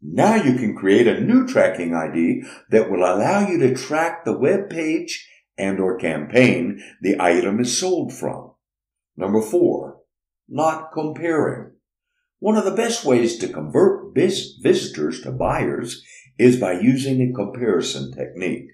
Now 0.01 0.35
you 0.35 0.55
can 0.55 0.75
create 0.75 1.07
a 1.07 1.21
new 1.21 1.47
tracking 1.47 1.93
ID 1.93 2.43
that 2.71 2.89
will 2.89 3.03
allow 3.03 3.47
you 3.47 3.59
to 3.59 3.75
track 3.75 4.25
the 4.25 4.37
web 4.37 4.69
page 4.69 5.29
and 5.57 5.79
or 5.79 5.97
campaign 5.97 6.81
the 7.01 7.21
item 7.21 7.59
is 7.59 7.77
sold 7.77 8.11
from. 8.11 8.53
Number 9.15 9.41
four, 9.41 9.99
not 10.49 10.91
comparing. 10.91 11.73
One 12.39 12.57
of 12.57 12.65
the 12.65 12.71
best 12.71 13.05
ways 13.05 13.37
to 13.37 13.47
convert 13.47 14.15
vis- 14.15 14.57
visitors 14.63 15.21
to 15.21 15.31
buyers 15.31 16.03
is 16.39 16.59
by 16.59 16.79
using 16.79 17.21
a 17.21 17.33
comparison 17.33 18.11
technique. 18.11 18.69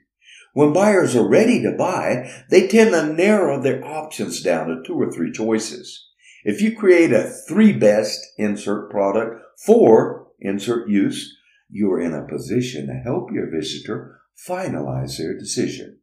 When 0.53 0.71
buyers 0.71 1.15
are 1.15 1.27
ready 1.27 1.61
to 1.63 1.75
buy, 1.77 2.31
they 2.49 2.67
tend 2.67 2.91
to 2.91 3.13
narrow 3.13 3.61
their 3.61 3.85
options 3.85 4.41
down 4.41 4.67
to 4.67 4.81
two 4.85 4.95
or 4.95 5.11
three 5.11 5.31
choices. 5.33 6.07
If 6.45 6.61
you 6.61 6.75
create 6.75 7.11
a 7.11 7.29
three 7.47 7.73
best 7.73 8.25
insert 8.37 8.89
product, 8.89 9.41
four 9.65 10.16
insert 10.39 10.89
use, 10.89 11.37
you're 11.69 11.99
in 11.99 12.13
a 12.13 12.27
position 12.27 12.87
to 12.87 12.93
help 12.93 13.31
your 13.31 13.49
visitor 13.49 14.21
finalize 14.47 15.17
their 15.17 15.37
decision. 15.37 15.99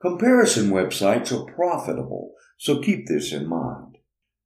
Comparison 0.00 0.70
websites 0.70 1.30
are 1.32 1.52
profitable, 1.52 2.32
so 2.58 2.80
keep 2.80 3.06
this 3.06 3.32
in 3.32 3.48
mind. 3.48 3.98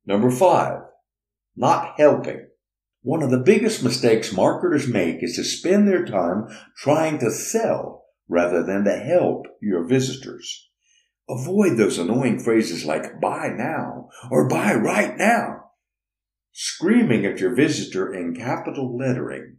Number 0.06 0.30
five, 0.30 0.80
not 1.56 1.94
helping. 1.98 2.48
One 3.02 3.22
of 3.22 3.30
the 3.30 3.38
biggest 3.38 3.84
mistakes 3.84 4.32
marketers 4.32 4.88
make 4.88 5.22
is 5.22 5.36
to 5.36 5.44
spend 5.44 5.86
their 5.86 6.04
time 6.04 6.48
trying 6.76 7.18
to 7.18 7.30
sell 7.30 8.06
rather 8.28 8.62
than 8.62 8.84
to 8.84 8.96
help 8.96 9.46
your 9.60 9.86
visitors. 9.86 10.70
Avoid 11.28 11.76
those 11.76 11.98
annoying 11.98 12.38
phrases 12.38 12.84
like 12.84 13.20
buy 13.20 13.48
now 13.48 14.08
or 14.30 14.48
buy 14.48 14.74
right 14.74 15.16
now. 15.16 15.63
Screaming 16.56 17.26
at 17.26 17.40
your 17.40 17.52
visitor 17.52 18.14
in 18.14 18.32
capital 18.32 18.96
lettering. 18.96 19.56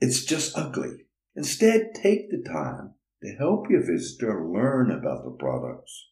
It's 0.00 0.24
just 0.24 0.56
ugly. 0.56 1.04
Instead, 1.36 1.90
take 1.94 2.30
the 2.30 2.42
time 2.42 2.94
to 3.22 3.34
help 3.36 3.68
your 3.68 3.84
visitor 3.84 4.50
learn 4.50 4.90
about 4.90 5.22
the 5.22 5.36
products. 5.38 6.08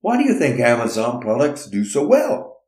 Why 0.00 0.16
do 0.16 0.24
you 0.24 0.38
think 0.38 0.60
Amazon 0.60 1.20
products 1.20 1.66
do 1.66 1.84
so 1.84 2.06
well? 2.06 2.62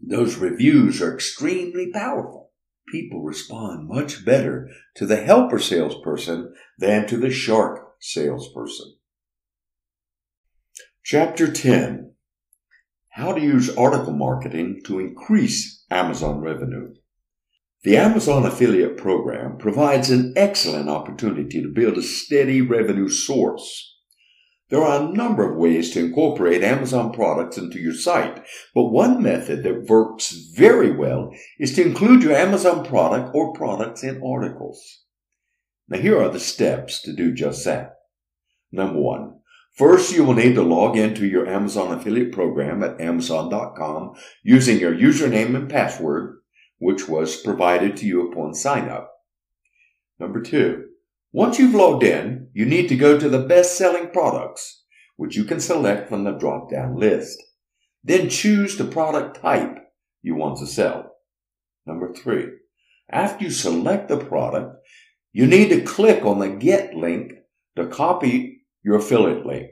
Those 0.00 0.36
reviews 0.36 1.00
are 1.00 1.14
extremely 1.14 1.92
powerful. 1.92 2.50
People 2.88 3.22
respond 3.22 3.88
much 3.88 4.24
better 4.24 4.68
to 4.96 5.06
the 5.06 5.22
helper 5.22 5.60
salesperson 5.60 6.52
than 6.76 7.06
to 7.06 7.18
the 7.18 7.30
shark 7.30 7.94
salesperson. 8.00 8.96
Chapter 11.04 11.52
10 11.52 12.14
How 13.10 13.32
to 13.32 13.40
use 13.40 13.76
article 13.76 14.12
marketing 14.12 14.82
to 14.86 14.98
increase 14.98 15.75
Amazon 15.90 16.40
revenue. 16.40 16.94
The 17.84 17.96
Amazon 17.96 18.44
affiliate 18.44 18.96
program 18.96 19.58
provides 19.58 20.10
an 20.10 20.32
excellent 20.34 20.88
opportunity 20.88 21.62
to 21.62 21.68
build 21.68 21.96
a 21.96 22.02
steady 22.02 22.60
revenue 22.60 23.08
source. 23.08 23.94
There 24.68 24.82
are 24.82 25.00
a 25.00 25.12
number 25.12 25.48
of 25.48 25.56
ways 25.56 25.92
to 25.92 26.04
incorporate 26.04 26.64
Amazon 26.64 27.12
products 27.12 27.56
into 27.56 27.78
your 27.78 27.94
site, 27.94 28.42
but 28.74 28.86
one 28.86 29.22
method 29.22 29.62
that 29.62 29.86
works 29.88 30.32
very 30.56 30.90
well 30.90 31.30
is 31.60 31.76
to 31.76 31.86
include 31.86 32.24
your 32.24 32.34
Amazon 32.34 32.84
product 32.84 33.30
or 33.32 33.52
products 33.52 34.02
in 34.02 34.20
articles. 34.26 35.04
Now 35.88 35.98
here 35.98 36.20
are 36.20 36.30
the 36.30 36.40
steps 36.40 37.00
to 37.02 37.12
do 37.12 37.32
just 37.32 37.64
that. 37.64 37.92
Number 38.72 38.98
one, 38.98 39.38
first 39.76 40.12
you 40.12 40.24
will 40.24 40.34
need 40.34 40.54
to 40.54 40.62
log 40.62 40.96
into 40.96 41.26
your 41.26 41.46
Amazon 41.46 41.92
affiliate 41.92 42.32
program 42.32 42.82
at 42.82 43.00
amazon.com 43.00 44.14
using 44.42 44.78
your 44.78 44.94
username 44.94 45.54
and 45.54 45.70
password 45.70 46.36
which 46.78 47.08
was 47.08 47.40
provided 47.40 47.96
to 47.96 48.06
you 48.06 48.30
upon 48.30 48.54
sign 48.54 48.88
up. 48.88 49.12
Number 50.18 50.42
two, 50.42 50.86
once 51.32 51.58
you've 51.58 51.74
logged 51.74 52.02
in, 52.02 52.48
you 52.52 52.64
need 52.64 52.88
to 52.88 52.96
go 52.96 53.18
to 53.18 53.28
the 53.28 53.46
best 53.46 53.76
selling 53.76 54.10
products, 54.10 54.84
which 55.16 55.36
you 55.36 55.44
can 55.44 55.60
select 55.60 56.08
from 56.08 56.24
the 56.24 56.32
drop 56.32 56.70
down 56.70 56.96
list. 56.96 57.42
Then 58.04 58.28
choose 58.28 58.76
the 58.76 58.84
product 58.84 59.40
type 59.40 59.78
you 60.22 60.34
want 60.34 60.58
to 60.58 60.66
sell. 60.66 61.12
Number 61.84 62.12
three, 62.14 62.48
after 63.10 63.44
you 63.44 63.50
select 63.50 64.08
the 64.08 64.16
product, 64.16 64.76
you 65.32 65.46
need 65.46 65.68
to 65.68 65.82
click 65.82 66.24
on 66.24 66.38
the 66.38 66.48
get 66.48 66.94
link 66.94 67.32
to 67.76 67.86
copy 67.86 68.55
your 68.86 68.98
affiliate 68.98 69.44
link. 69.44 69.66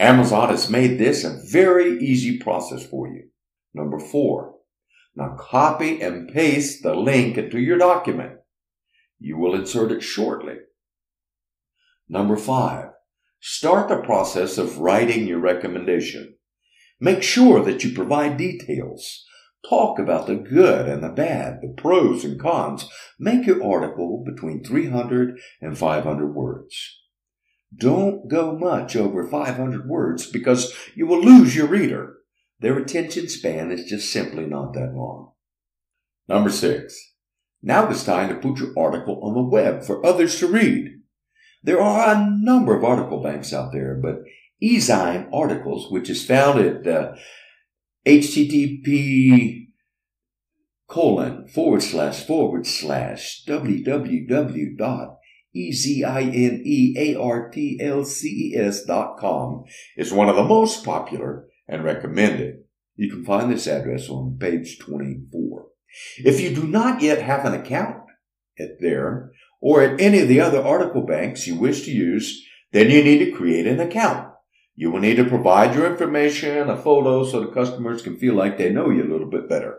Amazon 0.00 0.48
has 0.48 0.68
made 0.68 0.98
this 0.98 1.22
a 1.22 1.40
very 1.52 2.00
easy 2.00 2.40
process 2.40 2.84
for 2.84 3.06
you. 3.06 3.28
Number 3.72 4.00
four, 4.00 4.56
now 5.14 5.36
copy 5.38 6.02
and 6.02 6.28
paste 6.28 6.82
the 6.82 6.92
link 6.92 7.38
into 7.38 7.60
your 7.60 7.78
document. 7.78 8.32
You 9.20 9.38
will 9.38 9.54
insert 9.54 9.92
it 9.92 10.02
shortly. 10.02 10.56
Number 12.08 12.36
five, 12.36 12.88
start 13.38 13.88
the 13.88 13.98
process 13.98 14.58
of 14.58 14.78
writing 14.78 15.28
your 15.28 15.38
recommendation. 15.38 16.34
Make 17.00 17.22
sure 17.22 17.62
that 17.62 17.84
you 17.84 17.94
provide 17.94 18.38
details. 18.38 19.24
Talk 19.68 20.00
about 20.00 20.26
the 20.26 20.34
good 20.34 20.88
and 20.88 21.00
the 21.00 21.10
bad, 21.10 21.60
the 21.62 21.72
pros 21.80 22.24
and 22.24 22.40
cons. 22.40 22.88
Make 23.20 23.46
your 23.46 23.64
article 23.64 24.24
between 24.26 24.64
300 24.64 25.38
and 25.60 25.78
500 25.78 26.34
words. 26.34 27.01
Don't 27.74 28.28
go 28.28 28.56
much 28.58 28.96
over 28.96 29.26
500 29.26 29.88
words 29.88 30.26
because 30.26 30.74
you 30.94 31.06
will 31.06 31.22
lose 31.22 31.56
your 31.56 31.66
reader. 31.66 32.16
Their 32.60 32.78
attention 32.78 33.28
span 33.28 33.72
is 33.72 33.88
just 33.88 34.12
simply 34.12 34.46
not 34.46 34.74
that 34.74 34.94
long. 34.94 35.32
Number 36.28 36.50
six. 36.50 36.96
Now 37.62 37.88
it's 37.88 38.04
time 38.04 38.28
to 38.28 38.34
put 38.36 38.58
your 38.58 38.72
article 38.76 39.20
on 39.22 39.34
the 39.34 39.42
web 39.42 39.84
for 39.84 40.04
others 40.04 40.38
to 40.40 40.48
read. 40.48 40.88
There 41.62 41.80
are 41.80 42.14
a 42.14 42.30
number 42.40 42.76
of 42.76 42.84
article 42.84 43.22
banks 43.22 43.52
out 43.52 43.72
there, 43.72 43.94
but 43.94 44.22
Ezine 44.62 45.28
Articles, 45.32 45.90
which 45.90 46.10
is 46.10 46.26
found 46.26 46.60
at 46.60 46.86
uh, 46.86 47.14
http 48.04 49.68
colon 50.88 51.46
forward 51.46 51.82
slash 51.82 52.26
forward 52.26 52.66
slash 52.66 53.44
www.ezinearticles 53.46 54.76
dot 54.76 55.16
com 59.18 59.64
is 59.96 60.12
one 60.12 60.28
of 60.28 60.36
the 60.36 60.44
most 60.44 60.84
popular 60.84 61.46
and 61.68 61.84
recommended. 61.84 62.64
You 62.96 63.10
can 63.10 63.24
find 63.24 63.50
this 63.50 63.66
address 63.66 64.08
on 64.08 64.38
page 64.38 64.78
24. 64.78 65.66
If 66.18 66.40
you 66.40 66.54
do 66.54 66.64
not 66.64 67.02
yet 67.02 67.20
have 67.20 67.44
an 67.44 67.54
account 67.54 68.02
at 68.58 68.80
there 68.80 69.32
or 69.60 69.82
at 69.82 70.00
any 70.00 70.20
of 70.20 70.28
the 70.28 70.40
other 70.40 70.62
article 70.62 71.02
banks 71.02 71.46
you 71.46 71.56
wish 71.56 71.82
to 71.84 71.90
use, 71.90 72.42
then 72.72 72.90
you 72.90 73.04
need 73.04 73.24
to 73.24 73.32
create 73.32 73.66
an 73.66 73.80
account. 73.80 74.28
You 74.74 74.90
will 74.90 75.00
need 75.00 75.16
to 75.16 75.24
provide 75.24 75.74
your 75.74 75.86
information, 75.86 76.70
a 76.70 76.76
photo, 76.76 77.24
so 77.24 77.40
the 77.40 77.52
customers 77.52 78.00
can 78.00 78.16
feel 78.16 78.34
like 78.34 78.56
they 78.56 78.72
know 78.72 78.88
you 78.88 79.02
a 79.04 79.12
little 79.12 79.28
bit 79.28 79.48
better. 79.48 79.78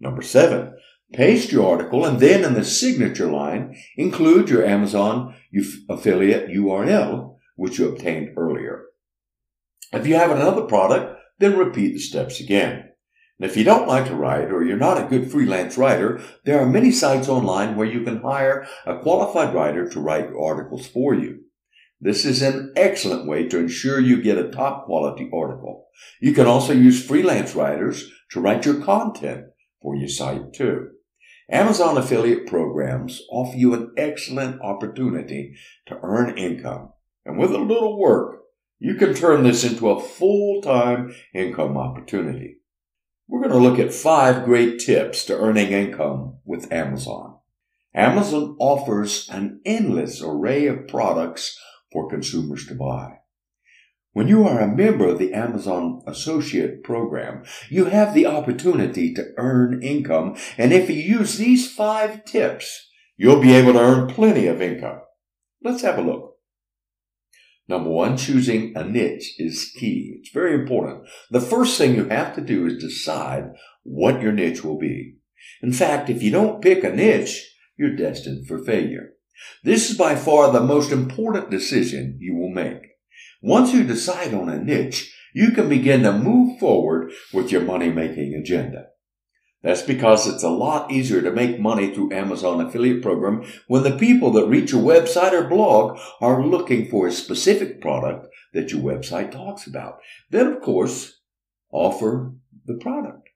Number 0.00 0.22
seven, 0.22 0.74
paste 1.12 1.52
your 1.52 1.70
article 1.70 2.04
and 2.04 2.20
then 2.20 2.44
in 2.44 2.54
the 2.54 2.64
signature 2.64 3.30
line, 3.30 3.76
include 3.96 4.48
your 4.48 4.64
Amazon 4.64 5.34
affiliate 5.88 6.50
URL, 6.50 7.36
which 7.54 7.78
you 7.78 7.88
obtained 7.88 8.30
earlier. 8.36 8.86
If 9.92 10.06
you 10.06 10.16
have 10.16 10.30
another 10.30 10.62
product, 10.62 11.20
then 11.38 11.56
repeat 11.56 11.92
the 11.92 11.98
steps 11.98 12.40
again. 12.40 12.90
And 13.38 13.50
if 13.50 13.56
you 13.56 13.64
don't 13.64 13.88
like 13.88 14.06
to 14.06 14.14
write 14.14 14.50
or 14.50 14.64
you're 14.64 14.76
not 14.78 15.02
a 15.02 15.08
good 15.08 15.30
freelance 15.30 15.76
writer, 15.76 16.20
there 16.44 16.58
are 16.58 16.66
many 16.66 16.90
sites 16.90 17.28
online 17.28 17.76
where 17.76 17.86
you 17.86 18.02
can 18.02 18.22
hire 18.22 18.66
a 18.86 18.98
qualified 18.98 19.54
writer 19.54 19.88
to 19.90 20.00
write 20.00 20.30
your 20.30 20.42
articles 20.42 20.86
for 20.86 21.14
you. 21.14 21.40
This 22.00 22.24
is 22.24 22.42
an 22.42 22.72
excellent 22.76 23.26
way 23.26 23.48
to 23.48 23.58
ensure 23.58 24.00
you 24.00 24.22
get 24.22 24.38
a 24.38 24.50
top 24.50 24.84
quality 24.84 25.30
article. 25.32 25.86
You 26.20 26.32
can 26.32 26.46
also 26.46 26.72
use 26.72 27.06
freelance 27.06 27.54
writers 27.54 28.10
to 28.30 28.40
write 28.40 28.66
your 28.66 28.82
content 28.82 29.46
for 29.80 29.96
your 29.96 30.08
site 30.08 30.52
too. 30.52 30.90
Amazon 31.48 31.96
affiliate 31.96 32.46
programs 32.46 33.22
offer 33.30 33.56
you 33.56 33.72
an 33.72 33.92
excellent 33.96 34.60
opportunity 34.62 35.56
to 35.86 35.98
earn 36.02 36.36
income. 36.36 36.90
And 37.24 37.38
with 37.38 37.52
a 37.52 37.58
little 37.58 37.98
work, 37.98 38.42
you 38.78 38.96
can 38.96 39.14
turn 39.14 39.44
this 39.44 39.64
into 39.64 39.88
a 39.88 40.00
full-time 40.00 41.14
income 41.32 41.76
opportunity. 41.76 42.58
We're 43.28 43.40
going 43.40 43.52
to 43.52 43.58
look 43.58 43.78
at 43.78 43.94
five 43.94 44.44
great 44.44 44.80
tips 44.80 45.24
to 45.26 45.38
earning 45.38 45.72
income 45.72 46.38
with 46.44 46.72
Amazon. 46.72 47.38
Amazon 47.94 48.56
offers 48.58 49.28
an 49.30 49.60
endless 49.64 50.20
array 50.22 50.66
of 50.66 50.86
products 50.88 51.58
for 51.92 52.10
consumers 52.10 52.66
to 52.66 52.74
buy. 52.74 53.18
When 54.16 54.28
you 54.28 54.48
are 54.48 54.60
a 54.60 54.74
member 54.74 55.08
of 55.08 55.18
the 55.18 55.34
Amazon 55.34 56.00
Associate 56.06 56.82
Program, 56.82 57.44
you 57.68 57.84
have 57.84 58.14
the 58.14 58.24
opportunity 58.24 59.12
to 59.12 59.34
earn 59.36 59.82
income, 59.82 60.38
and 60.56 60.72
if 60.72 60.88
you 60.88 60.96
use 60.96 61.36
these 61.36 61.70
five 61.70 62.24
tips, 62.24 62.88
you'll 63.18 63.42
be 63.42 63.52
able 63.52 63.74
to 63.74 63.78
earn 63.78 64.08
plenty 64.08 64.46
of 64.46 64.62
income. 64.62 65.00
Let's 65.62 65.82
have 65.82 65.98
a 65.98 66.00
look. 66.00 66.36
Number 67.68 67.90
one, 67.90 68.16
choosing 68.16 68.74
a 68.74 68.84
niche 68.84 69.34
is 69.36 69.70
key. 69.78 70.16
It's 70.18 70.30
very 70.32 70.54
important. 70.54 71.06
The 71.30 71.42
first 71.42 71.76
thing 71.76 71.94
you 71.94 72.08
have 72.08 72.34
to 72.36 72.40
do 72.40 72.64
is 72.64 72.82
decide 72.82 73.50
what 73.82 74.22
your 74.22 74.32
niche 74.32 74.64
will 74.64 74.78
be. 74.78 75.16
In 75.62 75.74
fact, 75.74 76.08
if 76.08 76.22
you 76.22 76.30
don't 76.30 76.62
pick 76.62 76.84
a 76.84 76.88
niche, 76.88 77.54
you're 77.76 77.94
destined 77.94 78.48
for 78.48 78.64
failure. 78.64 79.10
This 79.62 79.90
is 79.90 79.98
by 79.98 80.14
far 80.14 80.50
the 80.50 80.62
most 80.62 80.90
important 80.90 81.50
decision 81.50 82.16
you 82.18 82.34
will 82.34 82.48
make. 82.48 82.85
Once 83.46 83.72
you 83.72 83.84
decide 83.84 84.34
on 84.34 84.48
a 84.48 84.58
niche, 84.58 85.16
you 85.32 85.52
can 85.52 85.68
begin 85.68 86.02
to 86.02 86.18
move 86.18 86.58
forward 86.58 87.12
with 87.32 87.52
your 87.52 87.60
money 87.60 87.92
making 87.92 88.34
agenda. 88.34 88.86
That's 89.62 89.82
because 89.82 90.26
it's 90.26 90.42
a 90.42 90.48
lot 90.48 90.90
easier 90.90 91.22
to 91.22 91.30
make 91.30 91.60
money 91.60 91.94
through 91.94 92.12
Amazon 92.12 92.60
affiliate 92.60 93.02
program 93.02 93.44
when 93.68 93.84
the 93.84 93.96
people 93.96 94.32
that 94.32 94.48
reach 94.48 94.72
your 94.72 94.82
website 94.82 95.30
or 95.30 95.44
blog 95.44 95.96
are 96.20 96.44
looking 96.44 96.90
for 96.90 97.06
a 97.06 97.12
specific 97.12 97.80
product 97.80 98.26
that 98.52 98.72
your 98.72 98.80
website 98.80 99.30
talks 99.30 99.64
about. 99.64 100.00
Then, 100.28 100.48
of 100.48 100.60
course, 100.60 101.20
offer 101.70 102.34
the 102.64 102.74
product. 102.74 103.28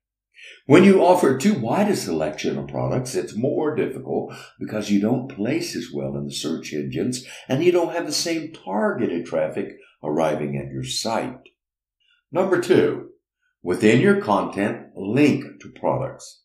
When 0.67 0.83
you 0.83 1.05
offer 1.05 1.39
too 1.39 1.55
wide 1.55 1.89
a 1.89 1.95
selection 1.95 2.59
of 2.59 2.67
products, 2.67 3.15
it's 3.15 3.37
more 3.37 3.77
difficult 3.77 4.35
because 4.59 4.91
you 4.91 5.01
don't 5.01 5.29
place 5.29 5.77
as 5.77 5.93
well 5.95 6.17
in 6.17 6.27
the 6.27 6.33
search 6.33 6.73
engines 6.73 7.25
and 7.47 7.63
you 7.63 7.71
don't 7.71 7.93
have 7.93 8.07
the 8.07 8.13
same 8.13 8.53
targeted 8.53 9.25
traffic 9.25 9.77
arriving 10.03 10.57
at 10.57 10.73
your 10.73 10.85
site. 10.85 11.51
Number 12.33 12.61
two, 12.61 13.11
within 13.63 14.01
your 14.01 14.21
content, 14.21 14.89
link 14.97 15.61
to 15.61 15.69
products. 15.71 16.43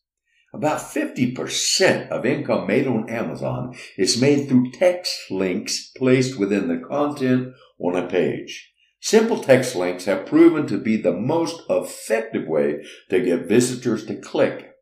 About 0.52 0.80
50% 0.80 2.08
of 2.08 2.24
income 2.24 2.66
made 2.66 2.86
on 2.86 3.10
Amazon 3.10 3.76
is 3.98 4.20
made 4.20 4.48
through 4.48 4.72
text 4.72 5.30
links 5.30 5.90
placed 5.96 6.38
within 6.38 6.68
the 6.68 6.82
content 6.88 7.52
on 7.78 7.96
a 7.96 8.08
page. 8.08 8.72
Simple 9.00 9.38
text 9.38 9.76
links 9.76 10.06
have 10.06 10.26
proven 10.26 10.66
to 10.68 10.78
be 10.78 10.96
the 10.96 11.12
most 11.12 11.62
effective 11.68 12.48
way 12.48 12.82
to 13.10 13.20
get 13.20 13.48
visitors 13.48 14.06
to 14.06 14.16
click. 14.16 14.75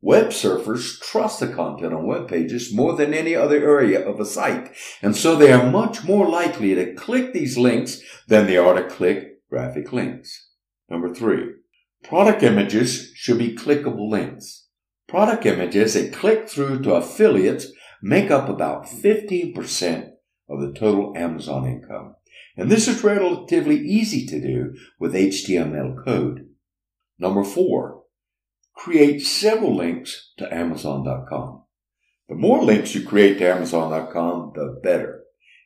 Web 0.00 0.28
surfers 0.28 1.00
trust 1.00 1.40
the 1.40 1.48
content 1.48 1.92
on 1.92 2.06
web 2.06 2.28
pages 2.28 2.72
more 2.72 2.94
than 2.94 3.12
any 3.12 3.34
other 3.34 3.56
area 3.56 4.00
of 4.06 4.20
a 4.20 4.24
site, 4.24 4.72
and 5.02 5.16
so 5.16 5.34
they 5.34 5.50
are 5.50 5.70
much 5.70 6.04
more 6.04 6.28
likely 6.28 6.74
to 6.74 6.94
click 6.94 7.32
these 7.32 7.58
links 7.58 8.00
than 8.28 8.46
they 8.46 8.56
are 8.56 8.74
to 8.74 8.88
click 8.88 9.40
graphic 9.50 9.92
links. 9.92 10.50
Number 10.88 11.12
three, 11.12 11.54
product 12.04 12.44
images 12.44 13.10
should 13.14 13.38
be 13.38 13.56
clickable 13.56 14.08
links. 14.08 14.68
Product 15.08 15.44
images 15.46 15.94
that 15.94 16.12
click 16.12 16.48
through 16.48 16.82
to 16.82 16.94
affiliates 16.94 17.66
make 18.00 18.30
up 18.30 18.48
about 18.48 18.86
15% 18.86 20.10
of 20.48 20.60
the 20.60 20.72
total 20.78 21.12
Amazon 21.16 21.66
income. 21.66 22.14
And 22.56 22.70
this 22.70 22.86
is 22.86 23.02
relatively 23.02 23.76
easy 23.76 24.26
to 24.26 24.40
do 24.40 24.74
with 25.00 25.14
HTML 25.14 26.04
code. 26.04 26.48
Number 27.18 27.42
four, 27.42 28.04
create 28.78 29.20
several 29.20 29.76
links 29.76 30.32
to 30.38 30.54
Amazon.com. 30.54 31.64
The 32.28 32.36
more 32.36 32.62
links 32.62 32.94
you 32.94 33.04
create 33.04 33.38
to 33.38 33.52
Amazon.com, 33.52 34.52
the 34.54 34.80
better. 34.82 35.24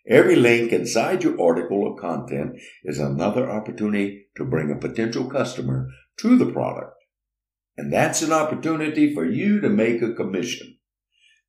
Every 0.09 0.35
link 0.35 0.73
inside 0.73 1.23
your 1.23 1.41
article 1.41 1.83
or 1.83 1.97
content 1.97 2.57
is 2.85 2.99
another 2.99 3.51
opportunity 3.51 4.29
to 4.37 4.47
bring 4.47 4.71
a 4.71 4.81
potential 4.81 5.27
customer 5.27 5.89
to 6.21 6.39
the 6.39 6.51
product. 6.51 6.95
And 7.77 7.93
that's 7.93 8.23
an 8.23 8.33
opportunity 8.33 9.15
for 9.15 9.27
you 9.27 9.61
to 9.61 9.69
make 9.69 10.01
a 10.01 10.15
commission. 10.15 10.79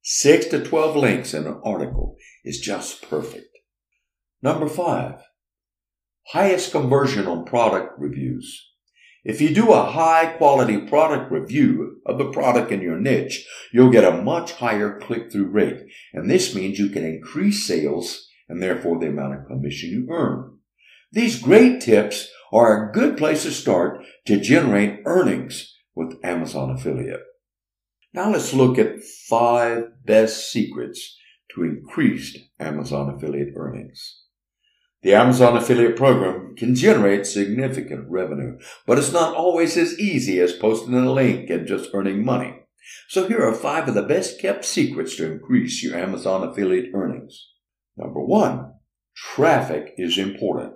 Six 0.02 0.48
to 0.48 0.64
12 0.64 0.98
links 0.98 1.34
in 1.34 1.48
an 1.48 1.62
article 1.64 2.18
is 2.44 2.60
just 2.60 3.10
perfect. 3.10 3.48
Number 4.42 4.68
five, 4.68 5.22
highest 6.28 6.74
conversion 6.74 7.26
on 7.26 7.46
product 7.46 7.94
reviews. 7.98 8.73
If 9.24 9.40
you 9.40 9.54
do 9.54 9.72
a 9.72 9.92
high 9.92 10.34
quality 10.38 10.78
product 10.80 11.32
review 11.32 12.02
of 12.06 12.18
the 12.18 12.30
product 12.30 12.72
in 12.72 12.82
your 12.82 13.00
niche, 13.00 13.48
you'll 13.72 13.90
get 13.90 14.04
a 14.04 14.22
much 14.22 14.54
higher 14.54 15.00
click 15.00 15.32
through 15.32 15.48
rate. 15.48 15.82
And 16.14 16.30
this 16.30 16.54
means 16.54 16.78
you 16.78 16.90
can 16.90 17.06
increase 17.06 17.66
sales 17.66 18.28
and 18.50 18.62
therefore 18.62 19.00
the 19.00 19.08
amount 19.08 19.36
of 19.36 19.48
commission 19.48 19.90
you 19.90 20.08
earn. 20.10 20.58
These 21.12 21.42
great 21.42 21.80
tips 21.80 22.30
are 22.52 22.90
a 22.90 22.92
good 22.92 23.18
place 23.18 23.44
to 23.44 23.52
start 23.52 24.04
to 24.26 24.40
generate 24.40 25.00
earnings 25.06 25.74
with 25.96 26.20
Amazon 26.24 26.72
affiliate. 26.72 27.22
Now 28.14 28.32
let's 28.32 28.54
look 28.54 28.78
at 28.78 29.04
five 29.30 29.86
best 30.06 30.52
secrets 30.52 31.18
to 31.56 31.64
increased 31.64 32.38
Amazon 32.60 33.14
affiliate 33.16 33.54
earnings. 33.56 34.23
The 35.04 35.14
Amazon 35.14 35.58
affiliate 35.58 35.98
program 35.98 36.56
can 36.56 36.76
generate 36.76 37.28
significant 37.28 38.10
revenue, 38.10 38.58
but 38.88 38.98
it's 38.98 39.12
not 39.12 39.36
always 39.36 39.76
as 39.76 40.00
easy 40.00 40.40
as 40.40 40.54
posting 40.54 40.94
a 40.94 41.12
link 41.12 41.50
and 41.50 41.68
just 41.68 41.90
earning 41.94 42.24
money. 42.24 42.62
So 43.10 43.28
here 43.28 43.44
are 43.46 43.54
five 43.54 43.90
of 43.90 43.96
the 43.96 44.04
best 44.04 44.40
kept 44.40 44.64
secrets 44.64 45.18
to 45.18 45.30
increase 45.30 45.84
your 45.84 45.98
Amazon 45.98 46.48
affiliate 46.48 46.92
earnings. 46.94 47.50
Number 47.98 48.24
one, 48.24 48.76
traffic 49.14 49.94
is 49.98 50.18
important. 50.18 50.74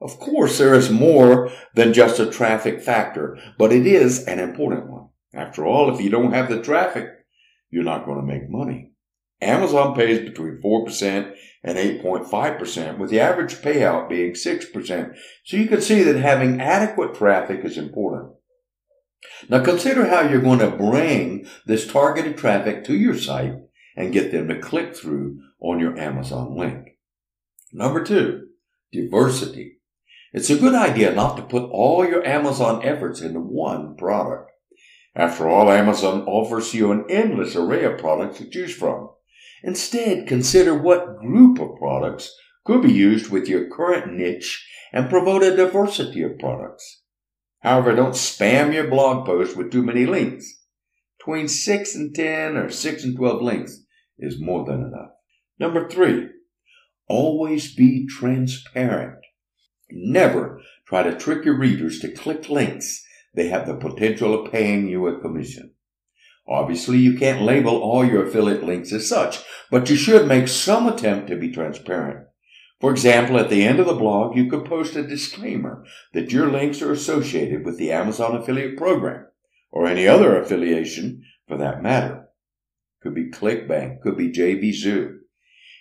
Of 0.00 0.18
course, 0.18 0.56
there 0.56 0.74
is 0.74 0.90
more 0.90 1.50
than 1.74 1.92
just 1.92 2.18
a 2.18 2.30
traffic 2.30 2.80
factor, 2.80 3.38
but 3.58 3.72
it 3.72 3.86
is 3.86 4.26
an 4.26 4.38
important 4.38 4.90
one. 4.90 5.08
After 5.34 5.66
all, 5.66 5.94
if 5.94 6.00
you 6.00 6.08
don't 6.08 6.32
have 6.32 6.48
the 6.48 6.62
traffic, 6.62 7.08
you're 7.70 7.84
not 7.84 8.06
going 8.06 8.18
to 8.20 8.26
make 8.26 8.48
money. 8.48 8.89
Amazon 9.40 9.94
pays 9.94 10.20
between 10.20 10.60
4% 10.62 11.34
and 11.62 11.78
8.5%, 11.78 12.98
with 12.98 13.10
the 13.10 13.20
average 13.20 13.56
payout 13.56 14.08
being 14.08 14.32
6%. 14.32 15.14
So 15.44 15.56
you 15.56 15.68
can 15.68 15.80
see 15.80 16.02
that 16.02 16.16
having 16.16 16.60
adequate 16.60 17.14
traffic 17.14 17.64
is 17.64 17.76
important. 17.78 18.32
Now 19.48 19.62
consider 19.62 20.06
how 20.06 20.22
you're 20.22 20.40
going 20.40 20.60
to 20.60 20.70
bring 20.70 21.46
this 21.66 21.86
targeted 21.86 22.38
traffic 22.38 22.84
to 22.84 22.94
your 22.94 23.16
site 23.16 23.54
and 23.96 24.12
get 24.12 24.32
them 24.32 24.48
to 24.48 24.58
click 24.58 24.96
through 24.96 25.40
on 25.60 25.80
your 25.80 25.98
Amazon 25.98 26.56
link. 26.56 26.96
Number 27.72 28.02
two, 28.02 28.48
diversity. 28.92 29.78
It's 30.32 30.50
a 30.50 30.58
good 30.58 30.74
idea 30.74 31.12
not 31.12 31.36
to 31.36 31.42
put 31.42 31.70
all 31.70 32.06
your 32.06 32.24
Amazon 32.26 32.82
efforts 32.84 33.20
into 33.20 33.40
one 33.40 33.96
product. 33.96 34.50
After 35.14 35.48
all, 35.48 35.70
Amazon 35.70 36.22
offers 36.22 36.72
you 36.72 36.92
an 36.92 37.04
endless 37.10 37.56
array 37.56 37.84
of 37.84 37.98
products 37.98 38.38
to 38.38 38.48
choose 38.48 38.74
from. 38.74 39.10
Instead, 39.62 40.26
consider 40.26 40.74
what 40.74 41.18
group 41.18 41.58
of 41.58 41.76
products 41.78 42.34
could 42.64 42.82
be 42.82 42.92
used 42.92 43.30
with 43.30 43.48
your 43.48 43.68
current 43.68 44.12
niche 44.12 44.66
and 44.92 45.10
promote 45.10 45.42
a 45.42 45.56
diversity 45.56 46.22
of 46.22 46.38
products. 46.38 47.02
However, 47.60 47.94
don't 47.94 48.14
spam 48.14 48.72
your 48.72 48.88
blog 48.88 49.26
post 49.26 49.56
with 49.56 49.70
too 49.70 49.82
many 49.82 50.06
links. 50.06 50.64
Between 51.18 51.48
6 51.48 51.94
and 51.94 52.14
10 52.14 52.56
or 52.56 52.70
6 52.70 53.04
and 53.04 53.16
12 53.16 53.42
links 53.42 53.82
is 54.18 54.40
more 54.40 54.64
than 54.64 54.82
enough. 54.82 55.10
Number 55.58 55.88
three, 55.88 56.28
always 57.08 57.74
be 57.74 58.06
transparent. 58.06 59.18
Never 59.90 60.62
try 60.86 61.02
to 61.02 61.18
trick 61.18 61.44
your 61.44 61.58
readers 61.58 61.98
to 62.00 62.10
click 62.10 62.48
links 62.48 63.04
they 63.34 63.48
have 63.48 63.66
the 63.66 63.74
potential 63.74 64.34
of 64.34 64.52
paying 64.52 64.88
you 64.88 65.06
a 65.06 65.20
commission. 65.20 65.74
Obviously, 66.50 66.98
you 66.98 67.16
can't 67.16 67.42
label 67.42 67.80
all 67.80 68.04
your 68.04 68.26
affiliate 68.26 68.64
links 68.64 68.92
as 68.92 69.08
such, 69.08 69.38
but 69.70 69.88
you 69.88 69.94
should 69.94 70.26
make 70.26 70.48
some 70.48 70.88
attempt 70.88 71.28
to 71.28 71.36
be 71.36 71.52
transparent. 71.52 72.26
For 72.80 72.90
example, 72.90 73.38
at 73.38 73.50
the 73.50 73.62
end 73.62 73.78
of 73.78 73.86
the 73.86 73.94
blog, 73.94 74.36
you 74.36 74.50
could 74.50 74.64
post 74.64 74.96
a 74.96 75.06
disclaimer 75.06 75.84
that 76.12 76.32
your 76.32 76.50
links 76.50 76.82
are 76.82 76.90
associated 76.90 77.64
with 77.64 77.78
the 77.78 77.92
Amazon 77.92 78.34
affiliate 78.34 78.76
program 78.76 79.26
or 79.70 79.86
any 79.86 80.08
other 80.08 80.40
affiliation 80.40 81.22
for 81.46 81.56
that 81.58 81.82
matter. 81.82 82.26
Could 83.00 83.14
be 83.14 83.30
ClickBank, 83.30 84.00
could 84.00 84.16
be 84.16 84.32
JVZoo. 84.32 85.18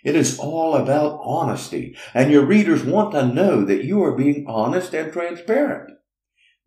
It 0.03 0.15
is 0.15 0.37
all 0.37 0.75
about 0.75 1.19
honesty, 1.23 1.97
and 2.13 2.31
your 2.31 2.45
readers 2.45 2.83
want 2.83 3.11
to 3.13 3.25
know 3.25 3.65
that 3.65 3.85
you 3.85 4.03
are 4.03 4.15
being 4.15 4.45
honest 4.47 4.93
and 4.93 5.11
transparent. 5.11 5.91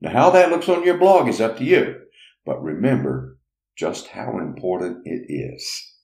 Now, 0.01 0.11
how 0.11 0.31
that 0.31 0.51
looks 0.51 0.69
on 0.69 0.85
your 0.85 0.99
blog 0.99 1.29
is 1.29 1.41
up 1.41 1.57
to 1.59 1.65
you, 1.65 2.01
but 2.45 2.63
remember, 2.63 3.39
just 3.77 4.09
how 4.09 4.39
important 4.39 5.07
it 5.07 5.27
is. 5.29 5.95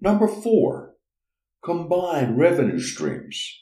Number 0.00 0.28
four, 0.28 0.94
combine 1.64 2.36
revenue 2.36 2.80
streams. 2.80 3.58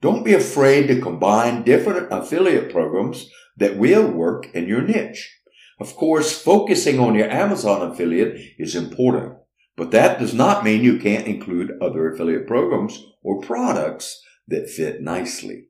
Don't 0.00 0.24
be 0.24 0.34
afraid 0.34 0.88
to 0.88 1.00
combine 1.00 1.62
different 1.62 2.12
affiliate 2.12 2.70
programs 2.70 3.30
that 3.56 3.76
will 3.76 4.10
work 4.10 4.52
in 4.54 4.66
your 4.66 4.82
niche. 4.82 5.38
Of 5.80 5.96
course, 5.96 6.40
focusing 6.40 6.98
on 6.98 7.14
your 7.14 7.30
Amazon 7.30 7.90
affiliate 7.90 8.38
is 8.58 8.76
important, 8.76 9.34
but 9.76 9.90
that 9.92 10.18
does 10.18 10.34
not 10.34 10.64
mean 10.64 10.84
you 10.84 10.98
can't 10.98 11.26
include 11.26 11.72
other 11.80 12.12
affiliate 12.12 12.46
programs 12.46 13.04
or 13.22 13.40
products 13.40 14.22
that 14.48 14.68
fit 14.68 15.00
nicely. 15.00 15.68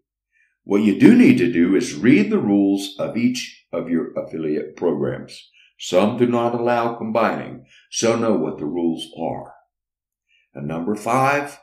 What 0.64 0.82
you 0.82 0.98
do 0.98 1.14
need 1.14 1.38
to 1.38 1.52
do 1.52 1.74
is 1.76 1.94
read 1.94 2.30
the 2.30 2.38
rules 2.38 2.94
of 2.98 3.16
each 3.16 3.66
of 3.72 3.88
your 3.88 4.12
affiliate 4.14 4.76
programs. 4.76 5.50
Some 5.84 6.16
do 6.16 6.28
not 6.28 6.54
allow 6.54 6.94
combining, 6.94 7.66
so 7.90 8.14
know 8.14 8.34
what 8.36 8.58
the 8.58 8.66
rules 8.66 9.08
are. 9.18 9.52
And 10.54 10.68
number 10.68 10.94
five, 10.94 11.58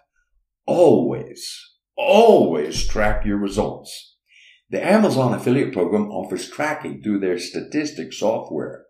always, 0.66 1.58
always 1.96 2.86
track 2.86 3.26
your 3.26 3.38
results. 3.38 4.18
The 4.70 4.86
Amazon 4.86 5.34
affiliate 5.34 5.72
program 5.72 6.12
offers 6.12 6.50
tracking 6.50 7.02
through 7.02 7.22
their 7.22 7.40
statistics 7.40 8.20
software. 8.20 8.84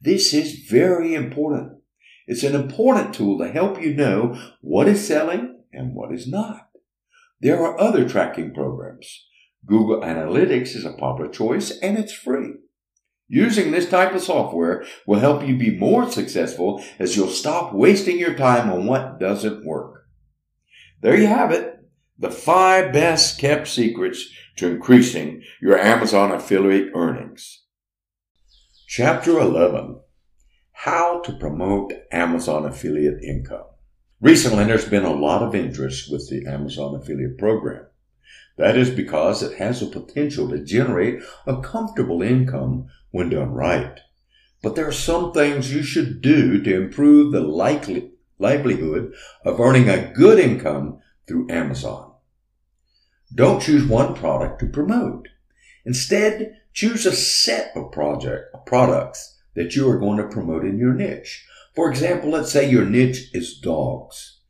This 0.00 0.32
is 0.32 0.64
very 0.70 1.14
important. 1.14 1.80
It's 2.28 2.44
an 2.44 2.54
important 2.54 3.12
tool 3.12 3.38
to 3.40 3.50
help 3.50 3.82
you 3.82 3.92
know 3.92 4.40
what 4.60 4.86
is 4.86 5.04
selling 5.04 5.64
and 5.72 5.96
what 5.96 6.14
is 6.14 6.28
not. 6.28 6.68
There 7.40 7.60
are 7.60 7.80
other 7.80 8.08
tracking 8.08 8.54
programs. 8.54 9.26
Google 9.66 10.02
Analytics 10.02 10.76
is 10.76 10.84
a 10.84 10.92
popular 10.92 11.28
choice 11.28 11.76
and 11.80 11.98
it's 11.98 12.12
free. 12.12 12.52
Using 13.28 13.72
this 13.72 13.88
type 13.88 14.14
of 14.14 14.22
software 14.22 14.84
will 15.06 15.18
help 15.18 15.46
you 15.46 15.56
be 15.56 15.76
more 15.76 16.08
successful 16.10 16.82
as 16.98 17.16
you'll 17.16 17.28
stop 17.28 17.72
wasting 17.72 18.18
your 18.18 18.34
time 18.34 18.70
on 18.70 18.86
what 18.86 19.18
doesn't 19.18 19.64
work. 19.64 20.06
There 21.00 21.18
you 21.18 21.26
have 21.26 21.50
it. 21.50 21.72
The 22.18 22.30
five 22.30 22.92
best 22.92 23.38
kept 23.38 23.68
secrets 23.68 24.28
to 24.56 24.68
increasing 24.68 25.42
your 25.60 25.78
Amazon 25.78 26.30
affiliate 26.30 26.92
earnings. 26.94 27.64
Chapter 28.86 29.38
11 29.38 30.00
How 30.72 31.20
to 31.20 31.32
Promote 31.32 31.92
Amazon 32.12 32.64
Affiliate 32.64 33.22
Income. 33.22 33.66
Recently, 34.20 34.64
there's 34.64 34.88
been 34.88 35.04
a 35.04 35.12
lot 35.12 35.42
of 35.42 35.54
interest 35.54 36.10
with 36.10 36.30
the 36.30 36.46
Amazon 36.46 36.94
Affiliate 36.94 37.36
Program. 37.36 37.86
That 38.56 38.76
is 38.78 38.88
because 38.88 39.42
it 39.42 39.58
has 39.58 39.80
the 39.80 39.86
potential 39.86 40.48
to 40.48 40.64
generate 40.64 41.22
a 41.46 41.60
comfortable 41.60 42.22
income 42.22 42.86
when 43.16 43.30
done 43.30 43.52
right. 43.52 43.98
But 44.62 44.74
there 44.74 44.86
are 44.86 44.92
some 44.92 45.32
things 45.32 45.72
you 45.72 45.82
should 45.82 46.20
do 46.20 46.62
to 46.62 46.76
improve 46.76 47.32
the 47.32 47.40
likely, 47.40 48.12
livelihood 48.38 49.14
of 49.42 49.58
earning 49.58 49.88
a 49.88 50.12
good 50.12 50.38
income 50.38 51.00
through 51.26 51.50
Amazon. 51.50 52.12
Don't 53.34 53.62
choose 53.62 53.88
one 53.88 54.14
product 54.14 54.60
to 54.60 54.66
promote. 54.66 55.28
Instead, 55.86 56.58
choose 56.74 57.06
a 57.06 57.12
set 57.12 57.72
of 57.74 57.90
project 57.90 58.54
products 58.66 59.38
that 59.54 59.74
you 59.74 59.88
are 59.88 59.98
going 59.98 60.18
to 60.18 60.28
promote 60.28 60.64
in 60.64 60.78
your 60.78 60.92
niche. 60.92 61.46
For 61.74 61.90
example, 61.90 62.30
let's 62.30 62.52
say 62.52 62.70
your 62.70 62.84
niche 62.84 63.30
is 63.32 63.58
dogs. 63.58 64.40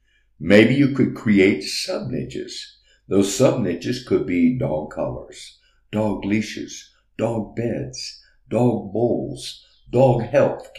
Maybe 0.41 0.75
you 0.75 0.89
could 0.89 1.15
create 1.15 1.63
sub 1.63 2.09
niches. 2.09 2.79
Those 3.07 3.35
sub 3.35 3.61
niches 3.61 4.05
could 4.05 4.27
be 4.27 4.59
dog 4.59 4.91
collars, 4.91 5.59
dog 5.93 6.25
leashes, 6.25 6.91
dog 7.17 7.55
beds, 7.55 8.23
dog 8.49 8.93
bowls, 8.93 9.65
dog 9.91 10.23
health 10.23 10.71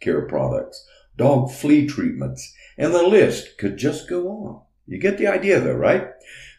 care 0.00 0.22
products, 0.22 0.86
dog 1.16 1.50
flea 1.50 1.86
treatments, 1.86 2.52
and 2.76 2.94
the 2.94 3.02
list 3.02 3.58
could 3.58 3.76
just 3.76 4.08
go 4.08 4.28
on. 4.28 4.60
You 4.86 4.98
get 4.98 5.18
the 5.18 5.26
idea 5.26 5.60
though, 5.60 5.74
right? 5.74 6.08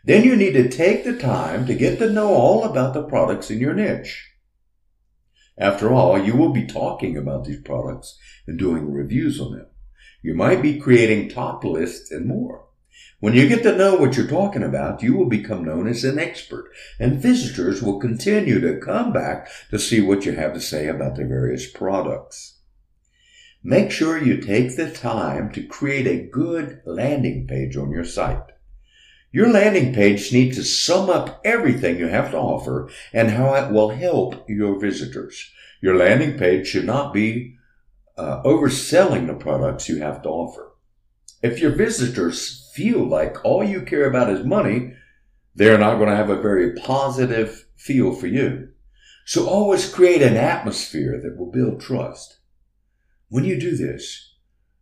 Then 0.03 0.23
you 0.23 0.35
need 0.35 0.53
to 0.53 0.69
take 0.69 1.03
the 1.03 1.17
time 1.17 1.65
to 1.65 1.73
get 1.73 1.99
to 1.99 2.09
know 2.09 2.33
all 2.33 2.63
about 2.63 2.93
the 2.93 3.03
products 3.03 3.49
in 3.49 3.59
your 3.59 3.73
niche. 3.73 4.31
After 5.57 5.91
all, 5.91 6.21
you 6.21 6.35
will 6.35 6.51
be 6.51 6.65
talking 6.65 7.17
about 7.17 7.45
these 7.45 7.61
products 7.61 8.19
and 8.45 8.59
doing 8.59 8.91
reviews 8.91 9.39
on 9.39 9.53
them. 9.53 9.67
You 10.21 10.33
might 10.33 10.61
be 10.61 10.79
creating 10.79 11.29
top 11.29 11.63
lists 11.63 12.11
and 12.11 12.25
more. 12.25 12.65
When 13.19 13.33
you 13.33 13.47
get 13.47 13.63
to 13.63 13.75
know 13.75 13.95
what 13.95 14.17
you're 14.17 14.27
talking 14.27 14.61
about, 14.61 15.01
you 15.01 15.15
will 15.15 15.29
become 15.29 15.63
known 15.63 15.87
as 15.87 16.03
an 16.03 16.19
expert, 16.19 16.69
and 16.99 17.21
visitors 17.21 17.81
will 17.81 17.99
continue 17.99 18.59
to 18.59 18.79
come 18.79 19.13
back 19.13 19.49
to 19.71 19.79
see 19.79 20.01
what 20.01 20.25
you 20.25 20.33
have 20.33 20.53
to 20.53 20.59
say 20.59 20.87
about 20.87 21.15
the 21.15 21.25
various 21.25 21.69
products. 21.69 22.59
Make 23.63 23.89
sure 23.89 24.21
you 24.21 24.37
take 24.37 24.75
the 24.75 24.91
time 24.91 25.51
to 25.53 25.63
create 25.63 26.05
a 26.05 26.29
good 26.29 26.81
landing 26.85 27.47
page 27.47 27.77
on 27.77 27.89
your 27.89 28.03
site. 28.03 28.51
Your 29.31 29.49
landing 29.49 29.93
page 29.93 30.31
needs 30.31 30.57
to 30.57 30.63
sum 30.63 31.09
up 31.09 31.41
everything 31.43 31.97
you 31.97 32.07
have 32.07 32.31
to 32.31 32.37
offer 32.37 32.89
and 33.11 33.31
how 33.31 33.53
it 33.55 33.71
will 33.71 33.89
help 33.89 34.47
your 34.47 34.79
visitors. 34.79 35.51
Your 35.81 35.95
landing 35.95 36.37
page 36.37 36.67
should 36.67 36.85
not 36.85 37.13
be 37.13 37.55
uh, 38.17 38.43
overselling 38.43 39.27
the 39.27 39.33
products 39.33 39.89
you 39.89 39.97
have 39.99 40.21
to 40.23 40.29
offer. 40.29 40.74
If 41.45 41.59
your 41.59 41.69
visitors 41.69 42.71
feel 42.73 43.07
like 43.07 43.45
all 43.45 43.63
you 43.63 43.83
care 43.83 44.09
about 44.09 44.31
is 44.31 44.43
money, 44.43 44.93
they're 45.53 45.77
not 45.77 45.97
going 45.97 46.09
to 46.09 46.15
have 46.15 46.31
a 46.31 46.41
very 46.41 46.73
positive 46.73 47.67
feel 47.75 48.15
for 48.15 48.25
you. 48.25 48.69
So 49.25 49.47
always 49.47 49.93
create 49.93 50.23
an 50.23 50.37
atmosphere 50.37 51.21
that 51.21 51.37
will 51.37 51.51
build 51.51 51.79
trust. 51.79 52.39
When 53.29 53.43
you 53.43 53.59
do 53.59 53.77
this, 53.77 54.33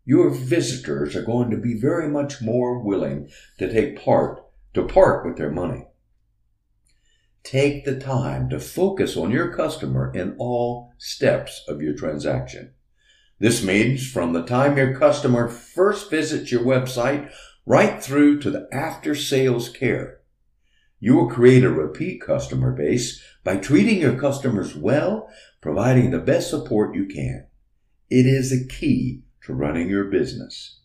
your 0.06 0.30
visitors 0.30 1.18
are 1.18 1.26
going 1.26 1.50
to 1.50 1.58
be 1.58 1.78
very 1.78 2.08
much 2.08 2.42
more 2.42 2.80
willing 2.80 3.30
to 3.60 3.70
take 3.70 4.02
part 4.02 4.46
to 4.74 4.84
part 4.84 5.26
with 5.26 5.36
their 5.36 5.52
money. 5.52 5.88
Take 7.44 7.84
the 7.84 8.00
time 8.00 8.48
to 8.52 8.60
focus 8.62 9.18
on 9.18 9.32
your 9.32 9.54
customer 9.54 10.14
in 10.16 10.38
all 10.38 10.94
steps 10.98 11.62
of 11.68 11.82
your 11.82 11.94
transaction. 11.94 12.74
This 13.40 13.64
means 13.64 14.10
from 14.10 14.34
the 14.34 14.44
time 14.44 14.78
your 14.78 14.98
customer 14.98 15.50
first 15.50 16.10
visits 16.10 16.52
your 16.52 16.62
website 16.62 17.32
right 17.66 18.02
through 18.02 18.40
to 18.42 18.52
the 18.52 18.68
after 18.72 19.16
sales 19.16 19.70
care. 19.70 20.20
You 21.00 21.16
will 21.16 21.30
create 21.30 21.64
a 21.64 21.70
repeat 21.70 22.22
customer 22.22 22.72
base 22.72 23.22
by 23.44 23.58
treating 23.58 24.00
your 24.00 24.18
customers 24.18 24.76
well, 24.76 25.30
providing 25.60 26.12
the 26.12 26.20
best 26.20 26.50
support 26.50 26.96
you 26.96 27.06
can. 27.06 27.48
It 28.10 28.26
is 28.26 28.52
a 28.52 28.68
key 28.68 29.24
to 29.46 29.54
running 29.54 29.90
your 29.90 30.06
business. 30.06 30.80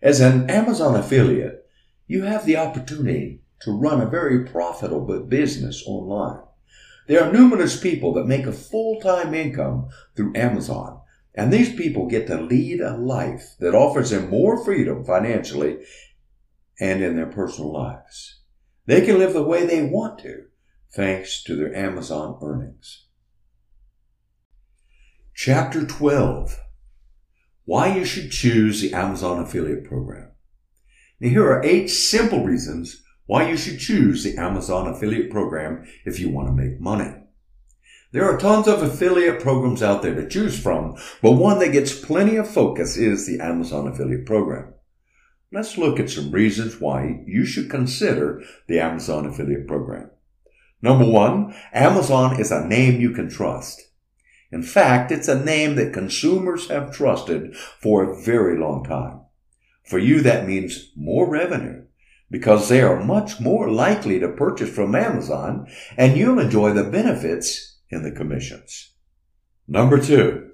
As 0.00 0.20
an 0.20 0.50
Amazon 0.50 0.96
affiliate, 0.96 1.64
you 2.08 2.22
have 2.22 2.44
the 2.44 2.56
opportunity 2.56 3.42
to 3.60 3.70
run 3.70 4.00
a 4.00 4.06
very 4.06 4.44
profitable 4.44 5.20
business 5.20 5.84
online. 5.86 6.42
There 7.06 7.22
are 7.22 7.32
numerous 7.32 7.78
people 7.78 8.12
that 8.14 8.26
make 8.26 8.46
a 8.46 8.52
full-time 8.52 9.34
income 9.34 9.90
through 10.16 10.34
Amazon, 10.34 11.01
and 11.34 11.52
these 11.52 11.74
people 11.74 12.08
get 12.08 12.26
to 12.26 12.40
lead 12.40 12.80
a 12.80 12.96
life 12.96 13.54
that 13.58 13.74
offers 13.74 14.10
them 14.10 14.28
more 14.28 14.62
freedom 14.62 15.04
financially 15.04 15.78
and 16.78 17.02
in 17.02 17.16
their 17.16 17.26
personal 17.26 17.72
lives. 17.72 18.40
They 18.86 19.00
can 19.00 19.18
live 19.18 19.32
the 19.32 19.42
way 19.42 19.64
they 19.64 19.82
want 19.82 20.18
to 20.20 20.46
thanks 20.94 21.42
to 21.44 21.56
their 21.56 21.74
Amazon 21.74 22.38
earnings. 22.42 23.06
Chapter 25.34 25.86
12 25.86 26.60
Why 27.64 27.96
you 27.96 28.04
should 28.04 28.30
choose 28.30 28.82
the 28.82 28.92
Amazon 28.92 29.42
affiliate 29.42 29.84
program. 29.84 30.32
Now, 31.20 31.28
here 31.30 31.46
are 31.46 31.64
eight 31.64 31.88
simple 31.88 32.44
reasons 32.44 33.02
why 33.26 33.48
you 33.48 33.56
should 33.56 33.78
choose 33.78 34.24
the 34.24 34.36
Amazon 34.36 34.88
affiliate 34.88 35.30
program 35.30 35.86
if 36.04 36.18
you 36.18 36.28
want 36.28 36.48
to 36.48 36.52
make 36.52 36.80
money. 36.80 37.21
There 38.12 38.30
are 38.30 38.36
tons 38.36 38.68
of 38.68 38.82
affiliate 38.82 39.40
programs 39.40 39.82
out 39.82 40.02
there 40.02 40.14
to 40.14 40.28
choose 40.28 40.60
from, 40.60 40.98
but 41.22 41.32
one 41.32 41.58
that 41.60 41.72
gets 41.72 41.98
plenty 41.98 42.36
of 42.36 42.46
focus 42.46 42.98
is 42.98 43.26
the 43.26 43.40
Amazon 43.40 43.88
affiliate 43.88 44.26
program. 44.26 44.74
Let's 45.50 45.78
look 45.78 45.98
at 45.98 46.10
some 46.10 46.30
reasons 46.30 46.78
why 46.78 47.22
you 47.26 47.46
should 47.46 47.70
consider 47.70 48.42
the 48.68 48.80
Amazon 48.80 49.24
affiliate 49.24 49.66
program. 49.66 50.10
Number 50.82 51.06
one, 51.06 51.54
Amazon 51.72 52.38
is 52.38 52.50
a 52.50 52.66
name 52.66 53.00
you 53.00 53.12
can 53.12 53.30
trust. 53.30 53.80
In 54.50 54.62
fact, 54.62 55.10
it's 55.10 55.28
a 55.28 55.42
name 55.42 55.76
that 55.76 55.94
consumers 55.94 56.68
have 56.68 56.94
trusted 56.94 57.56
for 57.56 58.02
a 58.02 58.22
very 58.22 58.58
long 58.58 58.84
time. 58.84 59.22
For 59.86 59.98
you, 59.98 60.20
that 60.20 60.46
means 60.46 60.92
more 60.94 61.30
revenue 61.30 61.86
because 62.30 62.68
they 62.68 62.82
are 62.82 63.02
much 63.02 63.40
more 63.40 63.70
likely 63.70 64.18
to 64.20 64.28
purchase 64.28 64.70
from 64.70 64.94
Amazon 64.94 65.66
and 65.96 66.16
you'll 66.16 66.38
enjoy 66.38 66.74
the 66.74 66.84
benefits 66.84 67.71
in 67.92 68.02
the 68.02 68.10
commissions. 68.10 68.92
Number 69.68 70.00
two, 70.00 70.50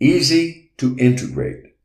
easy 0.00 0.72
to 0.76 0.96
integrate. 0.98 1.76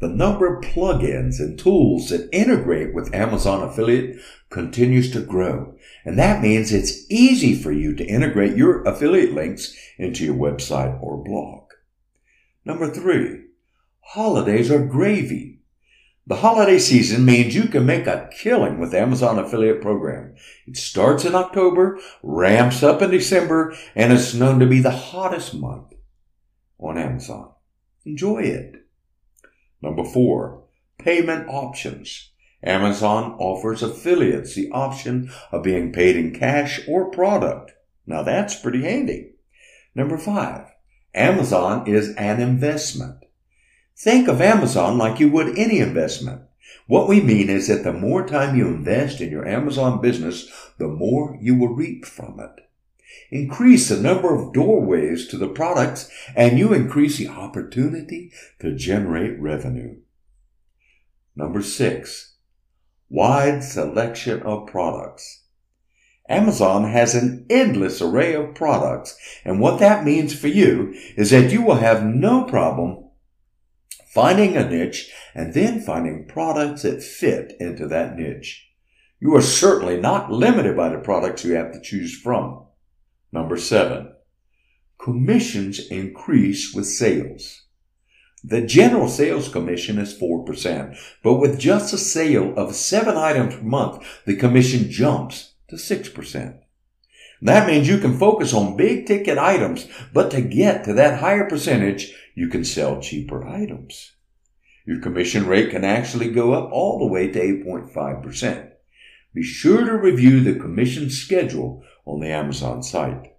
The 0.00 0.08
number 0.08 0.46
of 0.46 0.64
plugins 0.64 1.38
and 1.40 1.58
tools 1.58 2.10
that 2.10 2.28
integrate 2.32 2.94
with 2.94 3.14
Amazon 3.14 3.62
affiliate 3.62 4.20
continues 4.50 5.10
to 5.12 5.20
grow. 5.20 5.76
And 6.04 6.18
that 6.18 6.42
means 6.42 6.72
it's 6.72 7.10
easy 7.10 7.54
for 7.54 7.72
you 7.72 7.94
to 7.96 8.04
integrate 8.04 8.56
your 8.56 8.82
affiliate 8.84 9.32
links 9.32 9.76
into 9.98 10.24
your 10.24 10.34
website 10.34 11.02
or 11.02 11.22
blog. 11.22 11.70
Number 12.64 12.90
three, 12.90 13.44
holidays 14.00 14.70
are 14.70 14.84
gravy 14.84 15.53
the 16.26 16.36
holiday 16.36 16.78
season 16.78 17.24
means 17.24 17.54
you 17.54 17.68
can 17.68 17.84
make 17.84 18.06
a 18.06 18.30
killing 18.32 18.78
with 18.78 18.94
Amazon 18.94 19.38
affiliate 19.38 19.82
program. 19.82 20.34
It 20.66 20.76
starts 20.76 21.24
in 21.26 21.34
October, 21.34 21.98
ramps 22.22 22.82
up 22.82 23.02
in 23.02 23.10
December, 23.10 23.74
and 23.94 24.12
is 24.12 24.34
known 24.34 24.58
to 24.60 24.66
be 24.66 24.80
the 24.80 24.90
hottest 24.90 25.54
month 25.54 25.92
on 26.78 26.96
Amazon. 26.96 27.50
Enjoy 28.06 28.38
it. 28.38 28.86
Number 29.82 30.04
four, 30.04 30.64
payment 30.98 31.48
options. 31.48 32.30
Amazon 32.62 33.36
offers 33.38 33.82
affiliates 33.82 34.54
the 34.54 34.70
option 34.70 35.30
of 35.52 35.62
being 35.62 35.92
paid 35.92 36.16
in 36.16 36.34
cash 36.34 36.80
or 36.88 37.10
product. 37.10 37.72
Now 38.06 38.22
that's 38.22 38.58
pretty 38.58 38.82
handy. 38.82 39.32
Number 39.94 40.16
five, 40.16 40.68
Amazon 41.14 41.86
is 41.86 42.14
an 42.16 42.40
investment. 42.40 43.23
Think 43.96 44.26
of 44.28 44.40
Amazon 44.40 44.98
like 44.98 45.20
you 45.20 45.30
would 45.30 45.56
any 45.58 45.78
investment. 45.78 46.42
What 46.86 47.08
we 47.08 47.20
mean 47.20 47.48
is 47.48 47.68
that 47.68 47.84
the 47.84 47.92
more 47.92 48.26
time 48.26 48.56
you 48.56 48.66
invest 48.66 49.20
in 49.20 49.30
your 49.30 49.46
Amazon 49.46 50.00
business, 50.00 50.50
the 50.78 50.88
more 50.88 51.38
you 51.40 51.54
will 51.54 51.74
reap 51.74 52.04
from 52.04 52.40
it. 52.40 52.64
Increase 53.30 53.88
the 53.88 54.00
number 54.00 54.34
of 54.34 54.52
doorways 54.52 55.28
to 55.28 55.38
the 55.38 55.48
products 55.48 56.10
and 56.36 56.58
you 56.58 56.72
increase 56.72 57.18
the 57.18 57.28
opportunity 57.28 58.32
to 58.58 58.74
generate 58.74 59.40
revenue. 59.40 59.96
Number 61.36 61.62
six, 61.62 62.34
wide 63.08 63.62
selection 63.62 64.42
of 64.42 64.66
products. 64.66 65.44
Amazon 66.28 66.90
has 66.90 67.14
an 67.14 67.46
endless 67.50 68.00
array 68.00 68.34
of 68.34 68.54
products, 68.54 69.18
and 69.44 69.60
what 69.60 69.78
that 69.78 70.04
means 70.04 70.38
for 70.38 70.48
you 70.48 70.94
is 71.16 71.30
that 71.30 71.52
you 71.52 71.60
will 71.60 71.76
have 71.76 72.04
no 72.04 72.44
problem 72.44 73.03
finding 74.14 74.56
a 74.56 74.68
niche, 74.68 75.10
and 75.34 75.52
then 75.54 75.80
finding 75.80 76.24
products 76.24 76.82
that 76.82 77.02
fit 77.02 77.52
into 77.58 77.88
that 77.88 78.16
niche. 78.16 78.68
You 79.20 79.34
are 79.34 79.42
certainly 79.42 80.00
not 80.00 80.30
limited 80.30 80.76
by 80.76 80.90
the 80.90 80.98
products 80.98 81.44
you 81.44 81.54
have 81.54 81.72
to 81.72 81.80
choose 81.80 82.16
from. 82.16 82.64
Number 83.32 83.56
seven, 83.56 84.12
commissions 84.98 85.80
increase 85.88 86.72
with 86.72 86.86
sales. 86.86 87.62
The 88.44 88.60
general 88.60 89.08
sales 89.08 89.48
commission 89.48 89.98
is 89.98 90.16
4%, 90.16 90.96
but 91.22 91.34
with 91.34 91.58
just 91.58 91.92
a 91.92 91.98
sale 91.98 92.54
of 92.56 92.76
seven 92.76 93.16
items 93.16 93.56
per 93.56 93.62
month, 93.62 94.06
the 94.26 94.36
commission 94.36 94.90
jumps 94.90 95.54
to 95.68 95.76
6%. 95.76 96.58
That 97.42 97.66
means 97.66 97.88
you 97.88 97.98
can 97.98 98.18
focus 98.18 98.54
on 98.54 98.76
big 98.76 99.06
ticket 99.06 99.38
items, 99.38 99.88
but 100.12 100.30
to 100.30 100.40
get 100.40 100.84
to 100.84 100.92
that 100.94 101.20
higher 101.20 101.48
percentage, 101.48 102.14
you 102.34 102.48
can 102.48 102.64
sell 102.64 103.00
cheaper 103.00 103.46
items. 103.46 104.12
Your 104.86 105.00
commission 105.00 105.46
rate 105.46 105.70
can 105.70 105.84
actually 105.84 106.30
go 106.30 106.52
up 106.52 106.70
all 106.70 106.98
the 106.98 107.06
way 107.06 107.28
to 107.28 107.40
8.5%. 107.40 108.70
Be 109.32 109.42
sure 109.42 109.84
to 109.84 109.96
review 109.96 110.40
the 110.40 110.58
commission 110.58 111.10
schedule 111.10 111.82
on 112.04 112.20
the 112.20 112.28
Amazon 112.28 112.82
site. 112.82 113.34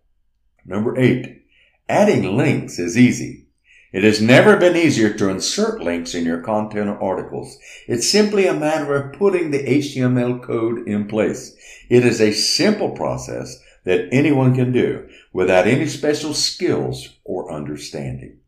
Number 0.66 0.98
eight, 0.98 1.46
adding 1.88 2.36
links 2.36 2.80
is 2.80 2.98
easy. 2.98 3.46
It 3.94 4.04
has 4.04 4.22
never 4.22 4.58
been 4.58 4.76
easier 4.76 5.14
to 5.14 5.30
insert 5.30 5.82
links 5.82 6.14
in 6.14 6.26
your 6.26 6.42
content 6.42 6.90
or 6.90 7.02
articles. 7.02 7.58
It's 7.88 8.10
simply 8.10 8.46
a 8.46 8.54
matter 8.54 8.94
of 8.96 9.14
putting 9.14 9.52
the 9.52 9.64
HTML 9.64 10.44
code 10.44 10.86
in 10.88 11.08
place. 11.08 11.56
It 11.90 12.04
is 12.04 12.20
a 12.20 12.34
simple 12.34 12.92
process 12.92 13.58
that 13.86 14.10
anyone 14.12 14.54
can 14.54 14.74
do 14.74 15.08
without 15.32 15.68
any 15.68 15.88
special 15.88 16.34
skills 16.34 17.20
or 17.24 17.54
understanding. 17.54 18.40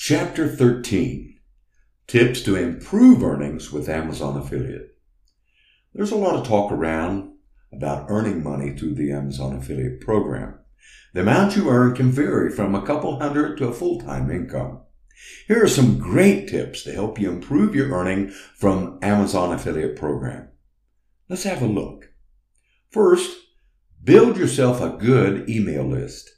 Chapter 0.00 0.46
13 0.46 1.40
Tips 2.06 2.42
to 2.42 2.54
Improve 2.54 3.20
Earnings 3.20 3.72
with 3.72 3.88
Amazon 3.88 4.36
Affiliate. 4.38 4.96
There's 5.92 6.12
a 6.12 6.16
lot 6.16 6.36
of 6.36 6.46
talk 6.46 6.70
around 6.70 7.32
about 7.72 8.06
earning 8.08 8.44
money 8.44 8.70
through 8.70 8.94
the 8.94 9.10
Amazon 9.10 9.56
Affiliate 9.56 10.00
program. 10.00 10.60
The 11.14 11.22
amount 11.22 11.56
you 11.56 11.68
earn 11.68 11.96
can 11.96 12.12
vary 12.12 12.48
from 12.48 12.76
a 12.76 12.86
couple 12.86 13.18
hundred 13.18 13.58
to 13.58 13.66
a 13.66 13.72
full-time 13.72 14.30
income. 14.30 14.82
Here 15.48 15.64
are 15.64 15.68
some 15.68 15.98
great 15.98 16.46
tips 16.48 16.84
to 16.84 16.92
help 16.92 17.18
you 17.18 17.32
improve 17.32 17.74
your 17.74 17.90
earning 17.90 18.30
from 18.54 19.00
Amazon 19.02 19.52
affiliate 19.52 19.96
program. 19.96 20.48
Let's 21.28 21.42
have 21.42 21.60
a 21.60 21.66
look. 21.66 22.12
First, 22.88 23.36
build 24.02 24.36
yourself 24.36 24.80
a 24.80 24.96
good 24.96 25.50
email 25.50 25.82
list. 25.82 26.30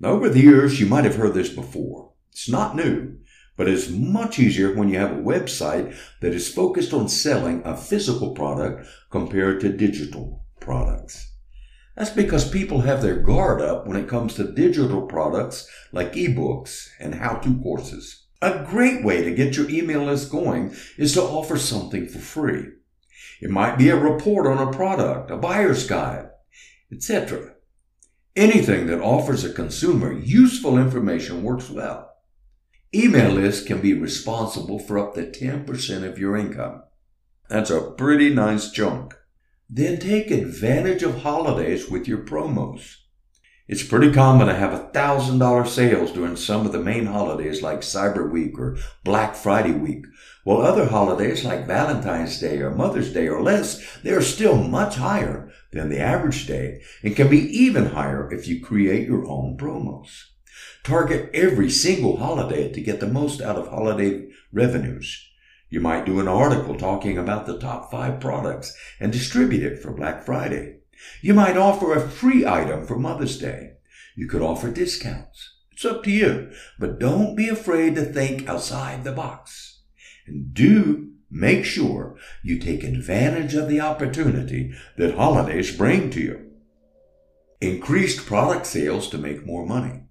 Now, 0.00 0.12
over 0.12 0.30
the 0.30 0.40
years, 0.40 0.80
you 0.80 0.86
might 0.86 1.04
have 1.04 1.16
heard 1.16 1.34
this 1.34 1.50
before. 1.50 2.11
It's 2.32 2.48
not 2.48 2.74
new, 2.74 3.18
but 3.56 3.68
it's 3.68 3.90
much 3.90 4.38
easier 4.38 4.74
when 4.74 4.88
you 4.88 4.98
have 4.98 5.12
a 5.12 5.22
website 5.22 5.94
that 6.20 6.32
is 6.32 6.52
focused 6.52 6.92
on 6.92 7.08
selling 7.08 7.62
a 7.64 7.76
physical 7.76 8.32
product 8.32 8.86
compared 9.10 9.60
to 9.60 9.76
digital 9.76 10.44
products. 10.58 11.28
That's 11.96 12.10
because 12.10 12.48
people 12.48 12.80
have 12.80 13.02
their 13.02 13.20
guard 13.20 13.60
up 13.60 13.86
when 13.86 13.98
it 13.98 14.08
comes 14.08 14.34
to 14.34 14.52
digital 14.52 15.02
products 15.02 15.68
like 15.92 16.14
ebooks 16.14 16.88
and 16.98 17.14
how-to 17.14 17.60
courses. 17.62 18.24
A 18.40 18.64
great 18.64 19.04
way 19.04 19.22
to 19.22 19.34
get 19.34 19.56
your 19.56 19.68
email 19.68 20.04
list 20.04 20.30
going 20.30 20.74
is 20.96 21.12
to 21.14 21.22
offer 21.22 21.58
something 21.58 22.08
for 22.08 22.18
free. 22.18 22.64
It 23.42 23.50
might 23.50 23.76
be 23.76 23.90
a 23.90 23.96
report 23.96 24.46
on 24.46 24.66
a 24.66 24.72
product, 24.72 25.30
a 25.30 25.36
buyer's 25.36 25.86
guide, 25.86 26.30
etc. 26.90 27.54
Anything 28.34 28.86
that 28.86 29.02
offers 29.02 29.44
a 29.44 29.52
consumer 29.52 30.12
useful 30.12 30.78
information 30.78 31.42
works 31.42 31.68
well. 31.68 32.11
Email 32.94 33.30
lists 33.30 33.66
can 33.66 33.80
be 33.80 33.94
responsible 33.94 34.78
for 34.78 34.98
up 34.98 35.14
to 35.14 35.22
10% 35.22 36.04
of 36.04 36.18
your 36.18 36.36
income. 36.36 36.82
That's 37.48 37.70
a 37.70 37.80
pretty 37.80 38.34
nice 38.34 38.70
chunk. 38.70 39.14
Then 39.68 39.98
take 39.98 40.30
advantage 40.30 41.02
of 41.02 41.22
holidays 41.22 41.90
with 41.90 42.06
your 42.06 42.18
promos. 42.18 42.96
It's 43.66 43.82
pretty 43.82 44.12
common 44.12 44.48
to 44.48 44.54
have 44.54 44.92
$1,000 44.92 45.66
sales 45.68 46.12
during 46.12 46.36
some 46.36 46.66
of 46.66 46.72
the 46.72 46.82
main 46.82 47.06
holidays 47.06 47.62
like 47.62 47.80
Cyber 47.80 48.30
Week 48.30 48.58
or 48.58 48.76
Black 49.04 49.34
Friday 49.36 49.72
week, 49.72 50.04
while 50.44 50.60
other 50.60 50.86
holidays 50.86 51.46
like 51.46 51.66
Valentine's 51.66 52.38
Day 52.38 52.58
or 52.58 52.70
Mother's 52.70 53.10
Day 53.10 53.26
or 53.26 53.40
less, 53.40 53.98
they 54.02 54.10
are 54.10 54.20
still 54.20 54.56
much 54.56 54.96
higher 54.96 55.50
than 55.72 55.88
the 55.88 56.00
average 56.00 56.46
day 56.46 56.82
and 57.02 57.16
can 57.16 57.30
be 57.30 57.38
even 57.38 57.86
higher 57.86 58.30
if 58.30 58.46
you 58.46 58.60
create 58.60 59.08
your 59.08 59.26
own 59.26 59.56
promos. 59.56 60.31
Target 60.84 61.30
every 61.32 61.70
single 61.70 62.16
holiday 62.16 62.72
to 62.72 62.80
get 62.80 62.98
the 62.98 63.06
most 63.06 63.40
out 63.40 63.56
of 63.56 63.68
holiday 63.68 64.26
revenues. 64.52 65.28
You 65.70 65.80
might 65.80 66.04
do 66.04 66.18
an 66.18 66.26
article 66.26 66.76
talking 66.76 67.16
about 67.16 67.46
the 67.46 67.58
top 67.58 67.90
five 67.90 68.20
products 68.20 68.76
and 68.98 69.12
distribute 69.12 69.62
it 69.62 69.80
for 69.80 69.92
Black 69.92 70.24
Friday. 70.24 70.80
You 71.20 71.34
might 71.34 71.56
offer 71.56 71.94
a 71.94 72.08
free 72.08 72.44
item 72.44 72.86
for 72.86 72.98
Mother's 72.98 73.38
Day. 73.38 73.74
You 74.16 74.26
could 74.28 74.42
offer 74.42 74.70
discounts. 74.70 75.54
It's 75.70 75.84
up 75.84 76.02
to 76.02 76.10
you, 76.10 76.50
but 76.78 76.98
don't 76.98 77.36
be 77.36 77.48
afraid 77.48 77.94
to 77.94 78.04
think 78.04 78.48
outside 78.48 79.04
the 79.04 79.12
box. 79.12 79.82
And 80.26 80.52
do 80.52 81.12
make 81.30 81.64
sure 81.64 82.18
you 82.42 82.58
take 82.58 82.84
advantage 82.84 83.54
of 83.54 83.68
the 83.68 83.80
opportunity 83.80 84.74
that 84.98 85.14
holidays 85.14 85.76
bring 85.76 86.10
to 86.10 86.20
you. 86.20 86.50
Increased 87.60 88.26
product 88.26 88.66
sales 88.66 89.08
to 89.10 89.18
make 89.18 89.46
more 89.46 89.64
money. 89.64 90.01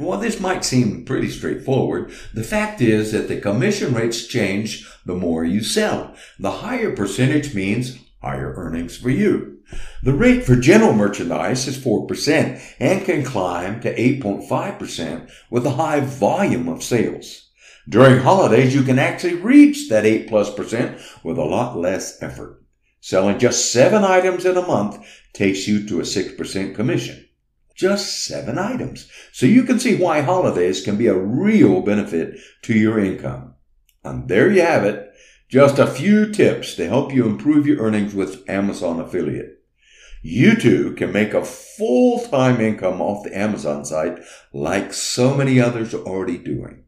While 0.00 0.18
this 0.18 0.40
might 0.40 0.64
seem 0.64 1.04
pretty 1.04 1.28
straightforward, 1.28 2.10
the 2.32 2.42
fact 2.42 2.80
is 2.80 3.12
that 3.12 3.28
the 3.28 3.38
commission 3.38 3.92
rates 3.92 4.26
change 4.26 4.88
the 5.04 5.14
more 5.14 5.44
you 5.44 5.62
sell. 5.62 6.14
The 6.38 6.50
higher 6.50 6.96
percentage 6.96 7.54
means 7.54 7.98
higher 8.22 8.54
earnings 8.56 8.96
for 8.96 9.10
you. 9.10 9.58
The 10.02 10.14
rate 10.14 10.44
for 10.44 10.56
general 10.56 10.94
merchandise 10.94 11.68
is 11.68 11.76
4% 11.76 12.62
and 12.80 13.04
can 13.04 13.22
climb 13.22 13.82
to 13.82 13.94
8.5% 13.94 15.30
with 15.50 15.66
a 15.66 15.72
high 15.72 16.00
volume 16.00 16.66
of 16.70 16.82
sales. 16.82 17.50
During 17.86 18.20
holidays, 18.20 18.74
you 18.74 18.82
can 18.84 18.98
actually 18.98 19.34
reach 19.34 19.90
that 19.90 20.06
8 20.06 20.28
plus 20.28 20.54
percent 20.54 20.98
with 21.22 21.36
a 21.36 21.44
lot 21.44 21.76
less 21.76 22.22
effort. 22.22 22.64
Selling 23.02 23.38
just 23.38 23.70
seven 23.70 24.02
items 24.02 24.46
in 24.46 24.56
a 24.56 24.66
month 24.66 25.06
takes 25.34 25.68
you 25.68 25.86
to 25.88 26.00
a 26.00 26.04
6% 26.04 26.74
commission 26.74 27.26
just 27.80 28.26
seven 28.26 28.58
items. 28.58 29.10
So 29.32 29.46
you 29.46 29.62
can 29.62 29.80
see 29.80 29.96
why 29.96 30.20
holidays 30.20 30.84
can 30.84 30.96
be 30.96 31.06
a 31.06 31.16
real 31.16 31.80
benefit 31.80 32.38
to 32.62 32.74
your 32.74 33.00
income. 33.00 33.54
And 34.04 34.28
there 34.28 34.50
you 34.50 34.60
have 34.60 34.84
it. 34.84 35.10
Just 35.48 35.78
a 35.78 35.86
few 35.86 36.30
tips 36.30 36.74
to 36.74 36.86
help 36.86 37.12
you 37.12 37.26
improve 37.26 37.66
your 37.66 37.78
earnings 37.78 38.14
with 38.14 38.48
Amazon 38.48 39.00
affiliate. 39.00 39.64
You 40.22 40.54
too 40.54 40.92
can 40.92 41.12
make 41.12 41.32
a 41.32 41.44
full-time 41.44 42.60
income 42.60 43.00
off 43.00 43.24
the 43.24 43.36
Amazon 43.36 43.86
site 43.86 44.18
like 44.52 44.92
so 44.92 45.34
many 45.34 45.58
others 45.58 45.94
are 45.94 46.02
already 46.02 46.36
doing. 46.36 46.84